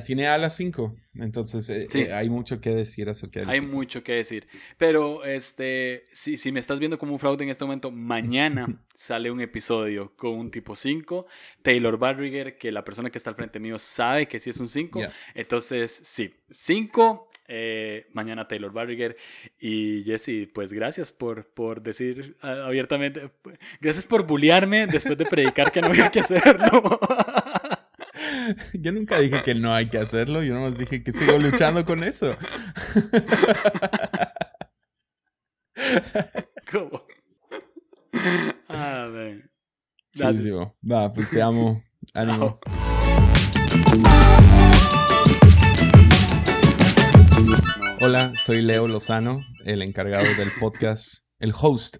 tiene 0.04 0.26
a 0.26 0.38
las 0.38 0.56
5. 0.56 0.96
Entonces, 1.18 1.68
eh, 1.70 1.88
eh, 1.94 2.12
hay 2.12 2.30
mucho 2.30 2.60
que 2.60 2.70
decir 2.70 3.08
acerca 3.08 3.40
de 3.40 3.50
Hay 3.50 3.60
mucho 3.60 4.02
que 4.02 4.12
decir. 4.12 4.46
Pero, 4.76 5.24
este, 5.24 6.04
si, 6.12 6.36
si 6.36 6.52
me 6.52 6.60
estás 6.60 6.78
viendo 6.78 6.98
como 6.98 7.12
un 7.12 7.18
fraude 7.18 7.44
en 7.44 7.50
este 7.50 7.64
momento, 7.64 7.90
mañana 7.90 8.66
sale 8.94 9.30
un 9.30 9.40
episodio 9.40 10.14
con 10.16 10.32
un 10.32 10.50
tipo 10.50 10.76
5. 10.76 11.26
Taylor 11.62 11.98
Barriger, 11.98 12.56
que 12.56 12.70
la 12.70 12.84
persona 12.84 13.10
que 13.10 13.18
está 13.18 13.30
al 13.30 13.36
frente 13.36 13.58
mío 13.58 13.78
sabe 13.78 14.28
que 14.28 14.38
sí 14.38 14.50
es 14.50 14.60
un 14.60 14.68
5. 14.68 15.00
Entonces, 15.34 16.00
sí, 16.04 16.34
5 16.50 17.24
Eh, 17.50 18.06
mañana 18.12 18.46
Taylor 18.46 18.70
Barriger. 18.70 19.16
Y 19.58 20.02
Jesse, 20.04 20.46
pues 20.52 20.70
gracias 20.72 21.12
por, 21.12 21.46
por 21.46 21.82
decir 21.82 22.36
ah, 22.42 22.64
abiertamente. 22.66 23.30
Gracias 23.80 24.04
por 24.04 24.26
bullearme 24.26 24.86
después 24.86 25.16
de 25.16 25.24
predicar 25.24 25.72
que 25.72 25.80
no 25.80 25.86
había 25.86 26.10
que 26.10 26.20
hacerlo. 26.20 27.00
Yo 28.72 28.92
nunca 28.92 29.18
dije 29.18 29.42
que 29.42 29.54
no 29.54 29.72
hay 29.74 29.88
que 29.88 29.98
hacerlo, 29.98 30.42
yo 30.42 30.54
nomás 30.54 30.78
dije 30.78 31.02
que 31.02 31.12
sigo 31.12 31.36
luchando 31.38 31.84
con 31.84 32.02
eso. 32.04 32.34
¿Cómo? 36.70 37.06
Ah. 38.68 39.08
Va, 40.90 41.12
pues 41.12 41.30
te 41.30 41.40
amo. 41.40 41.82
Ánimo. 42.14 42.58
Hola, 48.00 48.32
soy 48.36 48.62
Leo 48.62 48.88
Lozano, 48.88 49.40
el 49.64 49.82
encargado 49.82 50.24
del 50.36 50.50
podcast, 50.58 51.24
el 51.38 51.52
host. 51.58 51.98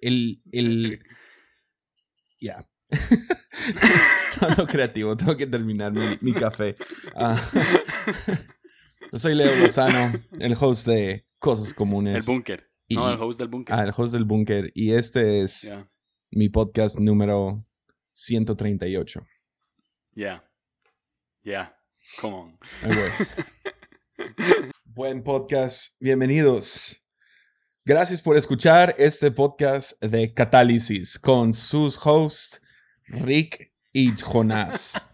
El. 0.00 0.42
el... 0.52 1.00
Ya. 2.40 2.64
no, 4.58 4.66
creativo, 4.66 5.16
tengo 5.16 5.36
que 5.36 5.46
terminar 5.46 5.92
mi, 6.20 6.32
café. 6.32 6.76
Ah. 7.14 7.40
Yo 9.12 9.18
soy 9.18 9.34
Leo 9.34 9.54
Lozano, 9.56 10.12
el 10.38 10.56
host 10.58 10.86
de 10.86 11.26
Cosas 11.38 11.72
Comunes. 11.72 12.16
El 12.16 12.34
Búnker. 12.34 12.68
No, 12.88 13.12
el 13.12 13.20
host 13.20 13.38
del 13.38 13.48
Búnker. 13.48 13.74
Ah, 13.74 13.82
el 13.84 13.92
host 13.96 14.12
del 14.12 14.24
Búnker. 14.24 14.70
Y 14.74 14.92
este 14.92 15.42
es 15.42 15.72
mi 16.30 16.48
podcast 16.48 16.98
número 16.98 17.64
138. 18.12 19.26
Ya. 20.12 20.44
Ya. 21.42 21.76
Come 22.20 22.34
on. 22.34 22.58
Buen 24.84 25.22
podcast. 25.22 26.00
Bienvenidos. 26.00 27.04
Gracias 27.84 28.20
por 28.20 28.36
escuchar 28.36 28.94
este 28.98 29.30
podcast 29.30 30.02
de 30.02 30.34
Catálisis 30.34 31.18
con 31.18 31.54
sus 31.54 31.98
hosts 32.04 32.60
Rick 33.08 33.72
y 33.92 34.12
Jonás. 34.20 35.08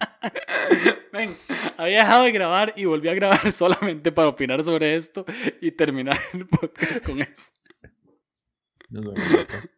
Ven, 1.12 1.36
había 1.76 1.98
dejado 1.98 2.24
de 2.24 2.32
grabar 2.32 2.72
y 2.76 2.84
volví 2.84 3.08
a 3.08 3.14
grabar 3.14 3.52
solamente 3.52 4.12
para 4.12 4.28
opinar 4.28 4.64
sobre 4.64 4.96
esto 4.96 5.24
y 5.60 5.70
terminar 5.72 6.18
el 6.32 6.46
podcast 6.46 7.04
con 7.04 7.20
eso. 7.20 7.52
Nos 8.88 9.04
vemos. 9.04 9.68